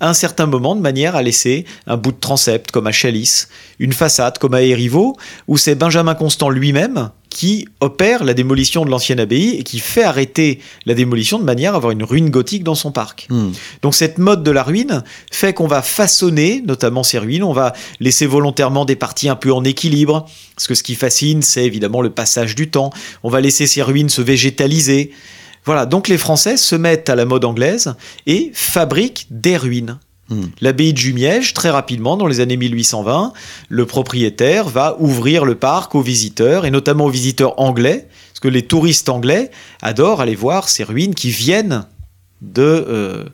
à 0.00 0.08
un 0.08 0.14
certain 0.14 0.46
moment 0.46 0.74
de 0.74 0.80
manière 0.80 1.16
à 1.16 1.22
laisser 1.22 1.64
un 1.86 1.96
bout 1.96 2.12
de 2.12 2.18
transept 2.18 2.70
comme 2.70 2.86
à 2.86 2.92
Chalice, 2.92 3.48
une 3.78 3.92
façade 3.92 4.38
comme 4.38 4.54
à 4.54 4.62
Erivo, 4.62 5.16
où 5.46 5.56
c'est 5.56 5.76
Benjamin 5.76 6.14
Constant 6.14 6.50
lui-même 6.50 7.10
qui 7.34 7.66
opère 7.80 8.22
la 8.22 8.32
démolition 8.32 8.84
de 8.84 8.90
l'ancienne 8.90 9.18
abbaye 9.18 9.56
et 9.58 9.64
qui 9.64 9.80
fait 9.80 10.04
arrêter 10.04 10.60
la 10.86 10.94
démolition 10.94 11.40
de 11.40 11.44
manière 11.44 11.74
à 11.74 11.76
avoir 11.76 11.90
une 11.90 12.04
ruine 12.04 12.30
gothique 12.30 12.62
dans 12.62 12.76
son 12.76 12.92
parc. 12.92 13.26
Hmm. 13.28 13.50
Donc 13.82 13.96
cette 13.96 14.18
mode 14.18 14.44
de 14.44 14.52
la 14.52 14.62
ruine 14.62 15.02
fait 15.32 15.52
qu'on 15.52 15.66
va 15.66 15.82
façonner 15.82 16.62
notamment 16.64 17.02
ces 17.02 17.18
ruines, 17.18 17.42
on 17.42 17.52
va 17.52 17.72
laisser 17.98 18.26
volontairement 18.26 18.84
des 18.84 18.94
parties 18.94 19.28
un 19.28 19.34
peu 19.34 19.52
en 19.52 19.64
équilibre, 19.64 20.26
parce 20.54 20.68
que 20.68 20.76
ce 20.76 20.84
qui 20.84 20.94
fascine, 20.94 21.42
c'est 21.42 21.64
évidemment 21.64 22.02
le 22.02 22.10
passage 22.10 22.54
du 22.54 22.70
temps. 22.70 22.90
On 23.24 23.30
va 23.30 23.40
laisser 23.40 23.66
ces 23.66 23.82
ruines 23.82 24.08
se 24.08 24.22
végétaliser. 24.22 25.10
Voilà, 25.64 25.86
donc 25.86 26.06
les 26.06 26.18
Français 26.18 26.56
se 26.56 26.76
mettent 26.76 27.10
à 27.10 27.16
la 27.16 27.24
mode 27.24 27.44
anglaise 27.44 27.94
et 28.26 28.52
fabriquent 28.54 29.26
des 29.30 29.56
ruines. 29.56 29.98
Hmm. 30.30 30.44
L'abbaye 30.60 30.92
de 30.92 30.98
Jumièges, 30.98 31.52
très 31.52 31.70
rapidement, 31.70 32.16
dans 32.16 32.26
les 32.26 32.40
années 32.40 32.56
1820, 32.56 33.32
le 33.68 33.86
propriétaire 33.86 34.68
va 34.68 34.96
ouvrir 34.98 35.44
le 35.44 35.54
parc 35.54 35.94
aux 35.94 36.00
visiteurs, 36.00 36.64
et 36.64 36.70
notamment 36.70 37.06
aux 37.06 37.10
visiteurs 37.10 37.60
anglais, 37.60 38.08
parce 38.30 38.40
que 38.40 38.48
les 38.48 38.62
touristes 38.62 39.08
anglais 39.08 39.50
adorent 39.82 40.20
aller 40.20 40.34
voir 40.34 40.68
ces 40.68 40.84
ruines 40.84 41.14
qui 41.14 41.30
viennent 41.30 41.86
de 42.40 42.62
euh, 42.62 43.24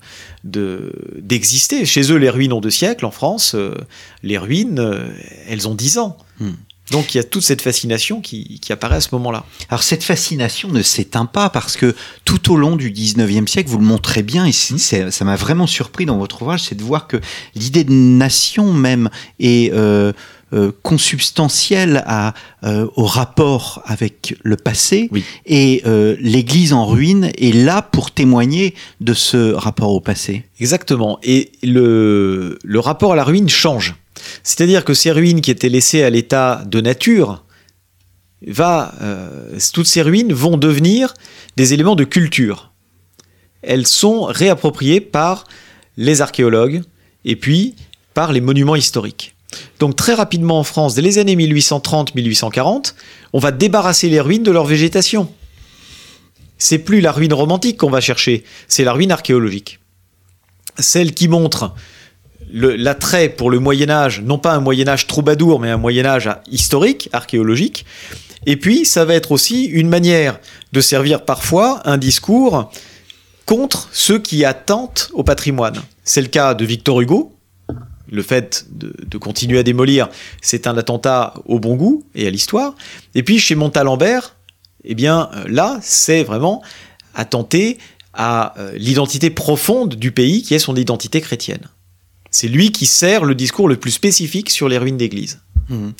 d'exister. 0.44 1.84
Chez 1.84 2.12
eux, 2.12 2.16
les 2.16 2.30
ruines 2.30 2.52
ont 2.52 2.60
deux 2.60 2.70
siècles. 2.70 3.04
En 3.04 3.10
France, 3.10 3.54
euh, 3.54 3.74
les 4.22 4.38
ruines, 4.38 4.78
euh, 4.78 5.08
elles 5.48 5.68
ont 5.68 5.74
dix 5.74 5.98
ans. 5.98 6.16
Hmm. 6.38 6.52
Donc 6.90 7.14
il 7.14 7.18
y 7.18 7.20
a 7.20 7.24
toute 7.24 7.42
cette 7.42 7.62
fascination 7.62 8.20
qui, 8.20 8.60
apparaît 8.70 8.96
à 8.96 9.00
ce 9.00 9.08
moment-là. 9.12 9.44
Alors 9.68 9.82
cette 9.82 10.04
fascination 10.04 10.68
ne 10.68 10.82
s'éteint 10.82 11.26
pas 11.26 11.50
parce 11.50 11.76
que 11.76 11.94
tout 12.24 12.52
au 12.52 12.56
long 12.56 12.76
du 12.76 12.90
19e 12.92 13.46
siècle, 13.46 13.68
vous 13.68 13.78
le 13.78 13.84
montrez 13.84 14.22
bien, 14.22 14.46
et 14.46 14.52
ça 14.52 15.24
m'a 15.24 15.36
vraiment 15.36 15.66
surpris 15.66 16.06
dans 16.06 16.18
votre 16.18 16.42
ouvrage, 16.42 16.62
c'est 16.62 16.76
de 16.76 16.84
voir 16.84 17.06
que 17.06 17.16
l'idée 17.54 17.84
de 17.84 17.92
nation 17.92 18.72
même 18.72 19.10
est... 19.38 19.72
Euh, 19.72 20.12
euh, 20.52 20.72
consubstantielle 20.82 22.02
à, 22.06 22.34
euh, 22.64 22.88
au 22.96 23.04
rapport 23.04 23.82
avec 23.84 24.34
le 24.42 24.56
passé. 24.56 25.08
Oui. 25.12 25.22
Et 25.46 25.80
euh, 25.86 26.16
l'Église 26.18 26.72
en 26.72 26.86
ruine 26.86 27.30
est 27.38 27.54
là 27.54 27.82
pour 27.82 28.10
témoigner 28.10 28.74
de 29.00 29.14
ce 29.14 29.52
rapport 29.52 29.92
au 29.92 30.00
passé. 30.00 30.42
Exactement. 30.58 31.20
Et 31.22 31.52
le, 31.62 32.58
le 32.64 32.80
rapport 32.80 33.12
à 33.12 33.16
la 33.16 33.22
ruine 33.22 33.48
change. 33.48 33.94
C'est-à-dire 34.42 34.84
que 34.84 34.94
ces 34.94 35.10
ruines 35.10 35.40
qui 35.40 35.50
étaient 35.50 35.68
laissées 35.68 36.02
à 36.02 36.10
l'état 36.10 36.62
de 36.66 36.80
nature, 36.80 37.44
euh, 38.58 39.58
toutes 39.72 39.86
ces 39.86 40.02
ruines 40.02 40.32
vont 40.32 40.56
devenir 40.56 41.14
des 41.56 41.74
éléments 41.74 41.96
de 41.96 42.04
culture. 42.04 42.72
Elles 43.62 43.86
sont 43.86 44.22
réappropriées 44.22 45.00
par 45.00 45.44
les 45.96 46.22
archéologues 46.22 46.82
et 47.24 47.36
puis 47.36 47.74
par 48.14 48.32
les 48.32 48.40
monuments 48.40 48.76
historiques. 48.76 49.34
Donc 49.78 49.96
très 49.96 50.14
rapidement 50.14 50.60
en 50.60 50.64
France, 50.64 50.94
dès 50.94 51.02
les 51.02 51.18
années 51.18 51.36
1830-1840, 51.36 52.94
on 53.32 53.38
va 53.38 53.50
débarrasser 53.50 54.08
les 54.08 54.20
ruines 54.20 54.42
de 54.42 54.50
leur 54.50 54.64
végétation. 54.64 55.30
C'est 56.58 56.78
plus 56.78 57.00
la 57.00 57.12
ruine 57.12 57.32
romantique 57.32 57.78
qu'on 57.78 57.90
va 57.90 58.00
chercher, 58.00 58.44
c'est 58.68 58.84
la 58.84 58.92
ruine 58.92 59.12
archéologique. 59.12 59.80
Celle 60.78 61.14
qui 61.14 61.28
montre 61.28 61.74
l'attrait 62.52 63.28
pour 63.28 63.50
le 63.50 63.58
Moyen 63.58 63.90
Âge, 63.90 64.20
non 64.22 64.38
pas 64.38 64.52
un 64.52 64.60
Moyen 64.60 64.88
Âge 64.88 65.06
troubadour, 65.06 65.60
mais 65.60 65.70
un 65.70 65.76
Moyen 65.76 66.06
Âge 66.06 66.30
historique, 66.50 67.08
archéologique. 67.12 67.84
Et 68.46 68.56
puis, 68.56 68.84
ça 68.84 69.04
va 69.04 69.14
être 69.14 69.32
aussi 69.32 69.64
une 69.64 69.88
manière 69.88 70.38
de 70.72 70.80
servir 70.80 71.24
parfois 71.24 71.82
un 71.84 71.98
discours 71.98 72.70
contre 73.46 73.88
ceux 73.92 74.18
qui 74.18 74.44
attentent 74.44 75.10
au 75.12 75.24
patrimoine. 75.24 75.82
C'est 76.04 76.22
le 76.22 76.28
cas 76.28 76.54
de 76.54 76.64
Victor 76.64 77.00
Hugo. 77.00 77.32
Le 78.10 78.22
fait 78.22 78.66
de, 78.70 78.92
de 79.06 79.18
continuer 79.18 79.58
à 79.58 79.62
démolir, 79.62 80.08
c'est 80.42 80.66
un 80.66 80.76
attentat 80.76 81.34
au 81.44 81.60
bon 81.60 81.76
goût 81.76 82.04
et 82.14 82.26
à 82.26 82.30
l'histoire. 82.30 82.74
Et 83.14 83.22
puis 83.22 83.38
chez 83.38 83.54
Montalembert, 83.54 84.34
eh 84.84 84.94
bien 84.94 85.30
euh, 85.34 85.44
là, 85.48 85.78
c'est 85.82 86.24
vraiment 86.24 86.62
attenter 87.14 87.78
à 88.12 88.58
euh, 88.58 88.72
l'identité 88.76 89.30
profonde 89.30 89.94
du 89.94 90.12
pays 90.12 90.42
qui 90.42 90.54
est 90.54 90.58
son 90.58 90.76
identité 90.76 91.20
chrétienne. 91.20 91.68
C'est 92.30 92.48
lui 92.48 92.72
qui 92.72 92.86
sert 92.86 93.24
le 93.24 93.34
discours 93.34 93.68
le 93.68 93.76
plus 93.76 93.90
spécifique 93.90 94.50
sur 94.50 94.68
les 94.68 94.78
ruines 94.78 94.96
d'église. 94.96 95.40
Mhm. 95.68 95.92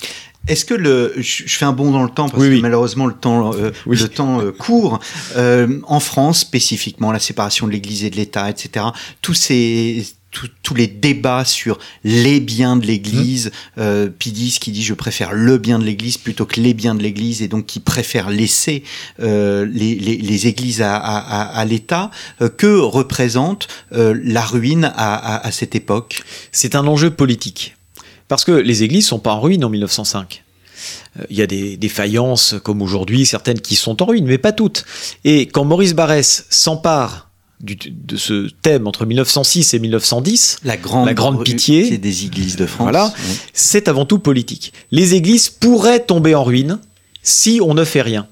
Est-ce 0.49 0.65
que 0.65 0.75
le, 0.75 1.13
je 1.19 1.45
je 1.47 1.57
fais 1.57 1.65
un 1.67 1.73
bond 1.73 1.91
dans 1.91 2.03
le 2.03 2.09
temps 2.09 2.29
parce 2.29 2.43
Oui, 2.43 2.49
que 2.49 2.55
oui. 2.55 2.61
malheureusement 2.63 3.07
le 3.07 3.13
temps, 3.15 3.53
euh, 3.55 3.71
Oui. 3.87 3.99
le 3.99 4.09
temps 4.09 4.41
euh, 4.41 4.53
court. 4.53 4.99
Euh, 5.37 5.81
en 5.87 6.01
France 6.01 6.41
spécifiquement, 6.41 7.13
la 7.13 7.19
séparation 7.19 7.67
de 7.67 7.73
l'Église 7.73 8.05
et 8.05 8.11
de 8.11 8.17
l'État, 8.17 8.49
etc. 8.49 8.87
Tous 9.21 9.35
ces 9.35 10.07
tous- 10.31 10.75
les 10.75 10.87
débats 10.87 11.45
sur 11.45 11.79
les 12.05 12.39
biens 12.39 12.77
de 12.77 12.87
l'Église, 12.87 13.51
euh, 13.79 14.09
Pidis 14.09 14.59
qui 14.61 14.71
dit 14.71 14.85
je 14.85 14.95
préfère 14.95 15.33
le 15.33 15.59
bien 15.59 15.81
de 15.81 15.85
l'Église 15.85 16.17
plutôt 16.17 16.47
que 16.47 16.61
les 16.61 16.75
biens 16.75 16.95
de 16.95 17.03
l'Église 17.03 17.43
et 17.43 17.49
donc 17.49 17.67
qui 17.67 17.81
préfère 17.81 18.31
laisser 18.31 18.85
euh, 19.21 19.67
les, 19.69 19.97
les, 19.97 20.17
les 20.17 20.47
églises 20.47 20.81
à, 20.81 20.95
à, 20.97 21.43
à- 21.59 21.65
l'État, 21.65 22.13
euh, 22.41 22.49
que 22.49 22.79
représente 22.79 23.67
euh, 23.93 24.17
la 24.23 24.43
ruine 24.43 24.93
à, 24.95 25.45
à, 25.45 25.51
cette 25.51 25.75
époque? 25.75 26.23
C'est 26.53 26.77
un 26.77 26.87
enjeu 26.87 27.11
politique. 27.11 27.77
Parce 28.29 28.45
que 28.45 28.53
les 28.53 28.85
églises 28.85 29.09
sont 29.09 29.19
pas 29.19 29.33
en 29.33 29.41
ruine 29.41 29.65
en 29.65 29.71
1905. 29.71 30.45
Euh, 31.19 31.25
Il 31.31 31.37
y 31.37 31.43
a 31.43 31.49
des, 31.49 31.89
faïences, 31.89 32.55
comme 32.63 32.81
aujourd'hui, 32.83 33.27
certaines 33.27 33.61
qui 33.61 33.75
sont 33.75 34.01
en 34.03 34.07
ruine, 34.07 34.27
mais 34.27 34.39
pas 34.39 34.53
toutes. 34.53 34.85
Et 35.25 35.47
quand 35.47 35.65
Maurice 35.65 35.95
Barrès 35.95 36.47
s'empare 36.49 37.30
du- 37.61 37.77
de 37.91 38.17
ce 38.17 38.49
thème 38.63 38.87
entre 38.87 39.07
1906 39.07 39.75
et 39.75 39.79
1910, 39.79 40.59
La 40.65 40.77
grande, 40.77 41.07
La 41.07 41.15
grande 41.15 41.45
pitié. 41.45 41.99
des 41.99 42.25
églises 42.25 42.57
de 42.57 42.67
France. 42.67 42.85
Voilà. 42.85 43.13
Oui. 43.29 43.35
c'est 43.53 43.89
avant 43.89 44.05
tout 44.07 44.19
politique. 44.19 44.73
Les 44.91 45.15
églises 45.15 45.49
pourraient 45.51 46.01
tomber 46.01 46.35
en 46.35 46.43
ruine 46.45 46.79
si 47.23 47.61
on 47.63 47.75
ne 47.75 47.85
fait 47.85 48.03
rien. 48.03 48.27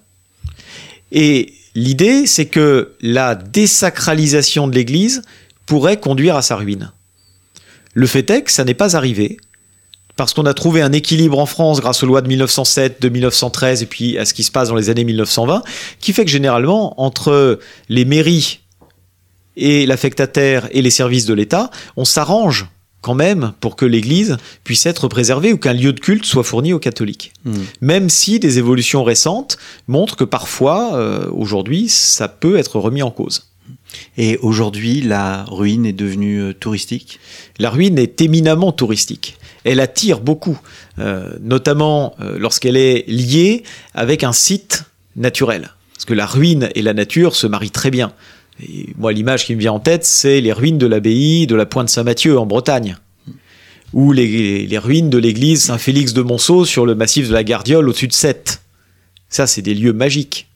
Et 1.13 1.53
l'idée, 1.75 2.27
c'est 2.27 2.47
que 2.47 2.93
la 3.01 3.35
désacralisation 3.35 4.69
de 4.69 4.75
l'église 4.75 5.23
pourrait 5.67 5.99
conduire 6.01 6.37
à 6.37 6.43
sa 6.43 6.57
ruine. 6.57 6.91
Le 7.95 8.07
fait 8.07 8.29
est 8.31 8.43
que 8.43 8.53
ça 8.53 8.65
n'est 8.65 8.75
pas 8.75 8.97
arrivé, 8.97 9.39
parce 10.17 10.35
qu'on 10.35 10.47
a 10.47 10.55
trouvé 10.55 10.83
un 10.83 10.93
équilibre 10.93 11.39
en 11.39 11.47
France 11.47 11.81
grâce 11.81 12.03
aux 12.03 12.07
lois 12.07 12.21
de 12.23 12.29
1907, 12.29 13.01
de 13.01 13.09
1913 13.09 13.83
et 13.83 13.87
puis 13.87 14.19
à 14.19 14.25
ce 14.25 14.35
qui 14.35 14.43
se 14.43 14.51
passe 14.51 14.69
dans 14.69 14.75
les 14.75 14.91
années 14.91 15.05
1920, 15.05 15.63
qui 16.01 16.13
fait 16.13 16.25
que 16.25 16.31
généralement, 16.31 17.01
entre 17.01 17.59
les 17.89 18.05
mairies 18.05 18.61
et 19.59 19.87
l'affectataire 19.87 20.69
et 20.71 20.81
les 20.81 20.91
services 20.91 21.27
de 21.27 21.35
l'État, 21.35 21.71
on 21.97 22.05
s'arrange 22.05 22.67
quand 23.01 23.15
même 23.15 23.53
pour 23.61 23.77
que 23.77 23.85
l'Église 23.85 24.37
puisse 24.65 24.87
être 24.87 25.07
préservée 25.09 25.53
ou 25.53 25.59
qu'un 25.59 25.73
lieu 25.73 25.93
de 25.93 26.01
culte 26.01 26.25
soit 26.25 26.43
fourni 26.43 26.73
aux 26.73 26.79
catholiques. 26.79 27.33
Mhm. 27.45 27.65
Même 27.81 28.09
si 28.09 28.41
des 28.41 28.59
évolutions 28.59 29.05
récentes 29.05 29.57
montrent 29.87 30.17
que 30.17 30.25
parfois, 30.25 30.95
euh, 30.95 31.29
aujourd'hui, 31.31 31.89
ça 31.89 32.29
peut 32.29 32.57
être 32.57 32.79
remis 32.79 33.03
en 33.03 33.11
cause. 33.11 33.49
Et 34.17 34.39
aujourd'hui, 34.39 35.01
la 35.01 35.45
ruine 35.45 35.87
est 35.87 35.93
devenue 35.93 36.41
euh, 36.41 36.53
touristique? 36.53 37.21
La 37.59 37.71
ruine 37.71 37.99
est 37.99 38.21
éminemment 38.21 38.73
touristique. 38.73 39.39
Elle 39.65 39.81
attire 39.81 40.21
beaucoup, 40.21 40.59
euh, 40.99 41.31
notamment 41.41 42.15
euh, 42.21 42.39
lorsqu'elle 42.39 42.77
est 42.77 43.05
liée 43.09 43.63
avec 43.95 44.25
un 44.25 44.33
site 44.33 44.85
naturel. 45.17 45.75
Parce 45.95 46.05
que 46.05 46.15
la 46.15 46.27
ruine 46.27 46.69
et 46.75 46.83
la 46.83 46.95
nature 46.95 47.35
se 47.35 47.47
marient 47.47 47.71
très 47.71 47.91
bien. 47.91 48.13
Moi, 48.97 49.13
l'image 49.13 49.47
qui 49.47 49.55
me 49.55 49.61
vient 49.61 49.73
en 49.73 49.81
tête, 49.81 50.05
c'est 50.05 50.41
les 50.41 50.53
ruines 50.53 50.79
de 50.79 50.87
l'abbaye 50.87 51.47
de 51.47 51.55
la 51.55 51.67
Pointe 51.67 51.89
Saint-Mathieu 51.89 52.39
en 52.39 52.47
Bretagne. 52.47 52.97
Ou 53.93 54.13
les, 54.13 54.67
les 54.67 54.79
ruines 54.79 55.11
de 55.11 55.19
l'église 55.19 55.63
Saint-Félix 55.63 56.13
de 56.13 56.23
Monceau 56.23 56.65
sur 56.65 56.85
le 56.85 56.95
massif 56.95 57.29
de 57.29 57.33
la 57.33 57.45
Gardiole 57.45 57.89
au-dessus 57.89 58.09
de 58.09 58.13
Sète. 58.13 58.63
Ça, 59.29 59.47
c'est 59.47 59.63
des 59.63 59.75
lieux 59.75 59.93
magiques. 59.93 60.48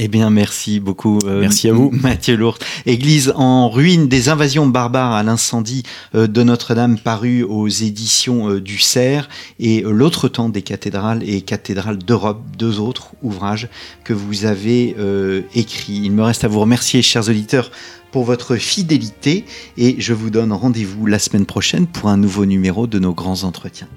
Eh 0.00 0.06
bien, 0.06 0.30
merci 0.30 0.78
beaucoup. 0.78 1.18
euh, 1.24 1.40
Merci 1.40 1.68
à 1.68 1.72
vous. 1.72 1.90
Mathieu 1.92 2.36
Lourdes. 2.36 2.62
Église 2.86 3.32
en 3.34 3.68
ruine, 3.68 4.06
des 4.06 4.28
invasions 4.28 4.66
barbares 4.66 5.12
à 5.12 5.24
l'incendie 5.24 5.82
euh, 6.14 6.28
de 6.28 6.42
Notre-Dame 6.44 6.98
paru 6.98 7.42
aux 7.42 7.66
éditions 7.66 8.48
euh, 8.48 8.60
du 8.60 8.78
Cerf 8.78 9.28
et 9.58 9.82
L'autre 9.82 10.28
temps 10.28 10.48
des 10.48 10.62
cathédrales 10.62 11.28
et 11.28 11.40
cathédrales 11.40 11.98
d'Europe, 11.98 12.40
deux 12.56 12.78
autres 12.78 13.12
ouvrages 13.22 13.68
que 14.04 14.12
vous 14.12 14.44
avez 14.44 14.94
euh, 14.98 15.42
écrits. 15.54 16.00
Il 16.04 16.12
me 16.12 16.22
reste 16.22 16.44
à 16.44 16.48
vous 16.48 16.60
remercier, 16.60 17.02
chers 17.02 17.28
auditeurs, 17.28 17.72
pour 18.12 18.24
votre 18.24 18.56
fidélité 18.56 19.44
et 19.76 19.96
je 19.98 20.14
vous 20.14 20.30
donne 20.30 20.52
rendez-vous 20.52 21.06
la 21.06 21.18
semaine 21.18 21.46
prochaine 21.46 21.86
pour 21.86 22.08
un 22.08 22.16
nouveau 22.16 22.46
numéro 22.46 22.86
de 22.86 22.98
nos 22.98 23.12
grands 23.12 23.42
entretiens. 23.42 23.88